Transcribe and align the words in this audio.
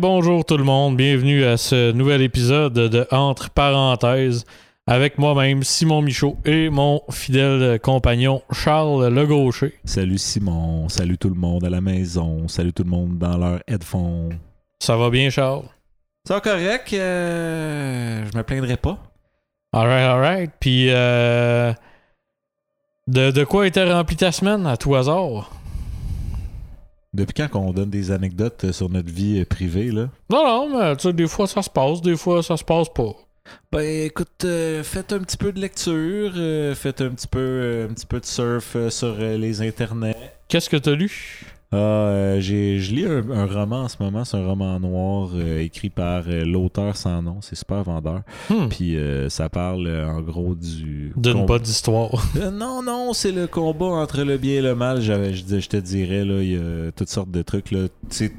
Bonjour 0.00 0.46
tout 0.46 0.56
le 0.56 0.64
monde. 0.64 0.96
Bienvenue 0.96 1.44
à 1.44 1.58
ce 1.58 1.92
nouvel 1.92 2.22
épisode 2.22 2.72
de 2.72 3.06
Entre 3.10 3.50
parenthèses 3.50 4.46
avec 4.86 5.18
moi-même, 5.18 5.62
Simon 5.62 6.00
Michaud, 6.00 6.38
et 6.46 6.70
mon 6.70 7.02
fidèle 7.10 7.78
compagnon, 7.80 8.40
Charles 8.50 9.12
Le 9.12 9.26
Gaucher. 9.26 9.74
Salut 9.84 10.16
Simon, 10.16 10.88
salut 10.88 11.18
tout 11.18 11.28
le 11.28 11.34
monde 11.34 11.66
à 11.66 11.68
la 11.68 11.82
maison, 11.82 12.48
salut 12.48 12.72
tout 12.72 12.84
le 12.84 12.88
monde 12.88 13.18
dans 13.18 13.36
leur 13.36 13.60
headphone. 13.68 14.38
Ça 14.78 14.96
va 14.96 15.10
bien, 15.10 15.28
Charles? 15.28 15.64
Ça 16.26 16.32
va 16.32 16.40
correct, 16.40 16.94
euh, 16.94 18.24
je 18.32 18.38
me 18.38 18.42
plaindrai 18.42 18.78
pas. 18.78 18.96
Alright, 19.74 20.08
alright. 20.08 20.50
Puis, 20.58 20.86
euh, 20.88 21.74
de, 23.06 23.30
de 23.32 23.44
quoi 23.44 23.66
était 23.66 23.92
remplie 23.92 24.16
ta 24.16 24.32
semaine 24.32 24.66
à 24.66 24.78
tout 24.78 24.94
hasard? 24.94 25.50
Depuis 27.12 27.34
quand 27.34 27.48
qu'on 27.48 27.72
donne 27.72 27.90
des 27.90 28.12
anecdotes 28.12 28.70
sur 28.72 28.88
notre 28.88 29.10
vie 29.10 29.44
privée, 29.44 29.90
là? 29.90 30.08
Non, 30.30 30.44
non, 30.44 30.78
mais 30.78 30.96
tu 30.96 31.02
sais, 31.02 31.12
des 31.12 31.26
fois 31.26 31.46
ça 31.48 31.60
se 31.60 31.70
passe, 31.70 32.00
des 32.00 32.16
fois 32.16 32.42
ça 32.42 32.56
se 32.56 32.64
passe 32.64 32.88
pas. 32.88 33.12
Ben 33.72 34.04
écoute, 34.06 34.44
euh, 34.44 34.84
faites 34.84 35.12
un 35.12 35.18
petit 35.18 35.36
peu 35.36 35.50
de 35.50 35.60
lecture, 35.60 36.32
euh, 36.36 36.74
faites 36.74 37.00
un 37.00 37.10
petit 37.10 37.26
peu, 37.26 37.38
euh, 37.40 37.88
un 37.88 37.92
petit 37.94 38.06
peu 38.06 38.20
de 38.20 38.26
surf 38.26 38.76
euh, 38.76 38.90
sur 38.90 39.16
euh, 39.18 39.36
les 39.36 39.60
internets. 39.60 40.14
Qu'est-ce 40.46 40.70
que 40.70 40.76
t'as 40.76 40.92
lu? 40.94 41.40
Ah, 41.72 41.76
euh, 41.76 42.40
j'ai, 42.40 42.80
je 42.80 42.92
lis 42.92 43.04
un, 43.04 43.30
un 43.30 43.46
roman 43.46 43.82
en 43.82 43.88
ce 43.88 43.96
moment, 44.00 44.24
c'est 44.24 44.36
un 44.36 44.44
roman 44.44 44.80
noir 44.80 45.30
euh, 45.34 45.60
écrit 45.60 45.88
par 45.88 46.24
euh, 46.26 46.44
l'auteur 46.44 46.96
sans 46.96 47.22
nom, 47.22 47.36
c'est 47.42 47.54
super 47.54 47.84
vendeur. 47.84 48.22
Hmm. 48.48 48.66
Puis 48.68 48.96
euh, 48.96 49.28
ça 49.28 49.48
parle 49.48 49.88
en 49.88 50.20
gros 50.20 50.56
du. 50.56 51.12
D'une 51.16 51.46
bonne 51.46 51.62
histoire. 51.62 52.10
Non, 52.52 52.82
non, 52.82 53.12
c'est 53.12 53.32
le 53.32 53.46
combat 53.46 53.86
entre 53.86 54.22
le 54.22 54.36
bien 54.36 54.54
et 54.54 54.62
le 54.62 54.74
mal. 54.74 55.00
J'avais, 55.00 55.34
je, 55.34 55.60
je 55.60 55.68
te 55.68 55.76
dirais, 55.76 56.24
là, 56.24 56.42
il 56.42 56.52
y 56.52 56.56
a 56.56 56.90
toutes 56.90 57.08
sortes 57.08 57.30
de 57.30 57.42
trucs. 57.42 57.70
Là. 57.70 57.86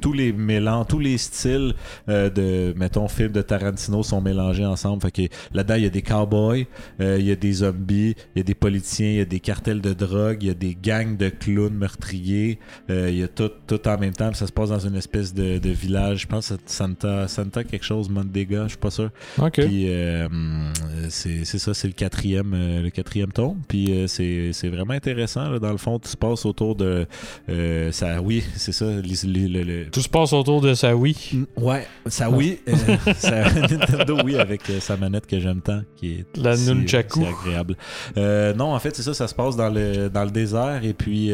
Tous 0.02 0.14
les 0.14 0.34
mélanges, 0.34 0.88
tous 0.90 1.00
les 1.00 1.18
styles 1.18 1.74
de, 2.08 2.74
mettons, 2.76 3.08
films 3.08 3.32
de 3.32 3.42
Tarantino 3.42 4.04
sont 4.04 4.22
mélangés 4.22 4.66
ensemble. 4.66 5.02
Fait 5.02 5.12
que 5.12 5.22
là-dedans, 5.54 5.76
il 5.76 5.84
y 5.84 5.88
a 5.88 5.90
des 5.90 6.02
cowboys, 6.02 6.68
il 7.00 7.22
y 7.22 7.32
a 7.32 7.36
des 7.36 7.54
zombies, 7.54 8.16
il 8.36 8.40
y 8.40 8.42
a 8.42 8.44
des 8.44 8.56
politiciens, 8.56 9.10
il 9.10 9.18
y 9.18 9.22
a 9.22 9.26
des 9.26 9.40
cartels 9.40 9.82
de 9.82 9.94
drogue, 9.94 10.40
il 10.42 10.48
y 10.48 10.52
a 10.52 10.56
des 10.56 10.76
gangs 10.76 11.16
de 11.16 11.30
clowns 11.30 11.74
meurtriers. 11.74 12.60
Euh, 12.90 13.10
il 13.10 13.18
y 13.20 13.21
a 13.21 13.21
tout, 13.28 13.52
tout 13.68 13.88
en 13.88 13.98
même 13.98 14.14
temps. 14.14 14.30
Puis 14.30 14.38
ça 14.38 14.48
se 14.48 14.52
passe 14.52 14.70
dans 14.70 14.80
une 14.80 14.96
espèce 14.96 15.34
de, 15.34 15.58
de 15.58 15.70
village. 15.70 16.22
Je 16.22 16.28
pense 16.28 16.50
que 16.50 16.56
c'est 16.66 16.70
Santa, 16.74 17.28
Santa 17.28 17.64
quelque 17.64 17.86
chose, 17.86 18.10
Mondega, 18.10 18.64
je 18.64 18.70
suis 18.70 18.78
pas 18.78 18.92
sûr. 18.92 19.10
OK. 19.40 19.54
Puis 19.62 19.86
euh, 19.90 20.28
c'est 21.10 21.46
ça, 21.46 21.74
c'est 21.74 21.88
le 21.88 21.94
quatrième, 21.94 22.54
euh, 22.54 22.82
le 22.82 22.90
quatrième 22.90 23.32
tome. 23.32 23.58
Puis 23.68 23.88
euh, 23.94 24.08
c'est 24.08 24.70
vraiment 24.70 24.94
intéressant. 24.94 25.50
là. 25.50 25.60
Dans 25.60 25.72
le 25.72 25.78
fond, 25.78 26.00
tout 26.00 26.08
se 26.10 26.18
passe 26.18 26.46
autour 26.46 26.76
de 26.76 27.06
euh, 27.50 27.92
ça. 27.92 28.22
Oui, 28.22 28.44
c'est 28.56 28.72
ça. 28.72 28.86
le- 28.86 29.64
le- 29.64 29.90
Tout 29.90 30.02
se 30.02 30.10
passe 30.10 30.34
autour 30.34 30.62
de 30.62 30.74
sa 30.74 30.96
Wii. 30.96 31.16
Mm, 31.34 31.44
Ouais, 31.58 31.86
ça 32.08 32.30
oui. 32.30 32.60
euh, 32.68 32.74
ça- 33.16 33.44
Nintendo 33.54 34.18
oui 34.24 34.38
avec 34.38 34.62
sa 34.80 34.98
manette 34.98 35.28
que 35.28 35.40
j'aime 35.40 35.62
tant, 35.62 35.82
qui 35.96 36.12
est 36.14 36.38
La 36.38 36.56
si- 36.56 36.68
nunchaku. 36.74 37.22
si 37.22 37.26
agréable. 37.28 37.76
Non, 38.58 38.74
en 38.74 38.80
fait, 38.80 38.96
c'est 38.96 39.04
ça. 39.04 39.14
Ça 39.14 39.28
se 39.28 39.36
passe 39.36 39.56
dans 39.56 39.70
le 39.70 40.10
dans 40.10 40.24
le 40.24 40.32
désert 40.32 40.84
et 40.84 40.94
puis 40.94 41.32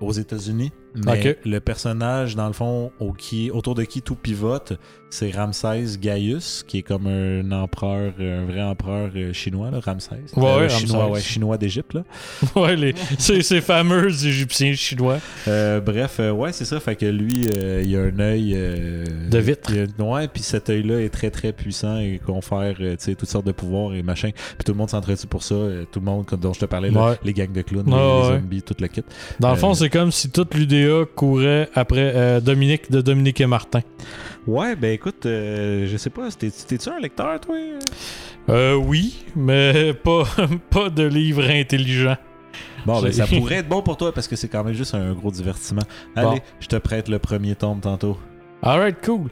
aux 0.00 0.12
États-Unis. 0.12 0.72
Mais 0.94 1.38
le 1.44 1.58
personnage, 1.60 2.36
dans 2.36 2.46
le 2.46 2.52
fond, 2.52 2.92
au 3.00 3.12
qui, 3.12 3.50
autour 3.50 3.74
de 3.74 3.84
qui 3.84 4.02
tout 4.02 4.16
pivote, 4.16 4.74
c'est 5.10 5.30
Ramsès 5.30 5.96
Gaius, 6.00 6.64
qui 6.66 6.78
est 6.78 6.82
comme 6.82 7.06
un 7.06 7.50
empereur, 7.52 8.12
un 8.20 8.44
vrai 8.44 8.62
empereur 8.62 9.10
euh, 9.16 9.32
chinois, 9.32 9.70
là, 9.70 9.80
Ramsès. 9.80 10.10
Ouais, 10.36 10.44
Euh, 10.46 10.60
ouais, 10.60 10.68
chinois, 10.68 10.98
Ramsès. 11.04 11.12
ouais, 11.14 11.20
chinois 11.20 11.56
d'Égypte, 11.58 11.94
là. 11.94 12.04
ouais, 12.56 12.76
les, 12.76 12.94
ces, 13.18 13.42
ces 13.42 13.60
fameux 13.60 14.08
Égyptiens 14.08 14.74
chinois. 14.74 15.18
Euh, 15.48 15.80
bref, 15.80 16.16
euh, 16.20 16.30
ouais, 16.32 16.52
c'est 16.52 16.64
ça. 16.66 16.78
Fait 16.80 16.94
que 16.96 17.06
lui, 17.06 17.46
euh, 17.56 17.82
il 17.84 17.96
a 17.96 18.00
un 18.00 18.18
œil. 18.20 18.52
euh, 18.54 19.04
De 19.30 19.38
vitre. 19.38 19.70
il 19.72 19.88
a- 19.98 20.02
ouais, 20.04 20.28
puis 20.28 20.42
cet 20.42 20.68
œil-là 20.70 21.00
est 21.00 21.08
très 21.10 21.30
très 21.30 21.52
puissant 21.52 21.98
et 21.98 22.20
confère 22.24 22.76
toutes 23.18 23.28
sortes 23.28 23.46
de 23.46 23.52
pouvoirs 23.52 23.94
et 23.94 24.02
machin. 24.02 24.30
Puis 24.34 24.64
tout 24.64 24.72
le 24.72 24.78
monde 24.78 24.90
s'entretue 24.90 25.26
pour 25.26 25.42
ça. 25.42 25.54
tout 25.90 26.00
le 26.00 26.04
monde, 26.04 26.26
comme 26.26 26.40
dont 26.40 26.52
je 26.52 26.60
te 26.60 26.66
parlais, 26.66 26.90
là, 26.90 27.16
les 27.24 27.32
gangs 27.32 27.52
de 27.52 27.62
clowns, 27.62 27.86
les, 27.86 27.92
zombies, 28.28 28.62
tout 28.62 28.74
le 28.78 28.88
kit. 28.88 29.02
Dans 29.40 29.50
le 29.50 29.56
fond, 29.56 29.72
c'est 29.74 29.88
comme 29.90 30.12
si 30.12 30.30
toute 30.30 30.54
l'UDA 30.54 31.06
courait 31.14 31.68
après 31.74 32.12
euh, 32.14 32.40
Dominique 32.40 32.90
de 32.90 33.00
Dominique 33.00 33.40
et 33.40 33.46
Martin. 33.46 33.80
Ouais, 34.48 34.74
ben 34.76 34.92
écoute, 34.94 35.26
euh, 35.26 35.86
je 35.86 35.96
sais 35.98 36.08
pas, 36.10 36.30
t'es- 36.30 36.50
t'es-tu 36.50 36.88
un 36.88 36.98
lecteur, 36.98 37.38
toi? 37.38 37.54
Euh, 38.48 38.74
oui, 38.74 39.24
mais 39.36 39.92
pas, 40.04 40.24
pas 40.70 40.88
de 40.88 41.04
livres 41.04 41.48
intelligents. 41.50 42.16
Bon, 42.86 43.02
ben 43.02 43.12
ça 43.12 43.26
pourrait 43.26 43.56
être 43.56 43.68
bon 43.68 43.82
pour 43.82 43.98
toi 43.98 44.10
parce 44.12 44.26
que 44.26 44.36
c'est 44.36 44.48
quand 44.48 44.64
même 44.64 44.72
juste 44.72 44.94
un 44.94 45.12
gros 45.12 45.30
divertissement. 45.30 45.82
Allez, 46.16 46.26
Bon. 46.38 46.42
je 46.60 46.66
te 46.68 46.76
prête 46.76 47.08
le 47.08 47.18
premier 47.18 47.54
tome 47.56 47.80
tantôt. 47.80 48.16
Alright, 48.62 48.96
cool. 49.04 49.28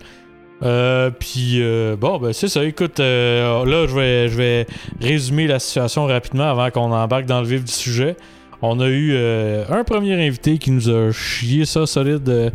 Euh, 0.63 1.11
puis 1.11 1.63
euh, 1.63 1.97
bon, 1.97 2.19
ben 2.19 2.33
c'est 2.35 2.49
ça. 2.49 2.63
Écoute, 2.65 3.01
euh, 3.01 3.65
là, 3.65 3.87
je 3.87 3.95
vais, 3.95 4.29
je 4.29 4.37
vais 4.37 4.67
résumer 5.01 5.47
la 5.47 5.59
situation 5.59 6.05
rapidement 6.07 6.51
avant 6.51 6.71
qu'on 6.71 6.93
embarque 6.93 7.25
dans 7.27 7.41
le 7.41 7.47
vif 7.47 7.65
du 7.65 7.73
sujet. 7.73 8.17
On 8.63 8.81
a 8.81 8.87
eu 8.89 9.13
euh, 9.15 9.65
un 9.69 9.85
premier 9.85 10.15
invité 10.27 10.59
qui 10.59 10.71
nous 10.71 10.89
a 10.89 11.13
chié 11.13 11.65
ça 11.67 11.87
solide 11.87 12.29
euh, 12.29 12.51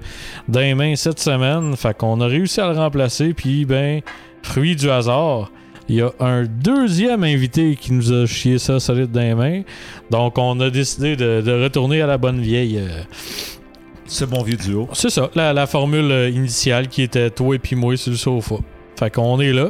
dans 0.48 0.60
les 0.60 0.74
mains 0.74 0.96
cette 0.96 1.20
semaine. 1.20 1.76
Fait 1.76 1.96
qu'on 1.96 2.20
a 2.22 2.28
réussi 2.28 2.60
à 2.62 2.72
le 2.72 2.78
remplacer. 2.78 3.34
Puis, 3.34 3.66
ben, 3.66 4.02
fruit 4.42 4.76
du 4.76 4.90
hasard, 4.90 5.52
il 5.88 5.96
y 5.98 6.02
a 6.02 6.12
un 6.20 6.44
deuxième 6.46 7.24
invité 7.24 7.76
qui 7.76 7.94
nous 7.94 8.12
a 8.12 8.26
chié 8.26 8.58
ça 8.58 8.80
solide 8.80 9.12
dans 9.12 9.22
les 9.22 9.36
mains. 9.36 9.62
Donc, 10.10 10.38
on 10.38 10.60
a 10.60 10.70
décidé 10.70 11.16
de, 11.16 11.42
de 11.42 11.64
retourner 11.64 12.02
à 12.02 12.08
la 12.08 12.18
bonne 12.18 12.40
vieille. 12.42 12.78
euh, 12.80 13.04
Ce 14.08 14.26
bon 14.26 14.42
vieux 14.42 14.58
duo. 14.58 14.90
c'est 14.94 15.10
ça, 15.10 15.30
la, 15.36 15.54
la 15.54 15.68
formule 15.68 16.12
euh, 16.12 16.30
initiale 16.30 16.88
qui 16.88 17.02
était 17.04 17.30
toi 17.30 17.56
et 17.56 17.60
puis 17.60 17.76
moi 17.76 17.96
sur 17.96 18.12
le 18.12 18.18
sofa. 18.18 18.56
Fait 18.98 19.10
qu'on 19.14 19.40
est 19.40 19.54
là. 19.54 19.70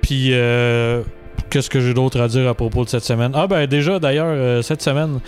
Puis, 0.00 0.30
euh, 0.32 1.02
qu'est-ce 1.52 1.68
que 1.70 1.80
j'ai 1.80 1.92
d'autre 1.94 2.18
à 2.20 2.28
dire 2.28 2.48
à 2.48 2.54
propos 2.54 2.84
de 2.84 2.88
cette 2.88 3.04
semaine? 3.04 3.30
Ah, 3.34 3.46
ben 3.46 3.66
déjà, 3.66 3.98
d'ailleurs, 3.98 4.26
euh, 4.28 4.62
cette 4.62 4.80
semaine, 4.82 5.20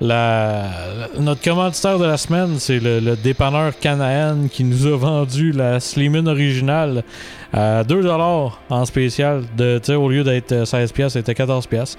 la, 0.00 0.64
la- 1.14 1.20
notre 1.20 1.40
commanditaire 1.42 1.98
de 1.98 2.04
la 2.04 2.16
semaine, 2.16 2.56
c'est 2.58 2.80
le, 2.80 3.00
le 3.00 3.16
dépanneur 3.16 3.78
Canaan 3.78 4.48
qui 4.50 4.64
nous 4.64 4.86
a 4.86 4.96
vendu 4.96 5.52
la 5.52 5.80
Slimin 5.80 6.26
originale 6.26 7.04
à 7.52 7.82
2$ 7.84 8.50
en 8.70 8.84
spécial. 8.84 9.44
De, 9.56 9.80
au 9.94 10.08
lieu 10.08 10.24
d'être 10.24 10.52
euh, 10.52 10.64
16$, 10.64 11.08
c'était 11.10 11.32
14$. 11.32 11.96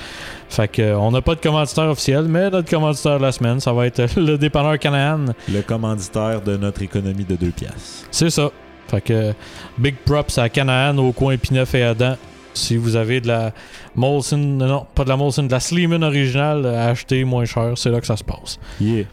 Fait 0.49 0.67
que, 0.67 0.81
euh, 0.81 0.97
on 0.99 1.11
n'a 1.11 1.21
pas 1.21 1.35
de 1.35 1.41
commanditaire 1.41 1.85
officiel, 1.89 2.23
mais 2.23 2.49
notre 2.49 2.69
commanditaire 2.69 3.17
de 3.17 3.23
la 3.23 3.31
semaine, 3.31 3.59
ça 3.59 3.71
va 3.73 3.85
être 3.87 4.01
le 4.19 4.37
dépanneur 4.37 4.77
Canaan. 4.77 5.25
Le 5.51 5.61
commanditaire 5.61 6.41
de 6.41 6.57
notre 6.57 6.81
économie 6.81 7.25
de 7.25 7.35
deux 7.35 7.51
piastres. 7.51 8.05
C'est 8.11 8.29
ça. 8.29 8.49
Fait 8.89 9.01
que 9.01 9.33
big 9.77 9.95
props 10.03 10.37
à 10.37 10.49
Canaan 10.49 10.97
au 10.97 11.11
coin 11.11 11.37
Pineuf 11.37 11.75
et 11.75 11.83
Adam. 11.83 12.15
Si 12.53 12.75
vous 12.77 12.95
avez 12.95 13.21
de 13.21 13.27
la 13.27 13.53
Molson, 13.95 14.37
non, 14.37 14.85
pas 14.95 15.03
de 15.03 15.09
la 15.09 15.17
Molson, 15.17 15.43
de 15.43 15.51
la 15.51 15.59
Sleeman 15.59 16.03
originale 16.03 16.65
à 16.65 16.87
acheter 16.87 17.23
moins 17.23 17.45
cher, 17.45 17.73
c'est 17.75 17.89
là 17.89 17.99
que 18.01 18.07
ça 18.07 18.17
se 18.17 18.23
passe. 18.23 18.59
Yeah. 18.81 19.05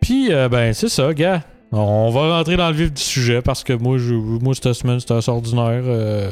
Puis, 0.00 0.32
euh, 0.32 0.48
ben, 0.48 0.72
c'est 0.72 0.88
ça, 0.88 1.12
gars. 1.14 1.42
On 1.70 2.08
va 2.10 2.36
rentrer 2.38 2.56
dans 2.56 2.68
le 2.70 2.74
vif 2.76 2.92
du 2.92 3.02
sujet 3.02 3.42
parce 3.42 3.62
que 3.62 3.74
moi, 3.74 3.98
je, 3.98 4.14
moi 4.14 4.54
cette 4.54 4.72
semaine, 4.72 5.00
c'était 5.00 5.14
assez 5.14 5.30
ordinaire. 5.30 5.82
euh. 5.84 6.30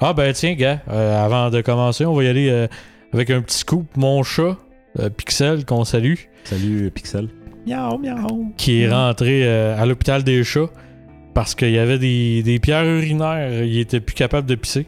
Ah, 0.00 0.12
ben, 0.12 0.32
tiens, 0.32 0.54
gars, 0.54 0.80
euh, 0.90 1.24
avant 1.24 1.50
de 1.50 1.60
commencer, 1.60 2.04
on 2.04 2.14
va 2.14 2.24
y 2.24 2.28
aller 2.28 2.48
euh, 2.50 2.66
avec 3.12 3.30
un 3.30 3.40
petit 3.42 3.58
scoop. 3.58 3.86
Mon 3.96 4.22
chat, 4.24 4.56
euh, 4.98 5.08
Pixel, 5.08 5.64
qu'on 5.64 5.84
salue, 5.84 6.14
Salut 6.44 6.90
Pixel. 6.90 7.28
Miaou, 7.64 7.98
miaou. 7.98 8.52
qui 8.56 8.80
est 8.82 8.90
rentré 8.90 9.42
euh, 9.46 9.80
à 9.80 9.86
l'hôpital 9.86 10.24
des 10.24 10.42
chats 10.42 10.68
parce 11.32 11.54
qu'il 11.54 11.70
y 11.70 11.78
avait 11.78 11.98
des, 12.00 12.42
des 12.42 12.58
pierres 12.58 12.84
urinaires. 12.84 13.62
Il 13.62 13.78
était 13.78 14.00
plus 14.00 14.14
capable 14.14 14.48
de 14.48 14.56
pisser. 14.56 14.86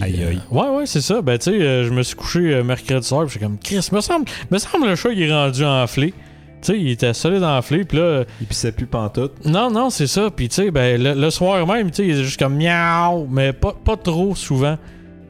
Puis, 0.00 0.02
Aïe, 0.02 0.24
aïe. 0.24 0.40
euh, 0.50 0.54
ouais, 0.54 0.76
ouais, 0.78 0.86
c'est 0.86 1.00
ça. 1.00 1.20
Ben, 1.22 1.38
tu 1.38 1.50
sais, 1.50 1.56
euh, 1.60 1.84
je 1.84 1.90
me 1.90 2.02
suis 2.02 2.16
couché 2.16 2.40
euh, 2.54 2.62
mercredi 2.64 3.06
soir. 3.06 3.24
Puis 3.24 3.34
j'étais 3.34 3.46
comme, 3.46 3.58
Chris, 3.58 3.88
me 3.92 4.00
semble, 4.00 4.26
me 4.50 4.58
semble 4.58 4.88
le 4.88 4.94
chat, 4.96 5.10
il 5.12 5.22
est 5.22 5.32
rendu 5.32 5.64
enflé. 5.64 6.12
Tu 6.62 6.72
sais, 6.72 6.78
il 6.78 6.90
était 6.90 7.12
solide 7.14 7.42
enflé. 7.44 7.84
Puis 7.84 7.98
là, 7.98 8.24
Il 8.40 8.46
pissait 8.46 8.72
plus 8.72 8.86
pantoute. 8.86 9.32
non, 9.44 9.70
non, 9.70 9.90
c'est 9.90 10.06
ça. 10.06 10.30
Puis, 10.30 10.48
tu 10.48 10.54
sais, 10.56 10.70
ben, 10.70 11.00
le, 11.02 11.14
le 11.14 11.30
soir 11.30 11.66
même, 11.66 11.90
tu 11.90 11.96
sais, 11.96 12.04
il 12.06 12.10
était 12.12 12.24
juste 12.24 12.38
comme 12.38 12.56
miaou, 12.56 13.26
mais 13.30 13.52
pas, 13.52 13.74
pas 13.84 13.96
trop 13.96 14.34
souvent. 14.34 14.76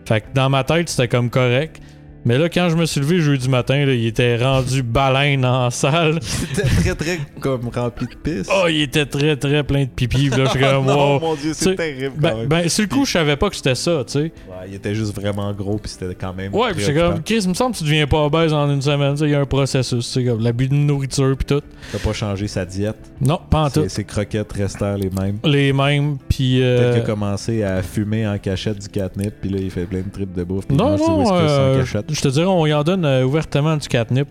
Fait 0.04 0.20
que 0.20 0.26
dans 0.34 0.48
ma 0.48 0.62
tête, 0.64 0.88
c'était 0.88 1.08
comme 1.08 1.30
correct. 1.30 1.80
Mais 2.26 2.38
là, 2.38 2.48
quand 2.48 2.68
je 2.70 2.76
me 2.76 2.84
suis 2.86 3.00
levé 3.00 3.20
jeudi 3.20 3.48
matin, 3.48 3.86
là, 3.86 3.94
il 3.94 4.04
était 4.04 4.36
rendu 4.36 4.82
baleine 4.82 5.44
en 5.44 5.70
salle. 5.70 6.18
C'était 6.22 6.62
très 6.64 6.94
très 6.96 7.18
comme 7.40 7.68
rempli 7.72 8.06
de 8.08 8.14
pisse. 8.16 8.48
Oh, 8.52 8.66
il 8.68 8.82
était 8.82 9.06
très, 9.06 9.36
très 9.36 9.62
plein 9.62 9.84
de 9.84 9.88
pipi. 9.88 10.28
Là, 10.28 10.38
je 10.46 10.50
suis 10.50 10.58
comme, 10.60 10.86
wow. 10.88 11.20
mon 11.20 11.34
dieu, 11.36 11.50
Tu 11.52 11.54
c'est 11.54 11.64
sais, 11.70 11.74
terrible 11.76 12.14
quand 12.16 12.20
Ben, 12.20 12.36
même. 12.38 12.48
ben, 12.48 12.68
sur 12.68 12.82
le 12.82 12.88
coup, 12.88 13.04
je 13.06 13.12
savais 13.12 13.36
pas 13.36 13.48
que 13.48 13.54
c'était 13.56 13.76
ça, 13.76 14.02
tu 14.04 14.12
sais. 14.14 14.18
Ouais, 14.48 14.66
il 14.68 14.74
était 14.74 14.94
juste 14.94 15.14
vraiment 15.14 15.52
gros 15.52 15.78
puis 15.78 15.90
c'était 15.92 16.14
quand 16.16 16.34
même 16.34 16.52
Ouais, 16.52 16.72
puis 16.74 16.82
c'est 16.84 16.94
comme, 16.94 17.22
Chris, 17.22 17.40
il 17.44 17.48
me 17.50 17.54
semble 17.54 17.74
que 17.74 17.78
tu 17.78 17.84
deviens 17.84 18.08
pas 18.08 18.24
obèse 18.24 18.52
en 18.52 18.68
une 18.70 18.82
semaine. 18.82 19.12
tu 19.14 19.20
sais, 19.20 19.24
Il 19.26 19.30
y 19.30 19.34
a 19.36 19.40
un 19.40 19.44
processus, 19.46 20.04
c'est 20.04 20.24
comme 20.24 20.42
l'abus 20.42 20.66
de 20.68 20.74
nourriture, 20.74 21.36
puis 21.36 21.46
tout. 21.46 21.62
T'as 21.92 21.98
pas 21.98 22.12
changé 22.12 22.48
sa 22.48 22.64
diète? 22.64 22.96
Non, 23.20 23.38
pas 23.48 23.62
en 23.66 23.70
tout. 23.70 23.82
Ses, 23.84 23.88
ses 23.88 24.04
croquettes 24.04 24.52
restèrent 24.52 24.98
les 24.98 25.10
mêmes. 25.10 25.38
Les 25.44 25.72
mêmes, 25.72 26.16
puis. 26.28 26.58
Peut-être 26.58 26.80
Euh... 26.82 26.92
qu'il 26.94 27.02
a 27.02 27.04
commencé 27.06 27.62
à 27.62 27.82
fumer 27.84 28.26
en 28.26 28.36
cachette 28.38 28.80
du 28.80 28.88
catnip, 28.88 29.34
puis 29.40 29.50
là, 29.50 29.58
il 29.60 29.70
fait 29.70 29.84
plein 29.86 30.00
de 30.00 30.10
tripes 30.12 30.32
de 30.34 30.42
bouffe. 30.42 30.66
puis 30.66 30.76
il 30.76 30.78
Non, 30.82 30.96
non, 30.96 31.32
euh. 31.32 31.84
Je 32.16 32.22
te 32.22 32.28
dirais, 32.28 32.46
on 32.46 32.66
y 32.66 32.72
en 32.74 32.82
donne 32.82 33.04
euh, 33.04 33.24
ouvertement 33.24 33.76
du 33.76 33.86
catnip. 33.88 34.26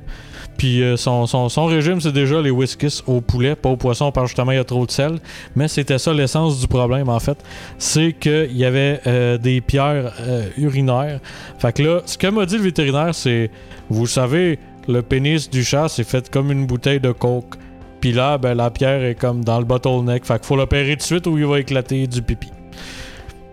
Puis 0.58 0.82
euh, 0.82 0.96
son, 0.98 1.26
son- 1.28 1.50
son 1.50 1.66
régime, 1.66 2.00
c'est 2.02 2.12
déjà 2.14 2.42
les 2.42 2.50
whiskies 2.50 3.02
au 3.08 3.20
poulet, 3.22 3.56
pas 3.56 3.70
au 3.70 3.76
poisson, 3.78 4.12
parce 4.12 4.26
que 4.26 4.30
justement, 4.30 4.52
il 4.52 4.56
y 4.56 4.60
a 4.60 4.64
trop 4.64 4.86
de 4.86 4.92
sel. 4.92 5.20
Mais 5.56 5.68
c'était 5.68 5.98
ça 5.98 6.14
l'essence 6.14 6.60
du 6.60 6.68
problème, 6.68 7.10
en 7.10 7.20
fait. 7.20 7.38
C'est 7.78 8.14
qu'il 8.14 8.56
y 8.56 8.64
avait 8.66 9.02
euh, 9.08 9.38
des 9.38 9.60
pierres 9.62 10.14
urinaires. 10.58 11.20
Fait 11.60 11.74
que 11.74 11.84
là, 11.84 12.02
ce 12.06 12.18
que 12.18 12.28
m'a 12.28 12.46
dit 12.46 12.58
le 12.58 12.64
vétérinaire, 12.64 13.14
c'est 13.14 13.50
Vous 13.90 14.08
savez, 14.08 14.60
le 14.88 15.02
pénis 15.02 15.50
du 15.50 15.64
chat, 15.64 15.90
c'est 15.90 16.04
fait 16.04 16.30
comme 16.30 16.52
une 16.52 16.66
bouteille 16.66 17.00
de 17.00 17.12
coke. 17.12 17.56
Puis 18.00 18.12
là, 18.14 18.38
ben, 18.38 18.54
la 18.54 18.70
pierre 18.70 19.04
est 19.04 19.16
comme 19.16 19.44
dans 19.44 19.58
le 19.60 19.66
bottleneck. 19.66 20.26
Fait 20.26 20.36
qu'il 20.36 20.46
faut 20.46 20.56
l'opérer 20.56 20.92
tout 20.92 20.98
de 20.98 21.02
suite 21.04 21.28
ou 21.28 21.38
il 21.38 21.46
va 21.46 21.60
éclater 21.60 22.06
du 22.08 22.22
pipi. 22.22 22.50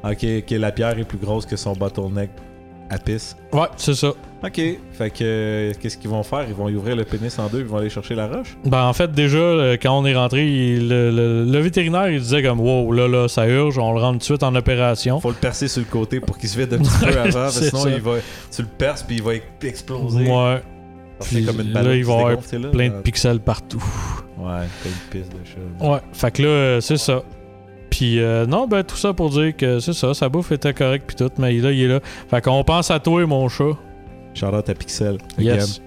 Ok, 0.04 0.24
ok, 0.38 0.50
la 0.50 0.72
pierre 0.72 0.98
est 0.98 1.04
plus 1.04 1.18
grosse 1.18 1.46
que 1.46 1.56
son 1.56 1.72
bottleneck 1.74 2.30
à 2.90 2.98
pisse. 2.98 3.36
Ouais, 3.52 3.66
c'est 3.76 3.94
ça. 3.94 4.08
Ok, 4.44 4.56
fait 4.56 5.10
que 5.10 5.16
euh, 5.22 5.72
qu'est-ce 5.80 5.96
qu'ils 5.96 6.10
vont 6.10 6.22
faire? 6.24 6.44
Ils 6.48 6.54
vont 6.54 6.68
y 6.68 6.74
ouvrir 6.74 6.96
le 6.96 7.04
pénis 7.04 7.38
en 7.38 7.46
deux, 7.46 7.60
ils 7.60 7.64
vont 7.64 7.76
aller 7.78 7.88
chercher 7.88 8.16
la 8.16 8.26
roche? 8.26 8.56
Ben, 8.64 8.82
en 8.84 8.92
fait, 8.92 9.12
déjà, 9.12 9.38
euh, 9.38 9.76
quand 9.80 9.96
on 9.96 10.04
est 10.04 10.16
rentré, 10.16 10.44
il- 10.46 10.88
le, 10.88 11.10
le- 11.12 11.44
le 11.44 11.58
vétérinaire, 11.60 12.10
il 12.10 12.18
disait 12.20 12.42
comme 12.42 12.58
Wow, 12.60 12.90
là, 12.92 13.06
là, 13.06 13.28
ça 13.28 13.46
urge, 13.46 13.78
on 13.78 13.92
le 13.92 14.00
rentre 14.00 14.14
tout 14.14 14.18
de 14.18 14.24
suite 14.24 14.42
en 14.42 14.54
opération. 14.56 15.20
Faut 15.20 15.28
le 15.28 15.34
percer 15.36 15.68
sur 15.68 15.80
le 15.80 15.86
côté 15.86 16.18
pour 16.18 16.38
qu'il 16.38 16.48
se 16.48 16.58
vide 16.58 16.74
un 16.74 16.78
petit 16.78 16.90
peu 17.04 17.06
avant, 17.18 17.32
parce 17.32 17.58
que 17.58 17.64
C'est 17.64 17.70
sinon 17.70 17.82
ça. 17.84 17.90
il 17.90 18.00
va, 18.00 18.12
tu 18.54 18.62
le 18.62 18.68
perces 18.68 19.02
puis 19.04 19.16
il 19.16 19.22
va 19.22 19.32
exploser. 19.62 20.26
Ouais, 20.28 20.60
C'est 21.20 21.42
comme 21.42 21.60
une 21.60 21.72
là, 21.72 21.94
il 21.94 22.04
va 22.04 22.12
y 22.14 22.16
avoir 22.16 22.36
plein 22.38 22.58
de 22.58 22.76
Ouais, 22.94 23.02
pixels 23.04 23.38
partout. 23.40 23.82
plein 24.36 24.62
de 24.64 25.10
pisse 25.10 25.28
de 25.28 25.36
chat. 25.44 25.86
Ouais, 25.88 25.98
fait 26.12 26.30
que 26.32 26.42
là, 26.42 26.48
euh, 26.48 26.80
c'est 26.80 26.96
ça. 26.96 27.22
Puis 27.92 28.20
euh, 28.20 28.46
non, 28.46 28.66
ben 28.66 28.82
tout 28.84 28.96
ça 28.96 29.12
pour 29.12 29.28
dire 29.28 29.54
que 29.54 29.78
c'est 29.78 29.92
ça, 29.92 30.14
sa 30.14 30.30
bouffe 30.30 30.50
était 30.50 30.72
correcte 30.72 31.04
puis 31.06 31.14
tout, 31.16 31.30
mais 31.36 31.52
là, 31.52 31.70
il 31.72 31.82
est 31.82 31.88
là. 31.88 32.00
Fait 32.30 32.40
qu'on 32.40 32.64
pense 32.64 32.90
à 32.90 32.98
toi, 33.00 33.26
mon 33.26 33.46
chat. 33.50 33.76
Shout-out 34.32 34.66
à 34.66 34.74
Pixel. 34.74 35.18
Yes. 35.38 35.82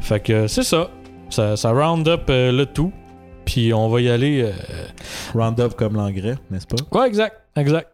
Fait 0.00 0.18
que 0.18 0.48
c'est 0.48 0.64
ça. 0.64 0.90
ça. 1.28 1.56
Ça 1.56 1.70
round 1.70 2.08
up 2.08 2.22
euh, 2.30 2.50
le 2.50 2.66
tout. 2.66 2.92
Puis 3.44 3.72
on 3.72 3.88
va 3.88 4.00
y 4.00 4.10
aller. 4.10 4.42
euh, 4.42 4.50
Roundup 5.32 5.74
comme 5.76 5.94
l'engrais, 5.94 6.34
n'est-ce 6.50 6.66
pas? 6.66 6.98
Ouais, 6.98 7.06
exact, 7.06 7.36
exact. 7.54 7.88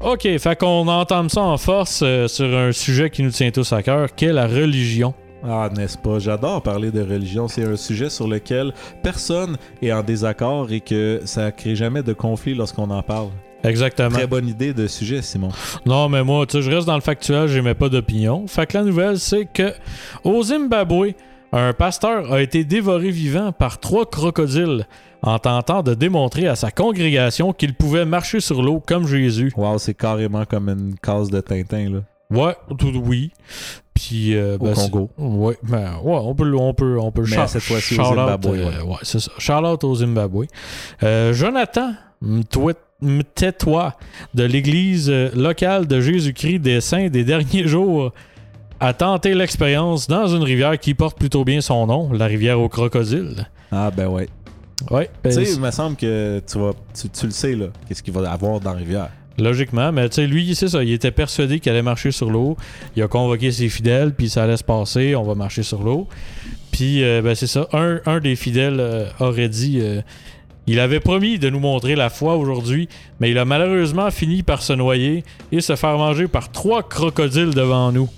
Ok, 0.00 0.22
fait 0.38 0.58
qu'on 0.58 0.88
entame 0.88 1.28
ça 1.28 1.42
en 1.42 1.56
force 1.56 2.00
euh, 2.02 2.26
sur 2.26 2.46
un 2.56 2.72
sujet 2.72 3.10
qui 3.10 3.22
nous 3.22 3.30
tient 3.30 3.52
tous 3.52 3.72
à 3.72 3.82
cœur, 3.82 4.12
qui 4.14 4.24
est 4.24 4.32
la 4.32 4.48
religion. 4.48 5.14
Ah, 5.48 5.68
n'est-ce 5.74 5.96
pas? 5.96 6.18
J'adore 6.18 6.60
parler 6.62 6.90
de 6.90 7.00
religion. 7.00 7.46
C'est 7.46 7.64
un 7.64 7.76
sujet 7.76 8.10
sur 8.10 8.26
lequel 8.26 8.72
personne 9.02 9.56
est 9.80 9.92
en 9.92 10.02
désaccord 10.02 10.72
et 10.72 10.80
que 10.80 11.20
ça 11.24 11.52
crée 11.52 11.76
jamais 11.76 12.02
de 12.02 12.12
conflit 12.12 12.54
lorsqu'on 12.54 12.90
en 12.90 13.02
parle. 13.02 13.28
Exactement. 13.62 14.10
Très 14.10 14.26
bonne 14.26 14.48
idée 14.48 14.74
de 14.74 14.86
sujet, 14.86 15.22
Simon. 15.22 15.50
Non, 15.84 16.08
mais 16.08 16.24
moi, 16.24 16.46
tu 16.46 16.56
sais, 16.56 16.62
je 16.62 16.70
reste 16.70 16.86
dans 16.86 16.94
le 16.94 17.00
factuel, 17.00 17.48
j'aimais 17.48 17.74
pas 17.74 17.88
d'opinion. 17.88 18.46
Fait 18.46 18.66
que 18.66 18.76
la 18.76 18.84
nouvelle, 18.84 19.18
c'est 19.18 19.46
que 19.46 19.72
au 20.24 20.42
Zimbabwe, 20.42 21.14
un 21.52 21.72
pasteur 21.72 22.32
a 22.32 22.42
été 22.42 22.64
dévoré 22.64 23.10
vivant 23.10 23.52
par 23.52 23.78
trois 23.78 24.04
crocodiles 24.06 24.86
en 25.22 25.38
tentant 25.38 25.82
de 25.82 25.94
démontrer 25.94 26.46
à 26.48 26.56
sa 26.56 26.70
congrégation 26.70 27.52
qu'il 27.52 27.74
pouvait 27.74 28.04
marcher 28.04 28.40
sur 28.40 28.62
l'eau 28.62 28.82
comme 28.84 29.06
Jésus. 29.06 29.52
Wow, 29.56 29.78
c'est 29.78 29.94
carrément 29.94 30.44
comme 30.44 30.68
une 30.68 30.94
case 31.00 31.30
de 31.30 31.40
Tintin, 31.40 31.90
là. 31.90 31.98
Ouais, 32.30 32.56
tout 32.78 32.92
oui. 33.04 33.30
Puis 33.96 34.36
euh, 34.36 34.56
Au 34.60 34.64
ben, 34.66 34.74
Congo. 34.74 35.10
Ouais, 35.18 35.56
ben, 35.62 35.98
ouais, 36.04 36.18
on 36.22 36.34
peut, 36.34 36.54
on 36.54 36.74
peut, 36.74 36.98
on 37.00 37.10
peut. 37.10 37.24
Mais 37.28 37.46
cette 37.48 37.62
fois-ci 37.62 37.98
au 37.98 38.02
out, 38.02 38.08
Zimbabwe, 38.10 38.48
euh, 38.54 38.84
ouais, 38.84 38.96
c'est 39.02 39.18
ça. 39.18 39.32
Shout 39.38 39.52
out 39.64 39.82
au 39.82 39.94
Zimbabwe. 39.94 40.44
Euh, 41.02 41.32
Jonathan 41.32 41.92
Mtwe- 42.22 42.74
Mtetwa 43.02 43.96
de 44.34 44.44
l'église 44.44 45.10
locale 45.34 45.86
de 45.86 46.00
Jésus-Christ 46.00 46.60
des 46.60 46.80
Saints 46.80 47.08
des 47.08 47.24
derniers 47.24 47.66
jours 47.66 48.12
a 48.80 48.92
tenté 48.92 49.34
l'expérience 49.34 50.06
dans 50.06 50.26
une 50.26 50.42
rivière 50.42 50.78
qui 50.78 50.94
porte 50.94 51.18
plutôt 51.18 51.44
bien 51.44 51.60
son 51.60 51.86
nom, 51.86 52.12
la 52.12 52.26
rivière 52.26 52.60
aux 52.60 52.68
crocodiles. 52.68 53.46
Ah, 53.72 53.90
ben 53.94 54.08
ouais. 54.08 54.28
Ouais, 54.90 55.08
ben, 55.24 55.30
tu 55.32 55.44
sais, 55.44 55.54
il 55.54 55.60
me 55.60 55.70
semble 55.70 55.96
que 55.96 56.40
tu 56.46 56.58
vas, 56.58 56.72
tu, 56.94 57.08
tu 57.08 57.26
le 57.26 57.32
sais, 57.32 57.54
là, 57.54 57.66
qu'est-ce 57.88 58.02
qu'il 58.02 58.12
va 58.12 58.20
y 58.22 58.26
avoir 58.26 58.60
dans 58.60 58.72
la 58.72 58.78
rivière. 58.78 59.08
Logiquement, 59.38 59.92
mais 59.92 60.08
tu 60.08 60.16
sais, 60.16 60.26
lui, 60.26 60.54
c'est 60.54 60.68
ça. 60.68 60.82
Il 60.82 60.92
était 60.92 61.10
persuadé 61.10 61.60
qu'il 61.60 61.70
allait 61.70 61.82
marcher 61.82 62.10
sur 62.10 62.30
l'eau. 62.30 62.56
Il 62.96 63.02
a 63.02 63.08
convoqué 63.08 63.50
ses 63.50 63.68
fidèles, 63.68 64.14
puis 64.14 64.30
ça 64.30 64.44
allait 64.44 64.56
se 64.56 64.64
passer. 64.64 65.14
On 65.14 65.24
va 65.24 65.34
marcher 65.34 65.62
sur 65.62 65.82
l'eau. 65.82 66.08
Puis, 66.70 67.04
euh, 67.04 67.20
ben, 67.20 67.34
c'est 67.34 67.46
ça. 67.46 67.68
Un, 67.72 68.20
des 68.20 68.34
fidèles 68.34 68.80
euh, 68.80 69.06
aurait 69.20 69.50
dit 69.50 69.78
euh, 69.80 70.00
il 70.66 70.80
avait 70.80 71.00
promis 71.00 71.38
de 71.38 71.50
nous 71.50 71.60
montrer 71.60 71.96
la 71.96 72.08
foi 72.08 72.36
aujourd'hui, 72.36 72.88
mais 73.20 73.30
il 73.30 73.38
a 73.38 73.44
malheureusement 73.44 74.10
fini 74.10 74.42
par 74.42 74.62
se 74.62 74.72
noyer 74.72 75.22
et 75.52 75.60
se 75.60 75.76
faire 75.76 75.98
manger 75.98 76.28
par 76.28 76.50
trois 76.50 76.82
crocodiles 76.82 77.54
devant 77.54 77.92
nous. 77.92 78.08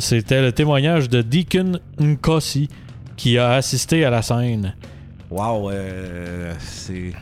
C'était 0.00 0.40
le 0.40 0.52
témoignage 0.52 1.10
de 1.10 1.20
Deacon 1.20 1.80
Nkosi 2.00 2.70
qui 3.18 3.36
a 3.36 3.52
assisté 3.52 4.06
à 4.06 4.10
la 4.10 4.22
scène. 4.22 4.74
Wow, 5.28 5.70
c'est. 6.60 7.12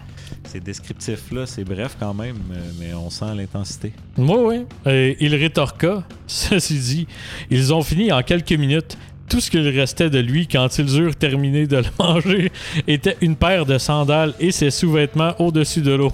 C'est 0.44 0.62
descriptif 0.62 1.30
là, 1.32 1.46
c'est 1.46 1.64
bref 1.64 1.96
quand 1.98 2.14
même, 2.14 2.36
euh, 2.52 2.60
mais 2.78 2.94
on 2.94 3.10
sent 3.10 3.34
l'intensité. 3.36 3.92
Oui, 4.18 4.36
oui. 4.38 4.56
Et 4.86 5.16
il 5.20 5.34
rétorqua, 5.34 6.04
ceci 6.26 6.78
dit, 6.78 7.06
ils 7.50 7.72
ont 7.74 7.82
fini 7.82 8.12
en 8.12 8.22
quelques 8.22 8.52
minutes. 8.52 8.96
Tout 9.28 9.40
ce 9.40 9.50
qu'il 9.50 9.66
restait 9.68 10.10
de 10.10 10.18
lui 10.18 10.46
quand 10.46 10.78
ils 10.78 10.98
eurent 11.00 11.16
terminé 11.16 11.66
de 11.66 11.78
le 11.78 11.84
manger 11.98 12.52
était 12.86 13.16
une 13.22 13.36
paire 13.36 13.64
de 13.66 13.78
sandales 13.78 14.34
et 14.38 14.52
ses 14.52 14.70
sous-vêtements 14.70 15.32
au-dessus 15.40 15.80
de 15.80 15.92
l'eau. 15.92 16.12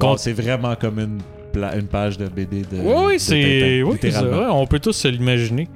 Wow, 0.00 0.16
c'est 0.18 0.32
vraiment 0.34 0.74
comme 0.76 0.98
une, 0.98 1.18
pla- 1.52 1.74
une 1.76 1.86
page 1.86 2.18
de 2.18 2.26
BD 2.28 2.60
de. 2.62 2.76
Oui, 2.82 3.14
de 3.14 3.18
c'est. 3.18 3.40
Tintin, 3.40 3.82
Oui, 3.90 3.98
c'est 4.00 4.06
littéralement. 4.08 4.36
vrai, 4.36 4.46
on 4.50 4.66
peut 4.66 4.78
tous 4.80 4.92
se 4.92 5.08
l'imaginer. 5.08 5.68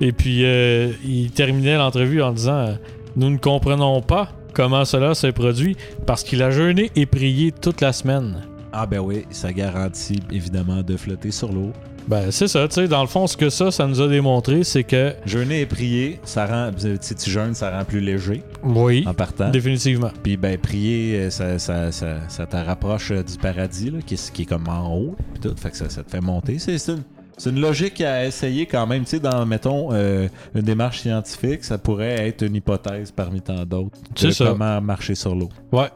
Et 0.00 0.12
puis, 0.12 0.44
euh, 0.44 0.92
il 1.04 1.30
terminait 1.30 1.76
l'entrevue 1.76 2.22
en 2.22 2.32
disant 2.32 2.54
euh, 2.68 2.74
Nous 3.16 3.28
ne 3.28 3.36
comprenons 3.36 4.00
pas 4.00 4.30
comment 4.52 4.84
cela 4.84 5.14
s'est 5.14 5.32
produit? 5.32 5.76
Parce 6.06 6.22
qu'il 6.22 6.42
a 6.42 6.50
jeûné 6.50 6.90
et 6.96 7.06
prié 7.06 7.52
toute 7.52 7.80
la 7.80 7.92
semaine. 7.92 8.42
Ah 8.72 8.86
ben 8.86 9.00
oui, 9.00 9.24
ça 9.30 9.52
garantit 9.52 10.20
évidemment 10.30 10.82
de 10.82 10.96
flotter 10.96 11.30
sur 11.30 11.52
l'eau. 11.52 11.72
Ben, 12.08 12.30
c'est 12.30 12.48
ça, 12.48 12.66
tu 12.66 12.74
sais, 12.74 12.88
dans 12.88 13.02
le 13.02 13.06
fond, 13.08 13.26
ce 13.26 13.36
que 13.36 13.50
ça, 13.50 13.70
ça 13.70 13.86
nous 13.86 14.00
a 14.00 14.08
démontré, 14.08 14.64
c'est 14.64 14.84
que. 14.84 15.12
Jeûner 15.26 15.60
et 15.60 15.66
prier, 15.66 16.18
ça 16.24 16.46
rend. 16.46 16.70
Si 17.00 17.14
tu 17.14 17.30
jeûnes, 17.30 17.54
ça 17.54 17.70
rend 17.70 17.84
plus 17.84 18.00
léger 18.00 18.42
Oui, 18.64 19.04
en 19.06 19.14
partant. 19.14 19.50
définitivement. 19.50 20.10
Puis 20.22 20.36
ben 20.36 20.56
prier, 20.58 21.16
euh, 21.16 21.30
ça, 21.30 21.58
ça, 21.58 21.92
ça, 21.92 22.16
ça 22.28 22.46
te 22.46 22.56
rapproche 22.56 23.10
euh, 23.12 23.22
du 23.22 23.36
paradis, 23.36 23.90
là, 23.90 23.98
qui, 24.04 24.14
est, 24.14 24.32
qui 24.32 24.42
est 24.42 24.46
comme 24.46 24.66
en 24.68 24.92
haut, 24.96 25.14
puis 25.34 25.40
tout, 25.42 25.54
fait 25.56 25.70
que 25.70 25.76
ça, 25.76 25.88
ça 25.90 26.02
te 26.02 26.10
fait 26.10 26.20
monter. 26.20 26.58
C'est 26.58 26.74
une, 26.88 27.02
c'est 27.40 27.50
une 27.50 27.60
logique 27.60 28.00
à 28.00 28.26
essayer 28.26 28.66
quand 28.66 28.86
même, 28.86 29.04
tu 29.04 29.10
sais, 29.10 29.20
dans, 29.20 29.44
mettons, 29.46 29.88
euh, 29.92 30.28
une 30.54 30.62
démarche 30.62 31.00
scientifique, 31.00 31.64
ça 31.64 31.78
pourrait 31.78 32.28
être 32.28 32.42
une 32.42 32.54
hypothèse 32.56 33.10
parmi 33.10 33.40
tant 33.40 33.64
d'autres. 33.64 33.96
C'est 34.14 34.32
ça. 34.32 34.46
Comment 34.48 34.80
marcher 34.80 35.14
sur 35.14 35.34
l'eau. 35.34 35.48
Ouais. 35.72 35.88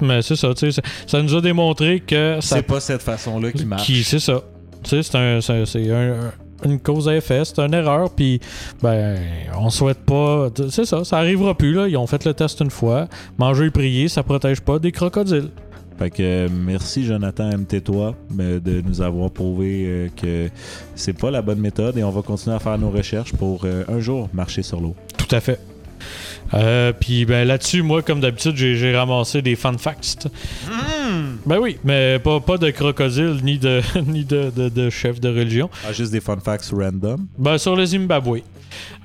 Mais 0.00 0.22
c'est 0.22 0.36
ça, 0.36 0.54
tu 0.54 0.72
sais, 0.72 0.80
ça- 0.80 0.88
ça 1.06 1.22
nous 1.22 1.34
a 1.34 1.40
démontré 1.42 2.00
que 2.00 2.38
C'est 2.40 2.62
pas 2.62 2.80
cette 2.80 3.02
façon-là 3.02 3.52
qui 3.52 3.66
marche. 3.66 3.84
qui- 3.84 4.02
c'est 4.02 4.18
ça. 4.18 4.40
Tu 4.82 4.90
sais, 4.90 5.02
c'est 5.02 5.16
un, 5.18 5.40
c'est- 5.42 5.66
c'est 5.66 5.90
un- 5.92 6.32
une 6.64 6.78
cause 6.78 7.08
à 7.08 7.16
effet, 7.16 7.42
c'est 7.44 7.58
une 7.58 7.74
erreur, 7.74 8.10
puis 8.10 8.40
ben, 8.82 9.18
on 9.58 9.68
souhaite 9.70 10.00
pas. 10.04 10.48
C'est 10.70 10.84
ça, 10.86 11.04
ça 11.04 11.18
arrivera 11.18 11.54
plus, 11.54 11.72
là. 11.74 11.86
Ils 11.88 11.96
ont 11.98 12.06
fait 12.06 12.24
le 12.24 12.32
test 12.34 12.60
une 12.60 12.70
fois. 12.70 13.08
Manger 13.38 13.66
et 13.66 13.70
prier, 13.70 14.08
ça 14.08 14.22
protège 14.22 14.60
pas 14.60 14.78
des 14.78 14.92
crocodiles. 14.92 15.50
Fait 16.00 16.08
que 16.08 16.22
euh, 16.22 16.48
merci 16.50 17.04
Jonathan 17.04 17.50
MT 17.58 17.84
toi 17.84 18.16
euh, 18.40 18.58
de 18.58 18.80
nous 18.80 19.02
avoir 19.02 19.30
prouvé 19.30 19.84
euh, 19.84 20.08
que 20.16 20.48
c'est 20.94 21.12
pas 21.12 21.30
la 21.30 21.42
bonne 21.42 21.58
méthode 21.58 21.98
et 21.98 22.02
on 22.02 22.10
va 22.10 22.22
continuer 22.22 22.56
à 22.56 22.58
faire 22.58 22.78
nos 22.78 22.88
recherches 22.88 23.34
pour 23.34 23.66
un 23.66 24.00
jour 24.00 24.30
marcher 24.32 24.62
sur 24.62 24.80
l'eau. 24.80 24.96
Tout 25.18 25.36
à 25.36 25.40
fait. 25.40 25.60
Euh, 26.54 26.94
puis 26.98 27.26
ben 27.26 27.46
là-dessus, 27.46 27.82
moi, 27.82 28.00
comme 28.00 28.20
d'habitude, 28.20 28.56
j'ai 28.56 28.76
j'ai 28.76 28.96
ramassé 28.96 29.42
des 29.42 29.56
fun 29.56 29.76
facts. 29.76 30.26
Ben 31.44 31.58
oui, 31.58 31.76
mais 31.84 32.18
pas, 32.18 32.40
pas 32.40 32.56
de 32.56 32.70
crocodile 32.70 33.38
ni 33.42 33.58
de 33.58 33.82
ni 34.06 34.24
de, 34.24 34.50
de, 34.56 34.70
de 34.70 34.88
chef 34.88 35.20
de 35.20 35.28
religion. 35.28 35.68
Ah, 35.86 35.92
juste 35.92 36.12
des 36.12 36.20
fun 36.20 36.38
facts 36.42 36.70
random. 36.72 37.26
Ben 37.36 37.58
sur 37.58 37.76
le 37.76 37.84
Zimbabwe. 37.84 38.38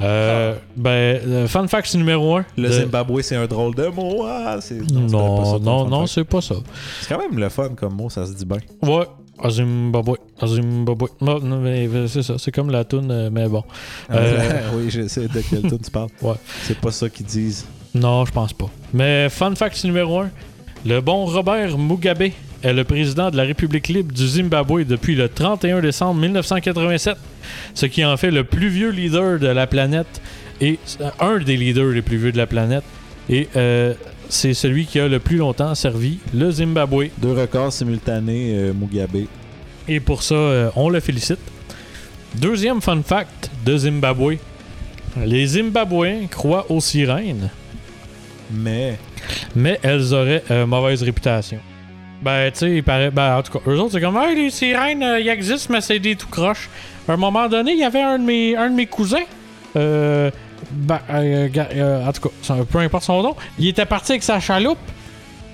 Euh, 0.02 0.56
Ben, 0.76 1.22
le 1.26 1.48
fun 1.48 1.68
fact 1.68 1.94
numéro 1.96 2.38
1. 2.38 2.46
Le 2.58 2.70
Zimbabwe, 2.72 3.22
c'est 3.22 3.36
un 3.36 3.46
drôle 3.48 3.76
de 3.76 3.88
mot. 3.88 4.26
Ah, 4.28 4.58
pas 4.60 4.76
Non, 4.94 5.46
ça, 5.46 5.60
non, 5.60 5.88
non, 5.88 6.08
c'est 6.08 6.24
pas 6.24 6.42
ça. 6.42 6.56
C'est 7.02 7.14
quand 7.14 7.20
même 7.22 7.38
le 7.40 7.50
fun 7.50 7.70
comme 7.76 7.96
mot, 7.96 8.10
ça 8.10 8.26
se 8.26 8.34
dit 8.34 8.46
bien. 8.46 8.58
Ouais, 8.82 9.06
Zimbabwe. 9.50 10.18
Zimbabwe. 10.46 11.08
Non, 11.22 11.40
non, 11.40 11.58
mais 11.60 11.88
c'est 12.08 12.24
ça, 12.24 12.36
c'est 12.38 12.52
comme 12.52 12.70
la 12.72 12.84
toune, 12.84 13.12
euh, 13.12 13.30
mais 13.32 13.48
bon. 13.48 13.64
Euh, 14.12 14.62
oui, 14.76 14.90
je 14.90 15.08
sais 15.08 15.28
de 15.28 15.42
quel 15.50 15.62
ton 15.64 15.78
tu 15.78 15.92
parles. 15.92 16.10
Ouais. 16.22 16.36
C'est 16.64 16.80
pas 16.80 16.92
ça 16.92 17.10
qu'ils 17.10 17.26
disent. 17.26 17.66
Non, 17.94 18.26
je 18.26 18.32
pense 18.32 18.54
pas. 18.54 18.70
Mais 18.94 19.30
fun 19.30 19.54
fact 19.56 19.84
numéro 19.84 20.20
1. 20.20 20.30
Le 20.86 21.02
bon 21.02 21.26
Robert 21.26 21.78
Mugabe 21.78 22.30
est 22.66 22.74
le 22.74 22.84
président 22.84 23.30
de 23.30 23.38
la 23.38 23.44
République 23.44 23.88
libre 23.88 24.12
du 24.12 24.28
Zimbabwe 24.28 24.84
depuis 24.86 25.16
le 25.16 25.30
31 25.30 25.82
décembre 25.82 26.20
1987, 26.20 27.16
ce 27.74 27.86
qui 27.86 28.04
en 28.04 28.18
fait 28.18 28.32
le 28.32 28.44
plus 28.44 28.70
vieux 28.70 28.90
leader 28.90 29.40
de 29.40 29.48
la 29.48 29.68
planète 29.68 30.22
et 30.60 30.80
euh, 31.02 31.10
un 31.20 31.38
des 31.38 31.58
leaders 31.58 31.90
les 31.90 32.02
plus 32.02 32.18
vieux 32.18 32.32
de 32.32 32.38
la 32.38 32.48
planète. 32.48 32.84
Et 33.30 33.48
euh, 33.56 33.94
c'est 34.30 34.54
celui 34.54 34.86
qui 34.86 35.00
a 35.00 35.08
le 35.08 35.20
plus 35.20 35.38
longtemps 35.38 35.76
servi 35.76 36.20
le 36.34 36.50
Zimbabwe. 36.52 37.10
Deux 37.20 37.34
records 37.34 37.72
simultanés, 37.72 38.54
euh, 38.56 38.74
Mugabe. 38.74 39.26
Et 39.88 40.00
pour 40.00 40.24
ça, 40.24 40.36
euh, 40.36 40.70
on 40.76 40.90
le 40.90 41.00
félicite. 41.00 41.40
Deuxième 42.36 42.82
fun 42.82 43.02
fact 43.04 43.52
de 43.66 43.78
Zimbabwe. 43.78 44.38
Les 45.24 45.46
Zimbabwéens 45.46 46.28
croient 46.28 46.66
aux 46.70 46.82
sirènes, 46.82 47.50
Mais, 48.52 48.98
mais 49.56 49.80
elles 49.82 50.14
auraient 50.14 50.44
euh, 50.52 50.66
mauvaise 50.66 51.04
réputation. 51.04 51.60
Ben, 52.26 52.52
tu 52.52 52.58
sais, 52.58 52.72
il 52.78 52.84
paraît. 52.84 53.12
Ben, 53.12 53.38
en 53.38 53.44
tout 53.44 53.52
cas, 53.54 53.60
eux 53.70 53.80
autres, 53.80 53.92
c'est 53.94 54.02
comme, 54.02 54.18
hey, 54.18 54.36
les 54.36 54.50
sirènes, 54.50 55.04
euh, 55.04 55.20
ils 55.20 55.30
existent, 55.30 55.72
mais 55.72 55.80
c'est 55.82 56.00
des 56.00 56.16
tout 56.16 56.28
croches. 56.28 56.70
À 57.08 57.14
un 57.14 57.18
moment 57.18 57.48
donné, 57.48 57.74
il 57.74 57.78
y 57.80 57.84
avait 57.84 58.02
un 58.02 58.18
de 58.18 58.24
mes, 58.24 58.56
un 58.58 58.70
de 58.72 58.76
mes 58.76 58.88
cousins. 58.88 59.24
Euh. 59.76 60.32
Ben, 60.72 61.00
euh, 61.12 61.48
euh, 61.76 62.06
en 62.08 62.12
tout 62.12 62.22
cas, 62.24 62.30
ça- 62.42 62.56
peu 62.70 62.80
importe 62.80 63.04
son 63.04 63.22
nom. 63.22 63.36
Il 63.60 63.68
était 63.68 63.86
parti 63.86 64.14
avec 64.14 64.24
sa 64.24 64.40
chaloupe. 64.40 64.80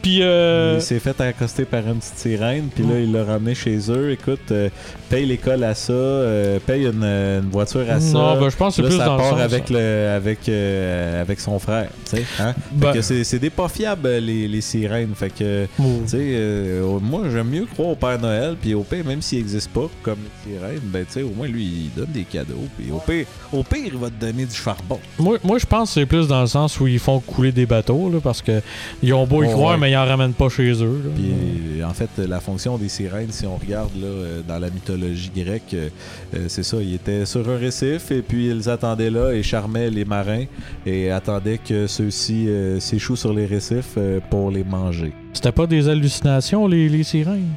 Puis, 0.01 0.19
euh. 0.23 0.75
il 0.77 0.81
s'est 0.81 0.99
fait 0.99 1.19
accoster 1.21 1.65
par 1.65 1.85
une 1.85 1.97
petite 1.99 2.17
sirène, 2.17 2.69
puis 2.73 2.83
là, 2.83 2.97
il 2.99 3.11
l'a 3.11 3.23
ramené 3.25 3.53
chez 3.53 3.77
eux. 3.91 4.11
Écoute, 4.11 4.49
euh, 4.51 4.69
paye 5.11 5.25
l'école 5.25 5.63
à 5.65 5.75
ça, 5.75 5.91
euh, 5.91 6.59
paye 6.65 6.85
une, 6.85 7.03
une 7.03 7.49
voiture 7.49 7.85
à 7.89 7.99
ça. 7.99 8.13
non, 8.13 8.39
ben, 8.39 8.49
je 8.49 8.55
pense 8.55 8.77
que 8.77 8.81
c'est 8.81 8.87
plus 8.87 8.97
ça 8.97 9.05
dans 9.05 9.17
le 9.17 9.23
sens, 9.23 9.39
avec, 9.39 9.67
ça. 9.67 9.73
le, 9.73 10.09
avec, 10.15 10.47
euh, 10.47 11.21
avec 11.21 11.39
son 11.41 11.59
frère, 11.59 11.89
tu 12.09 12.17
sais. 12.17 12.23
Hein? 12.39 12.55
Ben- 12.71 12.93
que 12.93 13.01
c'est 13.01 13.25
c'est 13.25 13.39
des 13.39 13.49
pas 13.49 13.67
fiables, 13.67 14.07
les, 14.07 14.47
les 14.47 14.61
sirènes. 14.61 15.13
Fait 15.13 15.29
que, 15.29 15.65
tu 15.75 15.83
sais, 16.07 16.17
euh, 16.17 16.97
moi, 17.01 17.23
j'aime 17.29 17.49
mieux 17.49 17.65
croire 17.65 17.89
au 17.89 17.95
Père 17.95 18.19
Noël, 18.19 18.55
puis 18.59 18.73
au 18.73 18.83
pire, 18.83 19.05
même 19.05 19.21
s'il 19.21 19.39
n'existe 19.39 19.69
pas, 19.71 19.89
comme 20.01 20.19
les 20.45 20.53
sirènes, 20.53 20.79
ben, 20.85 21.05
tu 21.05 21.13
sais, 21.13 21.21
au 21.23 21.31
moins, 21.31 21.47
lui, 21.47 21.63
il 21.63 21.91
donne 21.93 22.11
des 22.11 22.23
cadeaux, 22.23 22.63
puis 22.77 22.89
au 22.91 22.99
pire, 22.99 23.25
au 23.51 23.63
pire, 23.63 23.91
il 23.91 23.97
va 23.97 24.07
te 24.07 24.25
donner 24.25 24.45
du 24.45 24.55
charbon. 24.55 24.99
Moi, 25.19 25.37
moi 25.43 25.57
je 25.57 25.65
pense 25.65 25.89
que 25.89 25.93
c'est 25.95 26.05
plus 26.05 26.27
dans 26.27 26.41
le 26.41 26.47
sens 26.47 26.79
où 26.79 26.87
ils 26.87 26.99
font 26.99 27.19
couler 27.19 27.51
des 27.51 27.65
bateaux, 27.65 28.09
là, 28.09 28.19
parce 28.23 28.41
que 28.41 28.61
ils 29.03 29.13
ont 29.13 29.27
beau 29.27 29.43
y 29.43 29.49
croire, 29.49 29.73
ouais. 29.73 29.77
mais 29.77 29.91
ils 29.91 29.97
en 29.97 30.05
ramènent 30.05 30.33
pas 30.33 30.47
chez 30.47 30.71
eux. 30.81 31.11
Puis, 31.15 31.83
en 31.83 31.93
fait, 31.93 32.09
la 32.17 32.39
fonction 32.39 32.77
des 32.77 32.87
sirènes, 32.87 33.31
si 33.31 33.45
on 33.45 33.57
regarde 33.57 33.91
là, 34.01 34.07
dans 34.47 34.59
la 34.59 34.69
mythologie 34.69 35.00
grecque, 35.35 35.73
euh, 35.73 35.89
euh, 36.35 36.45
c'est 36.47 36.63
ça, 36.63 36.77
ils 36.81 36.95
étaient 36.95 37.25
sur 37.25 37.47
un 37.49 37.57
récif 37.57 38.11
et 38.11 38.21
puis 38.21 38.47
ils 38.49 38.69
attendaient 38.69 39.09
là 39.09 39.31
et 39.33 39.43
charmaient 39.43 39.89
les 39.89 40.05
marins 40.05 40.45
et 40.85 41.11
attendaient 41.11 41.57
que 41.59 41.87
ceux-ci 41.87 42.47
euh, 42.49 42.79
s'échouent 42.79 43.15
sur 43.15 43.33
les 43.33 43.45
récifs 43.45 43.97
pour 44.29 44.51
les 44.51 44.63
manger. 44.63 45.13
C'était 45.33 45.51
pas 45.51 45.67
des 45.67 45.87
hallucinations, 45.89 46.67
les, 46.67 46.89
les 46.89 47.03
sirènes? 47.03 47.47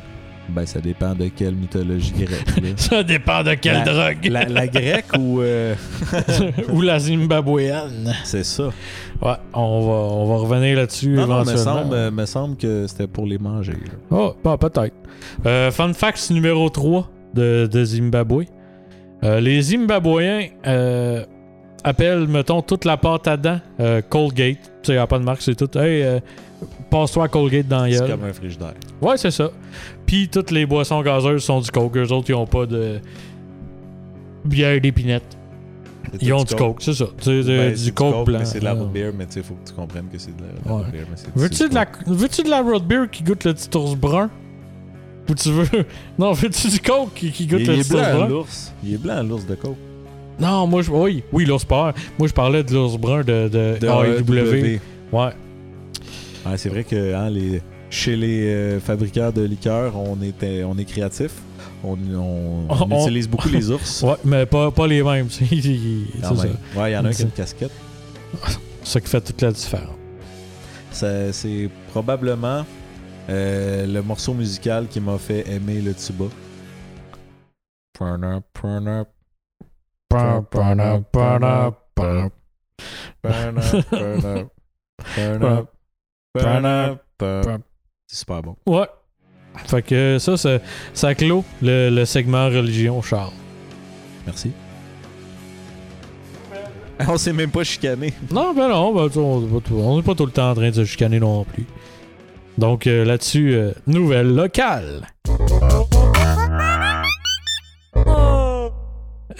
Ben, 0.46 0.66
ça 0.66 0.78
dépend 0.78 1.14
de 1.14 1.28
quelle 1.28 1.54
mythologie 1.54 2.12
grecque. 2.12 2.74
Ça 2.76 3.02
dépend 3.02 3.42
de 3.42 3.54
quelle 3.54 3.82
La- 3.82 3.84
drogue. 3.84 4.26
la, 4.30 4.44
la 4.44 4.66
grecque 4.66 5.06
ou... 5.18 5.40
euh, 5.40 5.74
Ou 6.70 6.82
la 6.82 6.98
zimbabwéenne. 6.98 8.12
c'est 8.24 8.44
ça. 8.44 8.64
Ouais, 9.22 9.32
on 9.54 9.80
va, 9.86 9.92
on 10.14 10.26
va 10.26 10.36
revenir 10.36 10.76
là-dessus 10.76 11.08
Non, 11.14 11.26
non, 11.26 11.36
me 11.44 11.50
éventuellement. 11.50 11.82
semble, 11.90 12.10
me 12.10 12.26
semble 12.26 12.56
que 12.58 12.86
c'était 12.86 13.06
pour 13.06 13.24
les 13.24 13.38
manger. 13.38 13.72
là. 13.72 13.92
Oh, 14.10 14.34
bah, 14.44 14.58
peut-être. 14.58 14.94
Euh, 15.46 15.70
fun 15.70 15.94
fact 15.94 16.30
numéro 16.30 16.68
3 16.68 17.08
de, 17.34 17.68
de 17.70 17.84
Zimbabwe. 17.84 18.44
Euh, 19.22 19.40
les 19.40 19.60
Zimbabwéens 19.62 20.48
euh, 20.66 21.24
appellent, 21.82 22.26
mettons, 22.28 22.62
toute 22.62 22.84
la 22.84 22.96
pâte 22.96 23.26
à 23.28 23.36
dents 23.36 23.60
euh, 23.80 24.02
Colgate. 24.08 24.58
Tu 24.62 24.68
sais, 24.88 24.92
il 24.92 24.96
n'y 24.96 24.98
a 24.98 25.06
pas 25.06 25.18
de 25.18 25.24
marque, 25.24 25.42
c'est 25.42 25.54
tout. 25.54 25.78
Hey, 25.78 26.02
euh, 26.02 26.20
passe-toi 26.90 27.24
à 27.24 27.28
Colgate 27.28 27.66
dans 27.68 27.90
C'est 27.90 28.06
comme 28.06 28.24
un 28.24 28.32
frigidaire. 28.32 28.74
Ouais, 29.00 29.16
c'est 29.16 29.30
ça. 29.30 29.50
Puis 30.06 30.28
toutes 30.28 30.50
les 30.50 30.66
boissons 30.66 31.00
gazeuses 31.02 31.42
sont 31.42 31.60
du 31.60 31.70
Coke. 31.70 31.96
Eux 31.96 32.12
autres, 32.12 32.28
ils 32.30 32.34
ont 32.34 32.46
pas 32.46 32.66
de 32.66 33.00
bière 34.44 34.80
d'épinette. 34.80 35.38
Ils 36.20 36.32
ont 36.34 36.44
du 36.44 36.54
Coke, 36.54 36.82
c'est 36.82 36.92
ça. 36.92 37.06
Tu 37.18 37.24
sais, 37.24 37.42
de- 37.42 37.56
Ben, 37.58 37.74
du, 37.74 37.92
Coke 37.92 38.26
blanc. 38.26 38.40
c'est 38.44 38.60
de 38.60 38.64
la 38.64 38.74
root 38.74 38.86
beer, 38.86 39.10
mais 39.16 39.26
tu 39.26 39.32
sais, 39.32 39.42
faut 39.42 39.54
que 39.54 39.66
tu 39.68 39.74
comprennes 39.74 40.08
que 40.12 40.18
c'est 40.18 40.36
de 40.36 40.42
la, 40.42 40.48
la 40.70 40.76
Ouais. 40.76 40.82
root 40.84 40.92
beer. 40.92 41.04
Veux-tu 41.34 41.68
de, 41.70 41.74
la, 41.74 41.86
veux-tu 42.06 42.42
de 42.42 42.50
la 42.50 42.60
road 42.62 42.84
beer 42.86 43.08
qui 43.10 43.24
goûte 43.24 43.44
le 43.44 43.54
petit 43.54 43.74
ours 43.76 43.96
brun? 43.96 44.30
Ou 45.28 45.34
tu 45.34 45.50
veux? 45.50 45.66
Non, 46.18 46.32
veux-tu 46.32 46.68
du 46.68 46.80
Coke 46.80 47.14
qui, 47.14 47.30
qui 47.32 47.46
goûte 47.46 47.60
il, 47.60 47.66
le 47.66 47.78
est 47.78 47.88
blanc, 47.90 48.26
l'ours. 48.28 48.72
Il 48.84 48.94
est 48.94 48.98
blanc, 48.98 49.22
l'ours 49.22 49.46
de 49.46 49.54
Coke. 49.54 49.76
Non, 50.38 50.66
moi, 50.66 50.82
je. 50.82 50.90
Oui, 50.90 51.22
oui, 51.32 51.44
l'ours 51.44 51.64
peur. 51.64 51.94
Moi, 52.18 52.28
je 52.28 52.32
parlais 52.32 52.62
de 52.62 52.72
l'ours 52.74 52.96
brun 52.96 53.18
de, 53.22 53.48
de, 53.48 53.78
De 53.80 53.86
AEW. 53.86 54.80
Ouais. 55.12 55.30
Ouais, 56.46 56.56
c'est 56.56 56.68
vrai 56.68 56.84
que 56.84 57.14
hein, 57.14 57.30
les, 57.30 57.62
chez 57.88 58.16
les 58.16 58.44
euh, 58.48 58.80
fabricants 58.80 59.30
de 59.30 59.42
liqueurs, 59.42 59.94
on, 59.96 60.20
était, 60.22 60.62
on 60.64 60.76
est 60.76 60.84
créatif. 60.84 61.30
On, 61.82 61.92
on- 62.14 62.66
on 62.68 62.90
On- 62.90 63.00
utilise 63.02 63.28
beaucoup 63.28 63.48
les 63.48 63.70
ours. 63.70 64.02
Ouais, 64.02 64.16
mais 64.24 64.44
pas, 64.44 64.70
pas 64.70 64.86
les 64.86 65.02
mêmes. 65.02 65.28
c'est 65.30 65.44
Quand 66.22 66.36
ça. 66.36 66.42
même. 66.44 66.56
Ouais, 66.76 66.90
il 66.90 66.94
y 66.94 66.96
en 66.98 67.04
a 67.04 67.08
un 67.08 67.12
qui 67.12 67.22
a 67.22 67.24
une 67.26 67.30
casquette. 67.30 67.72
C'est 68.82 68.92
ça 68.92 69.00
qui 69.00 69.08
fait 69.08 69.20
toute 69.20 69.40
la 69.40 69.52
différence. 69.52 69.88
Ça- 70.90 71.32
C'est 71.32 71.70
probablement 71.92 72.64
euh, 73.30 73.86
le 73.86 74.02
morceau 74.02 74.34
musical 74.34 74.86
qui 74.88 75.00
m'a 75.00 75.18
fait 75.18 75.48
aimer 75.50 75.80
le 75.80 75.94
tuba. 75.94 76.26
C'est 88.06 88.16
super 88.18 88.42
bon. 88.42 88.56
Ouais. 88.66 88.86
Fait 89.66 89.82
que 89.82 90.18
ça, 90.18 90.36
ça, 90.36 90.58
ça 90.92 91.14
clôt 91.14 91.44
le, 91.62 91.88
le 91.90 92.04
segment 92.04 92.46
religion, 92.46 93.00
Charles. 93.02 93.32
Merci. 94.26 94.52
On 97.08 97.16
s'est 97.16 97.32
même 97.32 97.50
pas 97.50 97.64
chicané. 97.64 98.12
Non, 98.30 98.52
ben 98.54 98.68
non, 98.68 98.92
ben, 98.94 99.10
on 99.20 99.40
n'est 99.40 99.48
pas, 99.48 99.60
tout- 99.60 99.76
on 99.76 100.00
est 100.00 100.02
pas 100.02 100.14
tout 100.14 100.26
le 100.26 100.32
temps 100.32 100.50
en 100.50 100.54
train 100.54 100.68
de 100.70 100.74
se 100.74 100.84
chicaner 100.84 101.20
non 101.20 101.44
plus. 101.44 101.66
Donc 102.58 102.86
euh, 102.86 103.04
là-dessus, 103.04 103.54
euh, 103.54 103.72
nouvelle 103.86 104.34
locale. 104.34 105.08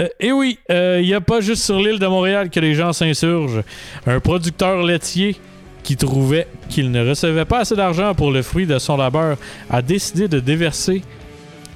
Euh, 0.00 0.08
et 0.18 0.32
oui, 0.32 0.58
il 0.68 1.02
n'y 1.02 1.14
a 1.14 1.20
pas 1.20 1.40
juste 1.40 1.62
sur 1.64 1.78
l'île 1.78 1.98
de 2.00 2.06
Montréal 2.06 2.50
que 2.50 2.58
les 2.60 2.74
gens 2.74 2.92
s'insurgent. 2.92 3.62
Un 4.06 4.18
producteur 4.20 4.82
laitier 4.82 5.36
qui 5.84 5.96
trouvait 5.96 6.48
qu'il 6.68 6.90
ne 6.90 7.06
recevait 7.08 7.44
pas 7.44 7.60
assez 7.60 7.76
d'argent 7.76 8.14
pour 8.14 8.32
le 8.32 8.42
fruit 8.42 8.66
de 8.66 8.78
son 8.78 8.96
labeur 8.96 9.36
a 9.70 9.82
décidé 9.82 10.28
de 10.28 10.40
déverser 10.40 11.02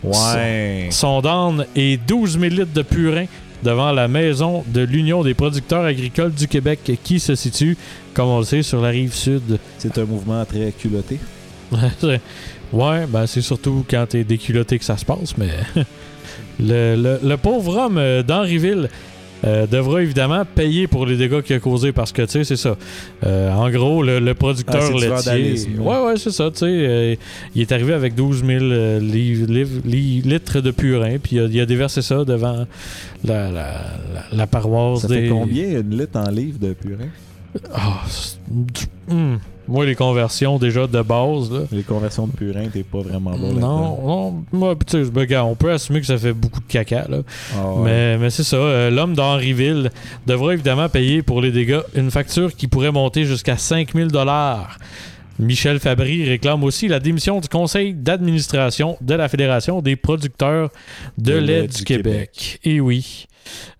Ouais. 0.04 0.86
son 0.92 1.20
down 1.20 1.66
et 1.74 1.96
12 1.96 2.38
000 2.38 2.44
litres 2.54 2.72
de 2.72 2.82
purin 2.82 3.24
devant 3.62 3.92
la 3.92 4.08
maison 4.08 4.64
de 4.66 4.80
l'Union 4.82 5.22
des 5.22 5.34
producteurs 5.34 5.84
agricoles 5.84 6.32
du 6.32 6.46
Québec 6.48 6.80
qui 7.02 7.18
se 7.20 7.34
situe, 7.34 7.76
comme 8.14 8.28
on 8.28 8.38
le 8.38 8.44
sait, 8.44 8.62
sur 8.62 8.80
la 8.80 8.88
rive 8.90 9.12
sud. 9.14 9.58
C'est 9.78 9.98
un 9.98 10.04
mouvement 10.04 10.44
très 10.44 10.72
culotté. 10.72 11.18
ouais, 12.72 13.06
ben 13.08 13.26
c'est 13.26 13.40
surtout 13.42 13.84
quand 13.88 14.06
t'es 14.08 14.24
déculotté 14.24 14.78
que 14.78 14.84
ça 14.84 14.96
se 14.96 15.04
passe, 15.04 15.36
mais 15.36 15.50
le, 16.60 16.96
le- 16.96 17.20
le 17.22 17.36
pauvre 17.36 17.76
homme 17.76 17.98
euh, 17.98 18.22
d'Henryville 18.22 18.88
euh, 19.44 19.66
devra 19.66 20.02
évidemment 20.02 20.44
payer 20.44 20.86
pour 20.86 21.06
les 21.06 21.16
dégâts 21.16 21.42
qu'il 21.42 21.54
a 21.56 21.60
causés 21.60 21.92
parce 21.92 22.10
que, 22.12 22.22
tu 22.22 22.28
sais, 22.32 22.44
c'est 22.44 22.56
ça. 22.56 22.76
Euh, 23.24 23.52
en 23.52 23.70
gros, 23.70 24.02
le, 24.02 24.18
le 24.18 24.30
Ah, 24.32 24.34
producteur 24.34 24.92
du 24.92 25.00
laitier... 25.06 25.54
Ouais, 25.78 26.00
ouais, 26.04 26.16
c'est 26.16 26.30
ça, 26.32 26.50
tu 26.50 26.58
sais. 26.58 26.66
euh, 26.66 27.14
il 27.54 27.62
est 27.62 27.72
arrivé 27.72 27.92
avec 27.94 28.14
12 28.14 28.44
000 28.44 28.64
euh, 28.64 28.98
liv- 29.00 29.46
liv- 29.48 29.80
li- 29.84 30.22
litres 30.22 30.60
de 30.60 30.70
purin, 30.70 31.18
puis 31.22 31.36
il 31.36 31.40
a, 31.40 31.44
il 31.44 31.60
a 31.60 31.66
déversé 31.66 32.02
ça 32.02 32.24
devant 32.24 32.66
la, 33.24 33.50
la, 33.50 33.50
la- 33.52 34.24
la 34.32 34.46
paroisse 34.46 35.02
Ça 35.02 35.08
des... 35.08 35.22
fait 35.22 35.28
combien 35.28 35.80
une 35.80 35.98
litre 35.98 36.18
en 36.18 36.30
livre 36.30 36.58
de 36.58 36.72
purin? 36.72 37.08
Ah, 37.72 38.02
c'est- 38.08 38.38
hum. 39.10 39.38
Moi, 39.68 39.84
les 39.84 39.94
conversions 39.94 40.58
déjà 40.58 40.86
de 40.86 41.02
base, 41.02 41.52
là, 41.52 41.60
Les 41.70 41.82
conversions 41.82 42.26
de 42.26 42.32
purin, 42.32 42.68
t'es 42.72 42.82
pas 42.82 43.00
vraiment 43.00 43.36
bon 43.36 43.52
non, 43.52 43.98
non, 44.02 44.44
moi, 44.50 44.74
tu 44.86 45.04
sais, 45.04 45.10
ben, 45.10 45.24
gars, 45.26 45.44
on 45.44 45.54
peut 45.54 45.70
assumer 45.70 46.00
que 46.00 46.06
ça 46.06 46.16
fait 46.16 46.32
beaucoup 46.32 46.60
de 46.60 46.66
caca, 46.66 47.06
là. 47.08 47.18
Ah 47.54 47.72
ouais. 47.72 47.84
Mais, 47.84 48.18
mais 48.18 48.30
c'est 48.30 48.44
ça, 48.44 48.56
euh, 48.56 48.90
l'homme 48.90 49.14
d'Henryville 49.14 49.90
devra 50.26 50.54
évidemment 50.54 50.88
payer 50.88 51.22
pour 51.22 51.42
les 51.42 51.52
dégâts 51.52 51.80
une 51.94 52.10
facture 52.10 52.54
qui 52.54 52.66
pourrait 52.66 52.92
monter 52.92 53.24
jusqu'à 53.24 53.56
5000 53.56 54.08
dollars. 54.08 54.78
Michel 55.38 55.78
Fabry 55.78 56.24
réclame 56.28 56.64
aussi 56.64 56.88
la 56.88 56.98
démission 56.98 57.40
du 57.40 57.48
conseil 57.48 57.94
d'administration 57.94 58.96
de 59.00 59.14
la 59.14 59.28
Fédération 59.28 59.80
des 59.80 59.94
producteurs 59.94 60.70
de, 61.16 61.34
lait 61.34 61.68
du, 61.68 61.84
Québec. 61.84 62.58
Et 62.64 62.80
oui, 62.80 63.26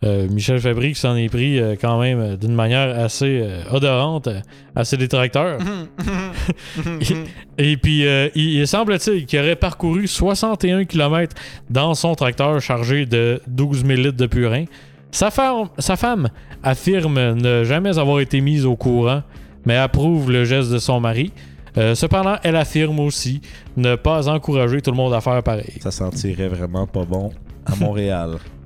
Michel 0.03 0.61
Fabry 0.61 0.93
qui 0.93 1.01
s'en 1.01 1.17
est 1.17 1.29
pris 1.29 1.59
euh, 1.59 1.75
quand 1.81 1.99
même 2.01 2.21
euh, 2.21 2.37
d'une 2.37 2.55
manière 2.55 2.99
assez 2.99 3.41
euh, 3.43 3.63
odorante 3.73 4.29
euh, 4.29 4.41
à 4.77 4.85
ses 4.85 4.97
détracteurs. 4.97 5.59
Et 7.59 7.77
puis, 7.77 8.07
euh, 8.07 8.29
il, 8.35 8.61
il 8.61 8.69
semble-t-il 8.69 9.27
qu'il 9.27 9.39
aurait 9.41 9.57
parcouru 9.57 10.07
61 10.07 10.85
km 10.85 11.35
dans 11.71 11.95
son 11.95 12.15
tracteur 12.15 12.61
chargé 12.61 13.07
de 13.07 13.41
12 13.47 13.85
000 13.85 14.01
litres 14.01 14.17
de 14.17 14.27
purin. 14.27 14.65
Sa 15.11 15.31
femme, 15.31 15.69
sa 15.79 15.97
femme 15.97 16.29
affirme 16.63 17.35
ne 17.35 17.65
jamais 17.65 17.99
avoir 17.99 18.21
été 18.21 18.41
mise 18.41 18.65
au 18.67 18.77
courant, 18.77 19.23
mais 19.65 19.77
approuve 19.77 20.31
le 20.31 20.45
geste 20.45 20.71
de 20.71 20.79
son 20.79 21.01
mari. 21.01 21.33
Euh, 21.77 21.95
cependant, 21.95 22.37
elle 22.43 22.57
affirme 22.57 23.01
aussi 23.01 23.41
ne 23.77 23.95
pas 23.95 24.29
encourager 24.29 24.81
tout 24.81 24.91
le 24.91 24.97
monde 24.97 25.15
à 25.15 25.21
faire 25.21 25.43
pareil. 25.43 25.75
Ça 25.81 25.91
sentirait 25.91 26.49
vraiment 26.49 26.87
pas 26.87 27.05
bon 27.05 27.31
à 27.67 27.77
Montréal. 27.77 28.39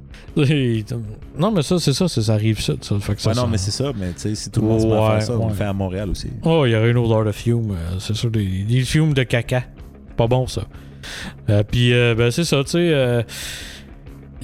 Non, 1.39 1.51
mais 1.51 1.62
ça, 1.62 1.79
c'est 1.79 1.93
ça, 1.93 2.09
ça 2.09 2.33
arrive 2.33 2.61
ça. 2.61 2.75
ça 2.81 2.99
fait 3.01 3.15
que 3.15 3.21
ça 3.23 3.31
ouais, 3.31 3.37
non, 3.37 3.47
mais 3.47 3.59
c'est 3.59 3.71
ça. 3.71 3.93
Mais 3.97 4.12
tu 4.12 4.21
sais, 4.21 4.35
si 4.35 4.51
tout 4.51 4.61
le 4.62 4.69
monde 4.69 4.81
se 4.81 4.87
met 4.87 4.93
à 4.95 5.11
faire 5.11 5.23
ça, 5.23 5.39
on 5.39 5.49
le 5.49 5.55
fait 5.55 5.65
à 5.65 5.73
Montréal 5.73 6.11
aussi. 6.11 6.29
Oh, 6.45 6.65
il 6.67 6.71
y 6.73 6.77
aurait 6.77 6.91
une 6.91 6.99
odeur 6.99 7.25
de 7.25 7.33
fume. 7.33 7.73
euh, 7.73 7.97
C'est 7.99 8.15
sûr, 8.15 8.31
des, 8.31 8.45
des 8.65 8.81
fumes 8.83 9.12
de 9.15 9.23
caca. 9.23 9.65
Pas 10.17 10.27
bon, 10.27 10.47
ça. 10.47 10.62
Euh, 11.51 11.62
Puis, 11.69 11.93
euh, 11.93 12.15
ben, 12.15 12.31
c'est 12.31 12.45
ça, 12.45 12.62
tu 12.65 12.71
sais. 12.73 12.79
euh, 12.79 13.23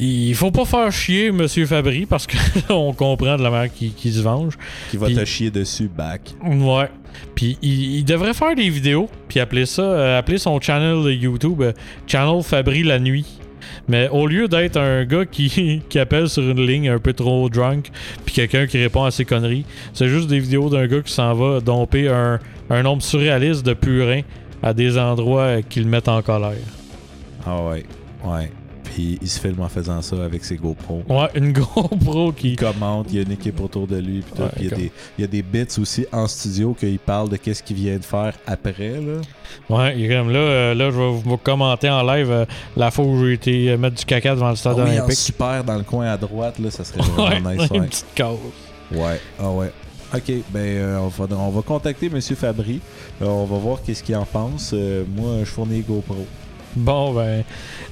il 0.00 0.34
faut 0.36 0.52
pas 0.52 0.64
faire 0.64 0.92
chier 0.92 1.32
Monsieur 1.32 1.66
Fabry 1.66 2.06
parce 2.06 2.26
qu'on 2.28 2.92
comprend 2.94 3.36
de 3.36 3.42
la 3.42 3.50
manière 3.50 3.72
qu'il 3.72 4.12
se 4.12 4.20
venge. 4.20 4.54
Qui 4.90 4.96
va 4.96 5.08
te 5.08 5.24
chier 5.24 5.50
dessus, 5.50 5.88
back. 5.88 6.34
Ouais. 6.44 6.88
Puis 7.34 7.58
il, 7.62 7.96
il 7.96 8.04
devrait 8.04 8.32
faire 8.34 8.54
des 8.54 8.68
vidéos, 8.70 9.08
puis 9.28 9.40
appeler 9.40 9.66
ça, 9.66 9.82
euh, 9.82 10.18
appeler 10.18 10.38
son 10.38 10.60
channel 10.60 11.02
de 11.02 11.10
YouTube 11.10 11.62
euh, 11.62 11.72
Channel 12.06 12.42
Fabry 12.44 12.84
la 12.84 13.00
nuit. 13.00 13.26
Mais 13.88 14.08
au 14.08 14.26
lieu 14.26 14.48
d'être 14.48 14.76
un 14.76 15.04
gars 15.04 15.24
qui, 15.24 15.82
qui 15.88 15.98
appelle 15.98 16.28
sur 16.28 16.42
une 16.42 16.64
ligne 16.64 16.88
un 16.88 16.98
peu 16.98 17.12
trop 17.12 17.48
drunk, 17.48 17.90
puis 18.24 18.34
quelqu'un 18.34 18.66
qui 18.66 18.78
répond 18.78 19.04
à 19.04 19.10
ses 19.10 19.24
conneries, 19.24 19.64
c'est 19.92 20.08
juste 20.08 20.28
des 20.28 20.38
vidéos 20.38 20.68
d'un 20.70 20.86
gars 20.86 21.00
qui 21.00 21.12
s'en 21.12 21.34
va 21.34 21.60
domper 21.60 22.08
un, 22.08 22.38
un 22.70 22.82
nombre 22.82 23.02
surréaliste 23.02 23.64
de 23.64 23.74
purins 23.74 24.22
à 24.62 24.74
des 24.74 24.98
endroits 24.98 25.62
qui 25.62 25.80
le 25.80 25.86
mettent 25.86 26.08
en 26.08 26.22
colère. 26.22 26.52
Ah 27.46 27.62
ouais, 27.62 27.84
ouais. 28.24 28.50
Puis 28.94 29.18
il 29.20 29.28
se 29.28 29.38
filme 29.38 29.60
en 29.60 29.68
faisant 29.68 30.00
ça 30.02 30.24
avec 30.24 30.44
ses 30.44 30.56
GoPro. 30.56 31.02
Ouais, 31.08 31.28
une 31.34 31.52
GoPro 31.74 32.32
qui. 32.32 32.50
Il 32.52 32.56
commente, 32.56 33.06
il 33.10 33.16
y 33.16 33.18
a 33.18 33.22
une 33.22 33.32
équipe 33.32 33.60
autour 33.60 33.86
de 33.86 33.96
lui. 33.98 34.22
Puis. 34.22 34.42
Ouais, 34.42 34.48
il, 34.58 34.64
y 34.64 34.72
a 34.72 34.76
des, 34.76 34.92
il 35.18 35.20
y 35.22 35.24
a 35.24 35.26
des 35.26 35.42
bits 35.42 35.78
aussi 35.80 36.06
en 36.12 36.26
studio 36.26 36.74
qu'il 36.78 36.98
parle 36.98 37.28
de 37.28 37.36
qu'est-ce 37.36 37.62
qu'il 37.62 37.76
vient 37.76 37.96
de 37.98 38.04
faire 38.04 38.32
après. 38.46 39.00
Là. 39.00 39.20
Ouais, 39.68 39.98
il 39.98 40.04
est 40.10 40.16
comme 40.16 40.30
là, 40.30 40.38
euh, 40.38 40.74
là, 40.74 40.90
je 40.90 40.96
vais 40.96 41.10
vous 41.10 41.36
commenter 41.36 41.88
en 41.90 42.02
live 42.02 42.30
euh, 42.30 42.44
la 42.76 42.90
fois 42.90 43.04
où 43.04 43.24
j'ai 43.26 43.34
été 43.34 43.70
euh, 43.70 43.76
mettre 43.78 43.96
du 43.96 44.04
caca 44.04 44.34
devant 44.34 44.50
le 44.50 44.56
stade 44.56 44.76
Ah 44.78 44.82
oui, 44.84 44.90
en 44.90 44.94
olympique. 44.94 45.16
super 45.18 45.62
dans 45.64 45.76
le 45.76 45.82
coin 45.84 46.06
à 46.06 46.16
droite, 46.16 46.58
là, 46.58 46.70
ça 46.70 46.84
serait 46.84 47.00
Ouais, 47.18 47.40
vraiment 47.40 47.50
nice. 47.50 47.70
une 47.74 47.80
Ouais. 47.82 47.86
petite 47.86 48.06
cause. 48.16 48.38
ouais, 48.98 49.20
ah 49.38 49.50
ouais. 49.50 49.70
Ok, 50.14 50.32
ben 50.50 50.60
euh, 50.60 50.98
on, 51.00 51.08
va, 51.08 51.36
on 51.36 51.50
va 51.50 51.60
contacter 51.60 52.08
Monsieur 52.08 52.34
Fabry. 52.34 52.80
Euh, 53.20 53.26
on 53.26 53.44
va 53.44 53.58
voir 53.58 53.82
qu'est-ce 53.84 54.02
qu'il 54.02 54.16
en 54.16 54.24
pense. 54.24 54.70
Euh, 54.72 55.04
moi, 55.14 55.40
je 55.40 55.44
fournis 55.44 55.80
GoPro. 55.82 56.26
Bon, 56.78 57.12
ben, 57.12 57.44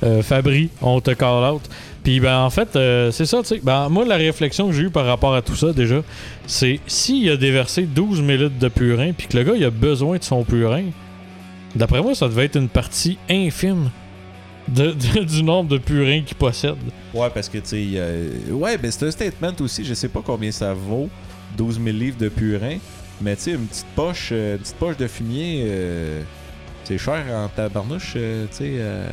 euh, 0.02 0.22
Fabry, 0.22 0.70
on 0.80 1.00
te 1.00 1.10
call 1.12 1.52
out. 1.52 1.62
Puis, 2.02 2.20
ben, 2.20 2.38
en 2.38 2.50
fait, 2.50 2.76
euh, 2.76 3.10
c'est 3.10 3.26
ça, 3.26 3.38
tu 3.42 3.48
sais. 3.48 3.60
Ben, 3.62 3.88
moi, 3.88 4.04
la 4.04 4.16
réflexion 4.16 4.68
que 4.68 4.74
j'ai 4.74 4.84
eue 4.84 4.90
par 4.90 5.06
rapport 5.06 5.34
à 5.34 5.42
tout 5.42 5.56
ça, 5.56 5.72
déjà, 5.72 6.02
c'est 6.46 6.80
s'il 6.86 7.28
a 7.30 7.36
déversé 7.36 7.82
12 7.82 8.20
millilitres 8.22 8.58
de 8.58 8.68
purin, 8.68 9.12
puis 9.12 9.26
que 9.26 9.36
le 9.36 9.44
gars, 9.44 9.54
il 9.56 9.64
a 9.64 9.70
besoin 9.70 10.18
de 10.18 10.24
son 10.24 10.44
purin, 10.44 10.84
d'après 11.74 12.00
moi, 12.02 12.14
ça 12.14 12.28
devait 12.28 12.44
être 12.44 12.56
une 12.56 12.68
partie 12.68 13.18
infime 13.28 13.90
du 14.68 15.42
nombre 15.42 15.70
de 15.70 15.78
purins 15.78 16.22
qu'il 16.22 16.36
possède. 16.36 16.76
Ouais, 17.14 17.28
parce 17.32 17.48
que, 17.48 17.58
tu 17.58 17.94
sais, 17.94 18.50
ouais, 18.50 18.76
ben 18.78 18.90
c'est 18.90 19.06
un 19.06 19.10
statement 19.10 19.52
aussi. 19.60 19.84
Je 19.84 19.94
sais 19.94 20.08
pas 20.08 20.22
combien 20.24 20.50
ça 20.50 20.74
vaut, 20.74 21.08
12 21.56 21.80
000 21.82 21.96
livres 21.96 22.18
de 22.18 22.28
purin. 22.28 22.78
Mais, 23.20 23.36
tu 23.36 23.42
sais, 23.42 23.50
une 23.52 23.66
petite 23.66 23.86
poche, 23.94 24.28
euh, 24.32 24.54
une 24.54 24.58
petite 24.58 24.76
poche 24.76 24.96
de 24.96 25.06
fumier, 25.06 25.64
euh, 25.66 26.22
c'est 26.86 26.98
cher 26.98 27.24
en 27.34 27.48
tabarnouche, 27.48 28.14
euh, 28.16 28.46
tu 28.50 28.56
sais, 28.56 28.70
euh, 28.78 29.06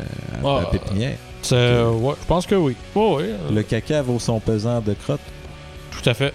à, 0.43 0.47
à 0.47 0.61
Ah. 0.63 0.69
pépinière. 0.71 1.17
C'est- 1.41 1.55
euh, 1.55 1.89
ouais, 1.91 2.13
je 2.21 2.25
pense 2.27 2.45
que 2.45 2.55
oui. 2.55 2.75
Ouais, 2.95 3.01
ouais, 3.15 3.23
euh, 3.23 3.51
Le 3.53 3.63
caca 3.63 4.01
vaut 4.01 4.19
son 4.19 4.39
pesant 4.39 4.79
de 4.81 4.93
crotte. 4.93 5.19
tout 5.91 6.09
à 6.09 6.13
fait. 6.13 6.33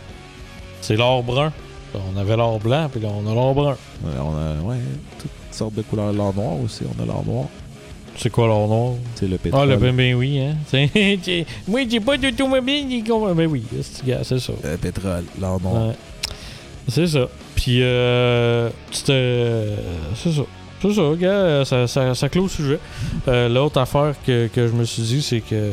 C'est 0.80 0.97
l'or 0.97 1.23
brun. 1.23 1.52
On 1.95 2.16
avait 2.18 2.37
l'or 2.37 2.59
blanc, 2.59 2.88
puis 2.90 3.00
là, 3.00 3.09
on 3.12 3.28
a 3.30 3.35
l'or 3.35 3.54
brun. 3.54 3.76
Ouais, 4.04 4.12
on 4.21 4.37
a, 4.37 4.62
ouais, 4.71 4.76
toutes 5.18 5.30
sortes 5.50 5.75
de 5.75 5.83
couleurs. 5.83 6.12
L'or 6.12 6.35
noir 6.35 6.61
aussi, 6.62 6.83
on 6.99 7.02
a 7.02 7.07
l'or 7.07 7.25
noir. 7.26 7.47
C'est 8.16 8.30
quoi 8.30 8.47
l'or 8.47 8.68
noir? 8.68 8.92
Tu 9.14 9.21
sais, 9.21 9.26
le 9.28 9.37
Ah, 9.37 9.38
pétrole. 9.42 9.68
le 9.71 9.76
ben, 9.76 9.95
ben 9.97 10.14
oui, 10.14 10.40
hein. 10.40 10.57
C'est- 10.66 11.47
Moi, 11.66 11.83
j'ai 11.88 12.00
pas 12.00 12.16
d'automobile, 12.18 12.87
j'ai 12.90 13.02
con- 13.02 13.33
Ben 13.35 13.47
oui, 13.47 13.64
c'est 13.83 14.04
gars, 14.04 14.21
c'est 14.23 14.38
ça. 14.40 14.52
Le 14.64 14.76
pétrole, 14.76 15.25
l'or 15.40 15.61
noir. 15.61 15.88
Ouais. 15.88 15.95
C'est 16.88 17.07
ça. 17.07 17.26
Puis, 17.54 17.83
euh. 17.83 18.71
Euh, 19.08 19.76
C'est 20.15 20.32
ça. 20.32 20.43
C'est 20.80 20.93
ça, 20.93 21.02
gars. 21.19 21.28
euh, 21.30 21.64
Ça, 21.64 21.86
ça, 21.86 22.14
ça 22.14 22.28
clôt 22.28 22.45
le 22.45 22.49
sujet. 22.49 22.78
Euh, 23.26 23.49
L'autre 23.49 23.80
affaire 23.80 24.14
que, 24.26 24.47
que 24.49 24.67
je 24.69 24.73
me 24.73 24.84
suis 24.84 25.02
dit, 25.02 25.23
c'est 25.23 25.41
que. 25.41 25.73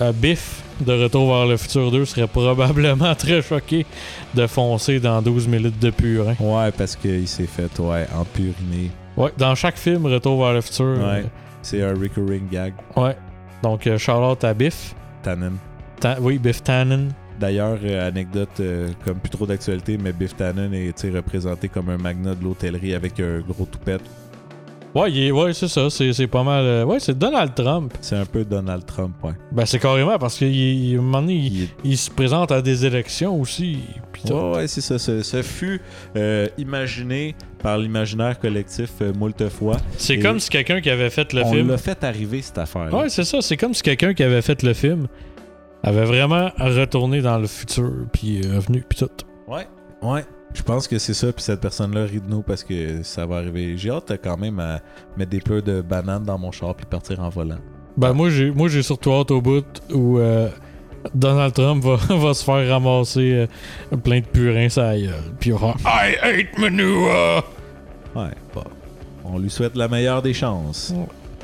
euh, 0.00 0.12
Biff 0.12 0.62
de 0.80 0.92
Retour 1.04 1.32
vers 1.32 1.46
le 1.46 1.56
futur 1.56 1.90
2 1.92 2.04
serait 2.04 2.26
probablement 2.26 3.14
très 3.18 3.40
choqué 3.42 3.86
de 4.34 4.46
foncer 4.48 4.98
dans 4.98 5.22
12 5.22 5.46
minutes 5.46 5.78
de 5.78 5.90
purin. 5.90 6.34
Ouais, 6.40 6.72
parce 6.76 6.96
qu'il 6.96 7.28
s'est 7.28 7.46
fait, 7.46 7.78
ouais, 7.78 8.06
empuriner. 8.12 8.90
Ouais, 9.16 9.30
dans 9.38 9.54
chaque 9.54 9.76
film 9.78 10.06
Retour 10.06 10.42
vers 10.42 10.52
le 10.54 10.60
futur. 10.60 10.98
Ouais. 10.98 11.24
C'est 11.62 11.80
un 11.82 11.94
recurring 11.94 12.48
gag. 12.50 12.74
euh, 12.96 13.02
ouais. 13.02 13.16
Donc, 13.62 13.86
euh, 13.86 13.96
out 14.10 14.42
à 14.42 14.52
Biff. 14.52 14.94
Tannen. 15.22 15.52
Ta- 16.00 16.18
oui, 16.20 16.38
Biff 16.38 16.62
Tannen. 16.64 17.12
D'ailleurs, 17.38 17.78
euh, 17.84 18.08
anecdote 18.08 18.48
euh, 18.60 18.88
comme 19.04 19.16
plus 19.16 19.30
trop 19.30 19.46
d'actualité, 19.46 19.96
mais 19.96 20.12
Biff 20.12 20.36
Tannen 20.36 20.72
est 20.74 21.02
représenté 21.10 21.68
comme 21.68 21.88
un 21.88 21.96
magnat 21.98 22.34
de 22.34 22.42
l'hôtellerie 22.44 22.94
avec 22.94 23.18
un 23.20 23.40
gros 23.40 23.64
toupette. 23.64 24.02
Ouais, 24.94 25.10
il 25.10 25.18
est- 25.24 25.30
ouais 25.32 25.52
c'est 25.52 25.66
ça. 25.68 25.90
C'est 25.90 26.12
c'est 26.12 26.26
pas 26.28 26.42
mal. 26.44 26.64
euh, 26.64 26.84
ouais, 26.84 27.00
c'est 27.00 27.18
Donald 27.18 27.52
Trump. 27.54 27.92
C'est 28.00 28.16
un 28.16 28.24
peu 28.26 28.44
Donald 28.44 28.84
Trump, 28.86 29.14
ouais. 29.24 29.32
Ben, 29.52 29.66
c'est 29.66 29.78
carrément 29.80 30.16
parce 30.18 30.38
qu'à 30.38 30.46
un 30.46 30.96
moment 30.96 31.20
donné, 31.20 31.34
il, 31.34 31.52
Il 31.56 31.62
est- 31.64 31.68
il 31.84 31.98
se 31.98 32.10
présente 32.10 32.52
à 32.52 32.62
des 32.62 32.86
élections 32.86 33.40
aussi. 33.40 33.78
tout. 34.24 34.32
Ouais, 34.32 34.56
ouais, 34.56 34.66
c'est 34.68 34.80
ça. 34.80 34.98
Ce, 34.98 35.22
ce 35.22 35.42
fut 35.42 35.80
euh, 36.16 36.46
imaginé 36.58 37.34
par 37.62 37.76
l'imaginaire 37.78 38.38
collectif 38.38 38.90
euh, 39.02 39.12
moult 39.12 39.48
fois. 39.48 39.76
C'est 39.98 40.14
Et- 40.14 40.18
comme 40.20 40.38
si 40.40 40.48
quelqu'un 40.48 40.80
qui 40.80 40.90
avait 40.90 41.10
fait 41.10 41.32
le 41.32 41.42
On 41.42 41.52
film. 41.52 41.68
l'a 41.70 41.76
fait 41.78 42.02
arriver, 42.04 42.40
cette 42.40 42.58
affaire 42.58 42.92
Ouais, 42.94 43.08
c'est 43.08 43.24
ça. 43.24 43.38
C'est 43.42 43.56
comme 43.56 43.74
si 43.74 43.82
quelqu'un 43.82 44.14
qui 44.14 44.22
avait 44.22 44.42
fait 44.42 44.62
le 44.62 44.72
film 44.74 45.08
avait 45.82 46.04
vraiment 46.04 46.50
retourné 46.58 47.20
dans 47.20 47.38
le 47.38 47.46
futur, 47.46 47.90
puis 48.12 48.40
euh, 48.44 48.56
revenu, 48.56 48.84
puis 48.88 48.98
tout. 49.00 49.10
Ouais, 49.48 49.66
ouais. 50.02 50.24
Je 50.54 50.62
pense 50.62 50.86
que 50.86 50.98
c'est 50.98 51.14
ça, 51.14 51.32
puis 51.32 51.42
cette 51.42 51.60
personne-là 51.60 52.04
rit 52.04 52.20
de 52.20 52.30
nous 52.30 52.42
parce 52.42 52.62
que 52.62 53.02
ça 53.02 53.26
va 53.26 53.36
arriver. 53.38 53.76
J'ai 53.76 53.90
hâte 53.90 54.12
quand 54.22 54.36
même 54.36 54.60
à 54.60 54.80
mettre 55.16 55.30
des 55.30 55.40
peu 55.40 55.60
de 55.60 55.82
bananes 55.82 56.22
dans 56.22 56.38
mon 56.38 56.52
char 56.52 56.74
puis 56.74 56.86
partir 56.86 57.20
en 57.20 57.28
volant. 57.28 57.58
Ben, 57.96 58.12
moi, 58.12 58.30
j'ai 58.30 58.50
moi 58.50 58.68
j'ai 58.68 58.82
surtout 58.82 59.12
hâte 59.12 59.30
au 59.32 59.40
bout 59.40 59.64
où 59.92 60.18
euh, 60.18 60.48
Donald 61.12 61.52
Trump 61.52 61.84
va, 61.84 61.96
va 62.16 62.34
se 62.34 62.44
faire 62.44 62.68
ramasser 62.68 63.46
euh, 63.92 63.96
plein 63.96 64.20
de 64.20 64.26
purins 64.26 64.68
sa 64.68 64.96
gueule. 64.96 65.14
Puis 65.40 65.50
va 65.50 65.58
faire 65.58 65.74
I 65.86 66.14
hate 66.22 66.58
manure! 66.58 67.44
Ouais, 68.14 68.30
bon. 68.54 68.62
On 69.24 69.38
lui 69.38 69.50
souhaite 69.50 69.74
la 69.74 69.88
meilleure 69.88 70.22
des 70.22 70.34
chances. 70.34 70.94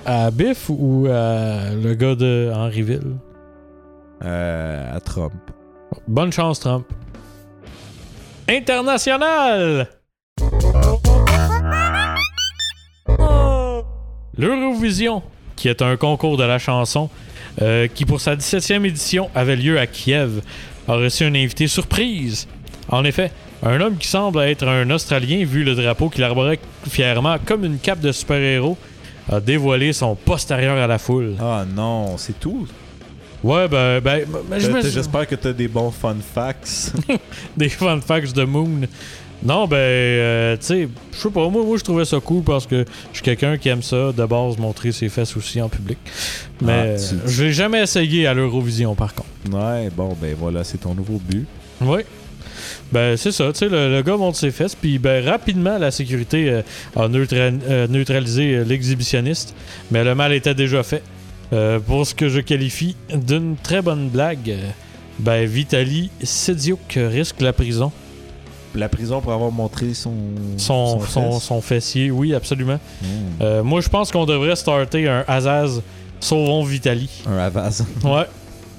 À 0.07 0.31
Biff 0.31 0.71
ou 0.71 1.07
à 1.11 1.75
le 1.75 1.95
gars 1.95 2.15
de 2.15 2.51
Henryville? 2.55 3.17
Euh, 4.23 4.97
à 4.97 5.01
Trump. 5.01 5.33
Bonne 6.07 6.33
chance, 6.33 6.61
Trump. 6.61 6.87
International! 8.51 9.87
L'Eurovision, 14.37 15.23
qui 15.55 15.69
est 15.69 15.83
un 15.83 15.97
concours 15.97 16.37
de 16.37 16.43
la 16.43 16.59
chanson, 16.59 17.11
euh, 17.63 17.87
qui 17.87 18.05
pour 18.05 18.21
sa 18.21 18.35
17e 18.35 18.85
édition 18.85 19.31
avait 19.37 19.55
lieu 19.55 19.79
à 19.79 19.87
Kiev, 19.87 20.43
a 20.89 20.95
reçu 20.95 21.23
un 21.23 21.35
invité 21.37 21.69
surprise. 21.69 22.49
En 22.89 23.05
effet, 23.05 23.31
un 23.63 23.81
homme 23.81 23.97
qui 23.97 24.09
semble 24.09 24.41
être 24.41 24.67
un 24.67 24.91
Australien, 24.91 25.45
vu 25.45 25.63
le 25.63 25.77
drapeau 25.77 26.09
qu'il 26.09 26.25
arborait 26.25 26.59
fièrement 26.89 27.37
comme 27.45 27.65
une 27.65 27.79
cape 27.79 28.01
de 28.01 28.11
super-héros, 28.11 28.77
a 29.31 29.39
dévoilé 29.39 29.93
son 29.93 30.17
postérieur 30.17 30.77
à 30.77 30.89
la 30.89 30.99
foule. 30.99 31.37
Ah 31.41 31.65
non, 31.73 32.17
c'est 32.17 32.41
tout. 32.41 32.67
Ouais, 33.43 33.69
ben, 33.69 34.01
ben, 34.01 34.25
ben, 34.51 34.61
suis- 34.61 34.91
J'espère 34.91 35.27
que 35.27 35.35
t'as 35.35 35.53
des 35.53 35.69
bons 35.69 35.91
fun 35.91 36.17
facts. 36.35 36.93
des 37.57 37.69
fun 37.71 38.01
facts 38.01 38.35
de 38.35 38.45
Moon. 38.45 38.81
Non, 39.43 39.67
ben, 39.67 39.77
euh, 39.79 40.57
tu 40.59 40.67
sais, 40.67 40.89
je 41.13 41.19
sais 41.19 41.31
pas, 41.31 41.49
moi, 41.49 41.65
moi 41.65 41.79
je 41.79 41.83
trouvais 41.85 42.05
ça 42.05 42.19
cool 42.21 42.43
parce 42.43 42.67
que 42.67 42.85
je 43.11 43.17
suis 43.17 43.23
quelqu'un 43.23 43.57
qui 43.57 43.71
aime 43.71 43.83
ça, 43.83 44.13
de 44.13 44.25
base, 44.27 44.59
montrer 44.59 44.93
ses 44.93 45.09
fesses 45.09 45.35
aussi 45.35 45.63
en 45.63 45.71
public. 45.71 45.97
Mais 46.61 46.95
Ah, 46.95 46.99
tu- 46.99 47.15
euh, 47.15 47.19
je 47.27 47.45
l'ai 47.45 47.53
jamais 47.55 47.83
essayé 47.83 48.27
à 48.27 48.35
l'Eurovision, 48.35 48.95
par 48.95 49.15
contre. 49.15 49.29
ouais, 49.51 49.89
bon, 49.97 50.15
ben 50.21 50.37
voilà, 50.39 50.63
c'est 50.63 50.77
ton 50.79 50.95
nouveau 50.95 51.19
but. 51.27 51.47
Oui. 51.81 52.01
Ben, 52.93 53.17
c'est 53.17 53.33
ça, 53.33 53.51
tu 53.53 53.61
sais, 53.61 53.69
le, 53.71 53.91
le 53.91 54.03
gars 54.03 54.19
monte 54.19 54.37
ses 54.37 54.51
fesses, 54.51 54.75
puis 54.75 54.99
ben, 54.99 55.25
rapidement, 55.27 55.79
la 55.79 55.91
sécurité 55.91 56.51
euh, 56.51 56.63
a 56.95 57.09
neutra- 57.09 57.59
euh, 57.71 57.87
neutralisé 57.89 58.63
l'exhibitionniste, 58.67 59.55
mais 59.91 60.05
le 60.05 60.15
mal 60.15 60.35
était 60.35 60.55
déjà 60.55 60.83
fait. 60.83 61.03
Euh, 61.53 61.81
pour 61.81 62.07
ce 62.07 62.15
que 62.15 62.29
je 62.29 62.41
qualifie 62.41 62.97
d'une 63.13 63.57
très 63.57 63.83
bonne 63.83 64.09
blague, 64.09 64.57
ben, 65.19 65.47
Vitali 65.47 66.11
Sediouk 66.23 66.97
risque 66.97 67.41
la 67.41 67.53
prison. 67.53 67.91
La 68.75 68.89
prison 68.89 69.21
pour 69.21 69.33
avoir 69.33 69.51
montré 69.51 69.95
son. 69.95 70.15
Son, 70.57 71.01
son, 71.01 71.41
son 71.41 71.61
fessier, 71.61 72.13
oui, 72.13 72.35
absolument. 72.35 72.79
Hmm. 73.03 73.07
Euh, 73.41 73.63
moi, 73.65 73.81
je 73.81 73.89
pense 73.89 74.13
qu'on 74.13 74.27
devrait 74.27 74.55
starter 74.55 75.09
un 75.09 75.25
Azaz 75.27 75.83
Sauvons 76.21 76.63
Vitali. 76.63 77.09
Un 77.27 77.39
Havas. 77.39 77.83
Ouais. 78.05 78.27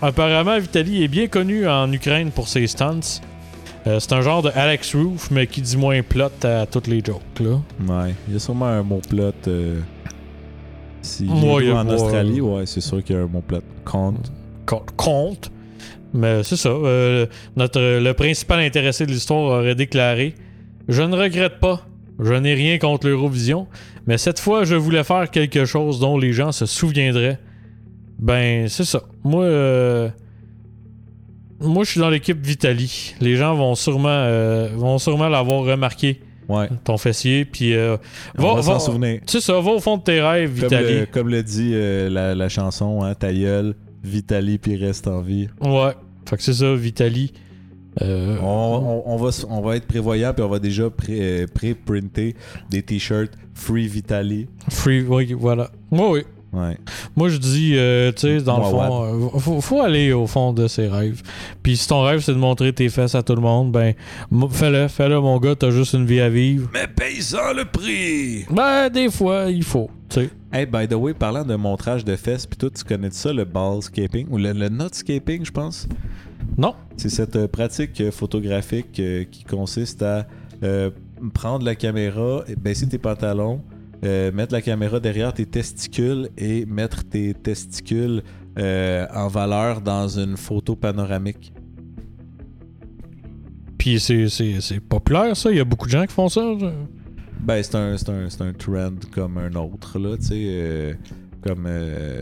Apparemment, 0.02 0.58
Vitali 0.60 1.04
est 1.04 1.08
bien 1.08 1.28
connu 1.28 1.68
en 1.68 1.92
Ukraine 1.92 2.32
pour 2.32 2.48
ses 2.48 2.66
stunts. 2.68 3.22
Euh, 3.88 4.00
c'est 4.00 4.14
un 4.14 4.22
genre 4.22 4.42
de 4.44 4.52
Alex 4.56 4.96
Roof, 4.96 5.30
mais 5.32 5.48
qui 5.48 5.62
dit 5.62 5.78
moins 5.78 6.02
plot 6.04 6.30
à 6.44 6.66
toutes 6.66 6.88
les 6.88 7.04
jokes, 7.04 7.22
là. 7.40 7.60
Ouais, 7.88 8.14
il 8.28 8.34
y 8.34 8.38
a 8.38 8.40
sûrement 8.40 8.68
un 8.68 8.84
mot 8.84 9.02
plot. 9.08 9.34
Euh... 9.48 9.80
Si 11.02 11.26
Ouais, 11.26 11.66
il 11.66 11.72
en. 11.72 11.88
Australie, 11.90 12.42
ouais, 12.42 12.66
c'est 12.66 12.82
sûr 12.82 13.04
qu'il 13.04 13.16
y 13.16 13.20
a 13.20 13.24
un 13.24 13.28
mot 13.28 13.42
plot. 13.42 13.60
Compte. 13.86 14.32
Co- 14.66 14.86
Compte. 14.98 15.52
Mais 16.14 16.44
c'est 16.44 16.58
ça. 16.58 16.70
euh, 16.70 17.26
notre, 17.56 17.80
le 17.80 18.14
principal 18.14 18.60
intéressé 18.60 19.06
de 19.06 19.12
l'histoire 19.12 19.60
aurait 19.62 19.76
déclaré 19.76 20.36
Je 20.90 21.02
ne 21.04 21.16
regrette 21.16 21.60
pas 21.60 21.86
Je 22.20 22.34
n'ai 22.34 22.54
rien 22.54 22.78
contre 22.78 23.08
l'Eurovision, 23.08 23.68
mais 24.06 24.18
cette 24.18 24.40
fois, 24.40 24.64
je 24.66 24.76
voulais 24.76 25.04
faire 25.06 25.30
quelque 25.32 25.64
chose 25.66 26.00
dont 26.00 26.18
les 26.18 26.34
gens 26.34 26.52
se 26.52 26.66
souviendraient. 26.66 27.40
Ben, 28.20 28.68
c'est 28.68 28.84
ça. 28.84 29.02
Moi, 29.24 29.46
euh, 29.46 30.10
moi, 31.60 31.84
je 31.84 31.92
suis 31.92 32.00
dans 32.00 32.10
l'équipe 32.10 32.40
Vitali. 32.46 33.16
Les 33.22 33.36
gens 33.36 33.56
vont 33.56 33.74
sûrement, 33.76 34.10
euh, 34.10 34.70
vont 34.76 34.98
sûrement 35.00 35.30
l'avoir 35.30 35.64
remarqué, 35.64 36.20
Ouais. 36.50 36.70
ton 36.84 36.98
fessier. 36.98 37.46
Puis, 37.46 37.74
euh, 37.76 37.98
va, 38.36 38.56
va 38.56 38.62
s'en 38.62 38.80
souvenir. 38.80 39.22
c'est 39.26 39.42
ça, 39.42 39.54
va 39.60 39.72
au 39.72 39.80
fond 39.80 39.98
de 39.98 40.04
tes 40.04 40.22
rêves, 40.22 40.60
Comme 40.60 40.70
Vitali. 40.70 41.00
le, 41.02 41.06
comme 41.06 41.30
le 41.30 41.44
dit 41.44 41.72
euh, 41.74 42.10
la, 42.10 42.36
la 42.36 42.50
chanson, 42.50 43.04
hein, 43.04 43.14
ta 43.16 43.32
gueule, 43.34 43.76
Vitali, 44.04 44.58
puis 44.58 44.76
reste 44.76 45.08
en 45.08 45.22
vie. 45.22 45.48
Ouais. 45.62 45.94
Fait 46.30 46.38
que 46.38 46.44
c'est 46.44 46.54
ça, 46.54 46.74
Vitali. 46.76 47.34
Euh, 48.02 48.38
On, 48.42 49.04
on- 49.06 49.14
on 49.14 49.18
va, 49.18 49.30
on 49.50 49.62
va 49.62 49.76
être 49.76 49.86
prévoyant, 49.86 50.34
puis 50.34 50.44
on 50.44 50.50
va 50.50 50.60
déjà 50.60 50.90
pré- 50.90 51.42
euh, 51.44 51.46
pré-printer 51.54 52.36
des 52.70 52.82
t-shirts 52.84 53.34
Free 53.54 53.88
Vitali. 53.88 54.48
Free, 54.70 55.02
oui, 55.02 55.34
voilà. 55.34 55.70
Moi, 55.92 56.10
oui. 56.12 56.22
Ouais. 56.54 56.78
Moi, 57.16 57.30
je 57.30 57.38
dis, 57.38 57.74
euh, 57.76 58.12
tu 58.12 58.22
sais, 58.22 58.42
dans 58.42 58.58
le 58.58 58.66
fond, 58.66 59.04
euh, 59.36 59.40
faut, 59.40 59.62
faut 59.62 59.82
aller 59.82 60.12
au 60.12 60.28
fond 60.28 60.52
de 60.52 60.68
ses 60.68 60.88
rêves. 60.88 61.22
Puis 61.64 61.78
si 61.78 61.88
ton 61.88 62.04
rêve, 62.04 62.20
c'est 62.20 62.34
de 62.34 62.38
montrer 62.38 62.74
tes 62.74 62.90
fesses 62.90 63.16
à 63.16 63.24
tout 63.24 63.36
le 63.36 63.42
monde, 63.42 63.72
ben, 63.72 63.94
fais-le, 64.50 64.90
fais-le, 64.90 65.22
mon 65.22 65.40
gars, 65.40 65.56
t'as 65.56 65.72
juste 65.72 65.94
une 65.94 66.06
vie 66.06 66.20
à 66.20 66.30
vivre. 66.30 66.70
Mais 66.74 66.88
paye-en 66.88 67.54
le 67.54 67.64
prix! 67.64 68.46
Ben, 68.52 68.90
des 68.90 69.10
fois, 69.10 69.46
il 69.50 69.64
faut, 69.64 69.90
tu 70.10 70.22
sais. 70.22 70.30
Hey, 70.52 70.66
by 70.66 70.86
the 70.90 70.96
way, 70.96 71.14
parlant 71.14 71.46
de 71.46 71.56
montrage 71.56 72.04
de 72.04 72.18
fesses, 72.18 72.46
puis 72.46 72.58
toi, 72.58 72.70
tu 72.70 72.84
connais 72.84 73.12
ça, 73.12 73.32
le 73.32 73.46
ballscaping, 73.46 74.28
ou 74.30 74.38
le, 74.38 74.52
le 74.52 74.68
nutscaping, 74.68 75.46
je 75.46 75.52
pense? 75.52 75.88
Non. 76.58 76.76
C'est 76.98 77.08
cette 77.10 77.38
euh, 77.38 77.48
pratique 77.48 78.12
photographique 78.12 79.00
euh, 79.00 79.24
qui 79.24 79.46
consiste 79.46 80.02
à 80.04 80.28
euh, 80.64 80.90
prendre 81.34 81.64
la 81.64 81.76
caméra, 81.76 82.44
et 82.50 82.58
baisser 82.58 82.90
tes 82.90 82.98
pantalons, 82.98 83.62
euh, 84.04 84.32
mettre 84.32 84.54
la 84.54 84.62
caméra 84.62 85.00
derrière 85.00 85.34
tes 85.34 85.46
testicules 85.46 86.30
et 86.38 86.66
mettre 86.66 87.04
tes 87.04 87.34
testicules 87.34 88.24
euh, 88.58 89.06
en 89.14 89.28
valeur 89.28 89.82
dans 89.82 90.08
une 90.08 90.38
photo 90.38 90.76
panoramique. 90.76 91.54
Puis 93.78 94.00
c'est, 94.00 94.80
populaire, 94.80 95.36
ça. 95.36 95.52
Il 95.52 95.58
y 95.58 95.60
a 95.60 95.64
beaucoup 95.66 95.88
de 95.88 95.92
gens 95.92 96.06
qui 96.06 96.14
font 96.14 96.30
ça. 96.30 96.42
ça. 96.60 96.72
Ben, 97.40 97.64
c'est 97.64 97.76
un, 97.76 97.96
un, 97.96 98.48
un 98.48 98.54
trend 98.54 98.92
comme 99.12 99.38
un 99.40 99.54
autre, 99.56 99.98
là, 99.98 100.16
tu 100.18 100.24
sais. 100.28 100.36
euh, 100.38 100.94
comme, 101.42 101.68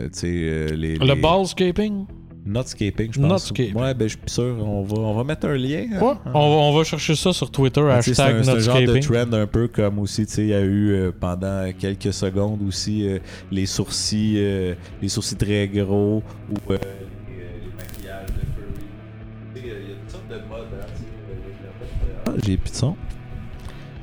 tu 0.04 0.10
sais, 0.20 0.68
les, 0.78 0.96
Le 0.96 1.06
les- 1.14 1.16
ballscaping. 1.22 2.06
Nutscaping, 2.46 3.14
je 3.14 3.20
pense. 3.20 3.52
Nutscaping. 3.52 3.76
Ouais, 3.76 3.94
ben, 3.94 4.08
je 4.08 4.14
suis 4.18 4.22
sûr. 4.28 4.56
On 4.66 4.82
va, 4.84 4.98
on 4.98 5.14
va 5.14 5.24
mettre 5.24 5.48
un 5.48 5.56
lien. 5.58 5.86
hein. 5.94 6.00
Ouais. 6.02 6.14
On, 6.26 6.32
va, 6.32 6.56
on 6.56 6.78
va 6.78 6.84
chercher 6.84 7.16
ça 7.16 7.32
sur 7.34 7.52
Twitter, 7.52 7.82
Ah, 7.90 7.98
hashtag 7.98 8.16
c'est 8.44 8.50
un, 8.50 8.60
genre 8.60 8.82
de 8.82 9.00
trend 9.00 9.34
un 9.34 9.48
peu 9.48 9.68
comme 9.68 10.00
aussi, 10.00 10.26
tu 10.26 10.34
sais, 10.34 10.42
il 10.44 10.48
y 10.50 10.54
a 10.54 10.62
eu 10.62 10.92
euh, 10.92 11.12
pendant 11.18 11.72
quelques 11.78 12.14
secondes 12.14 12.62
aussi 12.68 13.08
euh, 13.08 13.20
les 13.52 13.66
sourcils, 13.66 14.36
euh, 14.38 14.74
les 15.02 15.10
sourcils 15.10 15.36
très 15.36 15.68
gros 15.68 16.24
ou 16.50 16.72
euh, 16.74 16.78
les, 16.78 17.36
euh, 17.36 17.50
les 17.62 17.72
maquillages 17.78 18.28
de 18.28 19.62
furry. 19.62 19.66
Il 19.66 19.68
y 19.68 19.72
a 19.72 19.96
toutes 20.00 20.10
sortes 20.12 20.28
de 20.30 20.36
modes. 20.50 20.68
Hein, 20.74 22.30
euh, 22.30 22.38
J'ai 22.46 22.58
plus 22.58 22.72
de 22.72 22.76
son. 22.76 22.96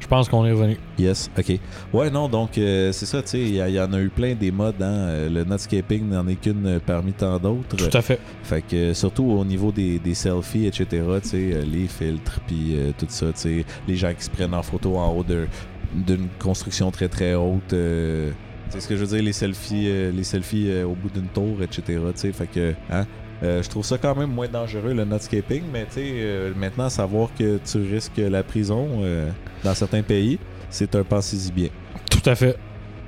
Je 0.07 0.09
pense 0.09 0.29
qu'on 0.29 0.47
est 0.47 0.53
revenu. 0.53 0.77
Yes, 1.01 1.29
ok. 1.37 1.59
Ouais, 1.93 2.11
non, 2.11 2.29
donc 2.29 2.59
euh, 2.59 2.93
c'est 2.93 3.07
ça, 3.07 3.23
tu 3.23 3.31
sais, 3.31 3.41
il 3.41 3.57
y, 3.57 3.81
en 3.81 3.93
a 3.93 3.99
eu 4.01 4.09
plein 4.09 4.37
des 4.37 4.53
modes. 4.53 4.81
Hein, 4.81 4.85
euh, 5.09 5.29
le 5.29 5.43
nutscaping 5.43 6.09
n'en 6.09 6.29
est 6.29 6.37
qu'une 6.37 6.65
euh, 6.65 6.79
parmi 6.79 7.13
tant 7.13 7.41
d'autres. 7.41 7.75
Tout 7.75 7.97
à 7.99 8.03
fait. 8.03 8.21
Fait 8.45 8.63
que 8.63 8.77
euh, 8.77 8.95
surtout 8.95 9.25
au 9.25 9.45
niveau 9.45 9.73
des, 9.73 9.99
des 9.99 10.15
selfies, 10.15 10.67
etc., 10.67 11.03
tu 11.23 11.29
sais, 11.29 11.61
les 11.67 11.89
filtres, 11.89 12.39
puis 12.47 12.77
euh, 12.77 12.93
tout 12.97 13.07
ça, 13.09 13.27
tu 13.33 13.33
sais, 13.35 13.65
les 13.89 13.97
gens 13.97 14.15
qui 14.15 14.23
se 14.23 14.31
prennent 14.31 14.55
en 14.55 14.63
photo 14.63 14.97
en 14.97 15.13
haut 15.13 15.25
d'une 15.25 16.29
construction 16.39 16.93
très 16.93 17.09
très 17.09 17.35
haute. 17.35 17.73
euh, 17.73 18.31
c'est 18.71 18.79
ce 18.79 18.87
que 18.87 18.95
je 18.95 19.01
veux 19.05 19.17
dire, 19.17 19.25
les 19.25 19.33
selfies, 19.33 20.13
les 20.13 20.25
selfies 20.25 20.71
au 20.85 20.95
bout 20.95 21.11
d'une 21.11 21.27
tour, 21.27 21.61
etc., 21.63 21.83
tu 21.87 22.21
sais, 22.21 22.33
fait 22.33 22.47
que, 22.47 22.75
hein, 22.93 23.07
euh, 23.43 23.63
je 23.63 23.69
trouve 23.69 23.85
ça 23.85 23.99
quand 23.99 24.15
même 24.15 24.31
moins 24.31 24.49
dangereux 24.49 24.95
le 24.95 25.05
nutscaping, 25.05 25.63
mais 25.73 25.85
tu 25.87 25.95
sais, 25.95 26.11
euh, 26.15 26.53
maintenant, 26.57 26.89
savoir 26.89 27.29
que 27.39 27.59
tu 27.59 27.79
risques 27.79 28.17
la 28.17 28.43
prison 28.43 28.89
euh, 29.03 29.31
dans 29.65 29.75
certains 29.75 30.03
pays, 30.03 30.39
c'est 30.71 30.95
un 30.95 31.05
pensez-y 31.05 31.53
bien. 31.53 31.69
Tout 32.11 32.29
à 32.29 32.35
fait. 32.35 32.57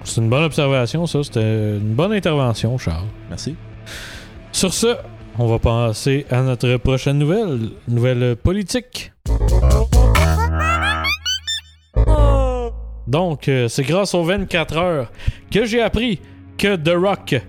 C'est 0.04 0.20
une 0.20 0.28
bonne 0.28 0.44
observation, 0.44 1.06
ça. 1.06 1.22
C'était 1.22 1.40
une 1.76 1.94
bonne 1.94 2.12
intervention, 2.12 2.78
Charles. 2.78 3.06
Merci. 3.28 3.56
Sur 4.52 4.72
ce, 4.72 4.96
on 5.38 5.46
va 5.46 5.58
passer 5.58 6.26
à 6.30 6.42
notre 6.42 6.76
prochaine 6.76 7.18
nouvelle. 7.18 7.70
Nouvelle 7.88 8.36
politique. 8.36 9.12
Donc, 13.06 13.48
euh, 13.48 13.68
c'est 13.68 13.84
grâce 13.84 14.14
aux 14.14 14.22
24 14.22 14.76
heures 14.76 15.12
que 15.50 15.64
j'ai 15.64 15.80
appris 15.80 16.20
que 16.58 16.76
The 16.76 16.94
Rock 16.94 17.40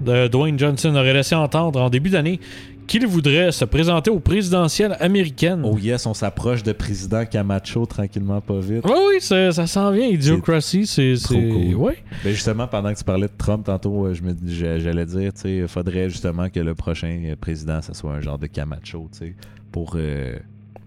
de 0.00 0.26
Dwayne 0.26 0.58
Johnson 0.58 0.94
aurait 0.96 1.14
laissé 1.14 1.36
entendre 1.36 1.80
en 1.80 1.88
début 1.88 2.10
d'année 2.10 2.40
qu'il 2.86 3.06
voudrait 3.06 3.52
se 3.52 3.64
présenter 3.64 4.10
aux 4.10 4.20
présidentielles 4.20 4.96
américaines. 5.00 5.62
Oh 5.64 5.78
yes, 5.78 6.06
on 6.06 6.14
s'approche 6.14 6.62
de 6.62 6.72
président 6.72 7.24
Camacho 7.24 7.86
tranquillement, 7.86 8.40
pas 8.40 8.58
vite. 8.60 8.84
Oui, 8.84 8.92
oui, 9.08 9.20
ça, 9.20 9.52
ça 9.52 9.66
s'en 9.66 9.90
vient. 9.90 10.06
Idiocracy, 10.06 10.86
c'est. 10.86 11.14
trop 11.22 11.34
cool. 11.34 11.74
Ouais. 11.74 11.98
Ben 12.24 12.32
justement, 12.32 12.66
pendant 12.66 12.92
que 12.92 12.98
tu 12.98 13.04
parlais 13.04 13.26
de 13.28 13.32
Trump 13.36 13.64
tantôt, 13.66 14.06
euh, 14.06 14.14
j'allais 14.44 15.06
dire, 15.06 15.32
tu 15.32 15.40
sais, 15.40 15.56
il 15.56 15.68
faudrait 15.68 16.08
justement 16.10 16.48
que 16.48 16.60
le 16.60 16.74
prochain 16.74 17.22
euh, 17.24 17.36
président, 17.36 17.80
ça 17.82 17.94
soit 17.94 18.12
un 18.12 18.20
genre 18.20 18.38
de 18.38 18.46
Camacho, 18.46 19.08
tu 19.12 19.18
sais, 19.18 19.34
pour 19.72 19.94
euh, 19.96 20.36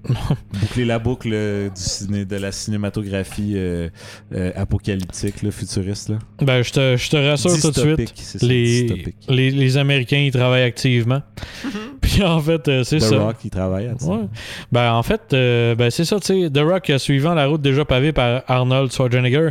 boucler 0.62 0.86
la 0.86 1.00
boucle 1.00 1.30
euh, 1.34 1.70
du 1.70 1.82
ciné, 1.82 2.26
de 2.26 2.36
la 2.36 2.52
cinématographie 2.52 3.54
euh, 3.56 3.90
euh, 4.34 4.52
apocalyptique, 4.56 5.44
là, 5.44 5.52
futuriste. 5.52 6.10
Là. 6.10 6.20
Ben, 6.42 6.62
je 6.62 6.72
te, 6.72 6.96
je 6.98 7.10
te 7.10 7.18
rassure 7.18 7.60
tout 7.60 7.72
de 7.72 7.96
suite. 7.96 8.14
Ça, 8.18 8.46
les, 8.46 9.14
les, 9.28 9.52
les 9.52 9.78
Américains, 9.78 10.18
ils 10.18 10.32
travaillent 10.32 10.64
activement. 10.64 11.22
Puis 12.02 12.24
en 12.24 12.40
fait, 12.40 12.68
euh, 12.68 12.84
c'est 12.84 12.98
The 12.98 13.02
ça. 13.02 13.20
Rock, 13.20 13.36
il 13.44 13.50
travaille. 13.50 13.88
Ouais. 14.02 14.28
Ben, 14.72 14.94
en 14.94 15.04
fait, 15.04 15.34
euh, 15.34 15.76
ben, 15.76 15.90
c'est 15.90 16.06
ça, 16.06 16.20
tu 16.20 16.44
sais. 16.44 16.50
The 16.50 16.60
Rock, 16.60 16.92
suivant 16.98 17.34
la 17.34 17.48
route 17.48 17.62
déjà 17.62 17.84
pavée 17.84 18.14
par 18.14 18.44
Arnold 18.48 18.92
Schwarzenegger, 18.92 19.50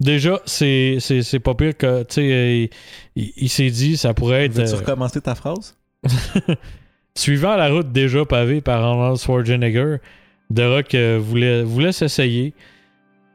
déjà, 0.00 0.40
c'est, 0.44 0.96
c'est, 1.00 1.22
c'est 1.22 1.38
pas 1.40 1.54
pire 1.54 1.76
que, 1.76 2.02
tu 2.02 2.14
sais, 2.14 2.70
il, 3.14 3.32
il 3.36 3.48
s'est 3.48 3.70
dit, 3.70 3.96
ça 3.96 4.14
pourrait 4.14 4.46
être. 4.46 4.54
Veux-tu 4.54 4.74
euh, 4.74 4.78
recommencer 4.78 5.20
ta 5.20 5.34
phrase? 5.34 5.76
suivant 7.14 7.56
la 7.56 7.68
route 7.68 7.92
déjà 7.92 8.24
pavée 8.24 8.60
par 8.60 8.82
Arnold 8.82 9.18
Schwarzenegger, 9.18 9.96
The 10.54 10.60
Rock 10.60 10.94
euh, 10.94 11.18
voulait, 11.22 11.62
voulait 11.62 11.92
s'essayer. 11.92 12.54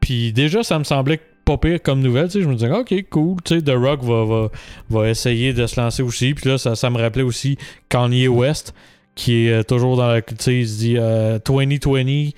Puis 0.00 0.32
déjà, 0.32 0.62
ça 0.62 0.78
me 0.78 0.84
semblait 0.84 1.20
pas 1.48 1.56
pire 1.56 1.82
comme 1.82 2.00
nouvelle. 2.00 2.30
Je 2.30 2.40
me 2.40 2.54
disais, 2.54 2.70
OK, 2.70 2.94
cool. 3.10 3.40
The 3.42 3.70
Rock 3.70 4.02
va, 4.02 4.24
va, 4.24 4.48
va 4.90 5.08
essayer 5.08 5.52
de 5.52 5.66
se 5.66 5.80
lancer 5.80 6.02
aussi. 6.02 6.34
Puis 6.34 6.48
là, 6.48 6.58
ça, 6.58 6.74
ça 6.74 6.90
me 6.90 6.98
rappelait 6.98 7.22
aussi 7.22 7.56
Kanye 7.88 8.28
West, 8.28 8.74
qui 9.14 9.46
est 9.46 9.52
euh, 9.52 9.62
toujours 9.62 9.96
dans 9.96 10.08
la. 10.08 10.20
Tu 10.20 10.34
sais, 10.38 10.58
il 10.58 10.68
se 10.68 10.78
dit 10.78 10.96
euh, 10.98 11.38
2020, 11.44 12.30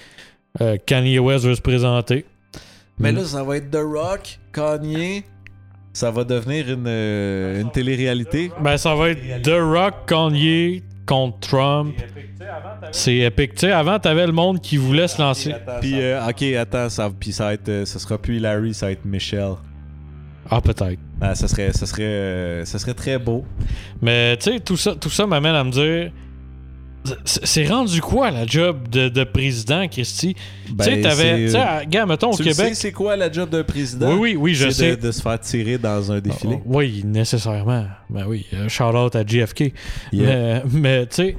euh, 0.60 0.76
Kanye 0.86 1.18
West 1.18 1.44
veut 1.44 1.56
se 1.56 1.60
présenter. 1.60 2.24
Mais 2.98 3.12
là, 3.12 3.24
ça 3.24 3.42
va 3.42 3.56
être 3.56 3.70
The 3.70 3.82
Rock, 3.82 4.38
Kanye. 4.52 5.24
Ça 5.92 6.12
va 6.12 6.22
devenir 6.22 6.70
une, 6.70 6.86
une 6.86 7.70
télé-réalité. 7.72 8.52
Ben, 8.62 8.76
ça 8.76 8.94
va 8.94 9.10
être 9.10 9.42
The 9.42 9.58
Rock, 9.58 10.06
Kanye 10.06 10.84
contre 11.06 11.38
Trump. 11.40 11.94
C'est 12.92 13.16
épique. 13.16 13.54
Tu 13.54 13.66
sais, 13.66 13.72
avant, 13.72 13.98
t'avais 13.98 14.26
le 14.26 14.32
monde 14.32 14.60
qui 14.60 14.76
voulait 14.76 15.08
se 15.08 15.20
lancer. 15.20 15.54
Puis, 15.80 16.00
euh, 16.00 16.26
ok, 16.26 16.42
attends, 16.54 16.88
ça, 16.88 17.10
puis 17.18 17.32
ça 17.32 17.46
va 17.46 17.54
être, 17.54 17.68
euh, 17.68 17.84
ça 17.84 17.98
sera 17.98 18.18
plus 18.18 18.38
Larry, 18.38 18.74
ça 18.74 18.86
va 18.86 18.92
être 18.92 19.04
Michelle. 19.04 19.54
Ah, 20.48 20.60
peut-être. 20.60 20.98
Ah, 21.20 21.34
ça 21.34 21.46
serait, 21.48 21.72
ça 21.72 21.86
serait, 21.86 22.02
euh, 22.02 22.64
ça 22.64 22.78
serait 22.78 22.94
très 22.94 23.18
beau. 23.18 23.44
Mais 24.00 24.36
tu 24.36 24.52
sais, 24.52 24.60
tout 24.60 24.76
ça, 24.76 24.94
tout 24.94 25.10
ça 25.10 25.26
m'amène 25.26 25.54
à 25.54 25.64
me 25.64 25.70
dire. 25.70 26.12
C'est- 27.24 27.66
rendu 27.66 28.00
quoi 28.00 28.30
la 28.30 28.46
job 28.46 28.88
de, 28.88 29.08
de 29.08 29.24
président, 29.24 29.86
Christy? 29.88 30.36
Ben, 30.70 30.84
tu 30.84 30.90
sais, 30.94 31.00
t'avais. 31.00 31.48
Tu 31.50 31.56
à- 31.56 31.84
gars, 31.84 32.06
mettons 32.06 32.30
au 32.30 32.36
tu 32.36 32.42
Québec. 32.42 32.56
sais, 32.68 32.74
c'est 32.74 32.92
quoi 32.92 33.16
la 33.16 33.30
job 33.32 33.48
d'un 33.50 33.64
président? 33.64 34.10
Oui, 34.12 34.18
oui, 34.32 34.36
oui, 34.36 34.54
je 34.54 34.68
sais. 34.70 34.96
De, 34.96 35.06
de 35.06 35.10
se 35.12 35.22
faire 35.22 35.40
tirer 35.40 35.78
dans 35.78 36.12
un 36.12 36.20
défilé. 36.20 36.56
Oh, 36.58 36.62
oui, 36.66 37.02
nécessairement. 37.04 37.86
Ben 38.10 38.24
oui, 38.26 38.46
euh, 38.54 38.68
shout 38.68 38.84
out 38.84 39.16
à 39.16 39.24
JFK. 39.26 39.72
Yeah. 40.12 40.26
Mais, 40.26 40.62
mais 40.72 41.06
tu 41.06 41.14
sais, 41.16 41.36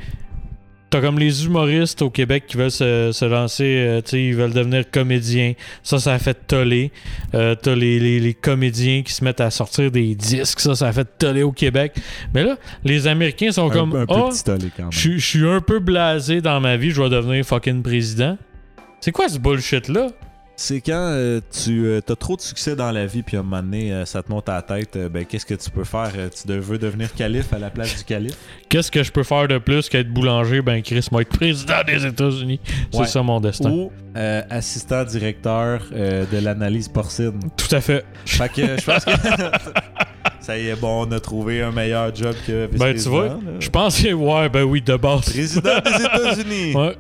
t'as 0.92 1.02
comme 1.02 1.18
les 1.18 1.46
humoristes 1.46 2.04
au 2.04 2.12
Québec 2.12 2.44
qui 2.48 2.58
veulent 2.58 2.70
se, 2.70 3.10
se 3.12 3.26
lancer, 3.26 3.64
euh, 3.64 4.02
tu 4.02 4.10
sais, 4.12 4.24
ils 4.26 4.36
veulent 4.36 4.54
devenir 4.54 4.84
comédiens. 4.92 5.54
Ça, 5.82 5.98
ça 5.98 6.14
a 6.14 6.20
fait 6.20 6.38
toller. 6.46 6.92
Euh, 7.34 7.56
t'as 7.56 7.74
les, 7.74 8.00
les, 8.00 8.20
les 8.20 8.34
comédiens 8.36 9.02
qui 9.02 9.12
se 9.14 9.24
mettent 9.24 9.42
à 9.42 9.50
sortir 9.50 9.90
des 9.90 10.14
disques. 10.14 10.60
Ça, 10.60 10.76
ça 10.76 10.90
a 10.90 10.92
fait 10.92 11.08
toller 11.18 11.42
au 11.44 11.52
Québec. 11.52 11.94
Mais 12.36 12.44
là, 12.44 12.58
les 12.84 13.08
Américains 13.08 13.52
sont 13.52 13.72
Un, 13.72 13.74
comme. 13.74 13.96
un 13.96 14.06
suis- 15.00 15.20
je 15.20 15.26
suis 15.26 15.48
un 15.48 15.62
peu 15.62 15.80
blasé 15.80 16.42
dans 16.42 16.60
ma 16.60 16.78
vie, 16.78 16.92
je 16.92 17.02
vais 17.02 17.10
devenir 17.10 17.44
fucking 17.46 17.82
président. 17.82 18.38
C'est 19.00 19.12
quoi 19.12 19.30
ce 19.30 19.40
bullshit-là? 19.40 20.10
C'est 20.64 20.80
quand 20.80 20.94
euh, 20.94 21.42
tu 21.64 21.92
as 21.96 22.16
trop 22.16 22.36
de 22.36 22.42
succès 22.42 22.76
dans 22.76 22.92
la 22.92 23.08
vie, 23.08 23.24
puis 23.24 23.36
à 23.36 23.40
un 23.40 23.44
moment 23.44 23.64
donné, 23.64 23.92
euh, 23.92 24.06
ça 24.06 24.22
te 24.22 24.32
monte 24.32 24.48
à 24.48 24.54
la 24.54 24.62
tête, 24.62 24.96
euh, 24.96 25.10
ben, 25.10 25.26
qu'est-ce 25.26 25.46
que 25.48 25.56
tu 25.56 25.72
peux 25.72 25.84
faire? 25.84 26.12
Euh, 26.16 26.30
Tu 26.30 26.54
veux 26.54 26.78
devenir 26.78 27.12
calife 27.16 27.52
à 27.52 27.58
la 27.58 27.72
place 27.72 27.98
du 27.98 28.04
calife? 28.04 28.36
Qu'est-ce 28.70 28.92
que 28.92 29.02
je 29.02 29.12
peux 29.12 29.24
faire 29.24 29.48
de 29.48 29.58
plus 29.58 29.90
qu'être 29.90 30.14
boulanger? 30.14 30.62
Ben, 30.62 30.84
Chris, 30.84 31.08
moi, 31.12 31.24
être 31.24 31.36
président 31.36 31.82
des 31.88 32.06
États-Unis. 32.06 32.60
C'est 32.92 33.00
Ouais. 33.00 33.08
ça 33.08 33.24
mon 33.24 33.40
destin. 33.40 33.72
Ou 33.72 33.92
euh, 34.16 34.44
assistant 34.52 35.04
directeur 35.04 35.82
euh, 35.94 36.26
de 36.32 36.38
l'analyse 36.38 36.90
porcine. 36.90 37.40
Tout 37.58 37.76
à 37.76 37.82
fait. 37.82 38.06
Fait 38.28 38.48
que 38.50 38.62
je 38.80 38.86
pense 38.86 39.04
que 39.04 39.12
ça 40.42 40.60
y 40.60 40.68
est, 40.68 40.76
bon, 40.80 41.08
on 41.08 41.12
a 41.12 41.20
trouvé 41.20 41.64
un 41.64 41.72
meilleur 41.72 42.14
job 42.16 42.36
que 42.46 42.68
Ben, 42.78 42.94
tu 42.96 43.10
vois, 43.10 43.40
je 43.60 43.70
pense 43.70 44.00
que, 44.00 44.14
ouais, 44.14 44.48
ben 44.50 44.62
oui, 44.64 44.82
de 44.84 44.96
base. 44.96 45.22
Président 45.22 45.80
des 45.84 46.04
États-Unis! 46.06 46.76
Ouais. 46.76 46.96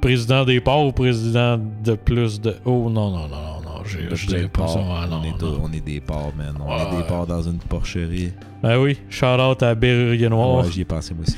Président 0.00 0.44
des 0.44 0.60
ports 0.60 0.86
ou 0.86 0.92
président 0.92 1.58
de 1.58 1.94
plus 1.94 2.40
de. 2.40 2.54
Oh 2.64 2.88
non, 2.90 3.10
non, 3.10 3.28
non, 3.28 3.28
non, 3.28 3.60
non. 3.64 3.84
Je, 3.84 4.26
dirais 4.26 4.48
pas 4.48 4.68
ça. 4.68 4.80
Ah, 4.80 5.06
non, 5.08 5.20
on, 5.20 5.24
est 5.24 5.30
non. 5.30 5.36
tous- 5.38 5.60
on 5.62 5.72
est 5.72 5.80
des 5.80 6.00
porcs, 6.00 6.34
man. 6.36 6.54
On 6.60 6.76
est 6.76 6.96
des 6.96 7.02
porcs 7.06 7.26
dans 7.26 7.42
une 7.42 7.58
porcherie. 7.58 8.32
Ben 8.62 8.78
oui, 8.78 8.98
shout 9.08 9.26
out 9.26 9.62
à 9.62 9.74
Berrurier 9.74 10.28
Noir. 10.28 10.64
Ouais, 10.64 10.70
j'y 10.70 10.82
ai 10.82 10.84
pensé 10.84 11.14
moi 11.14 11.24
aussi. 11.26 11.36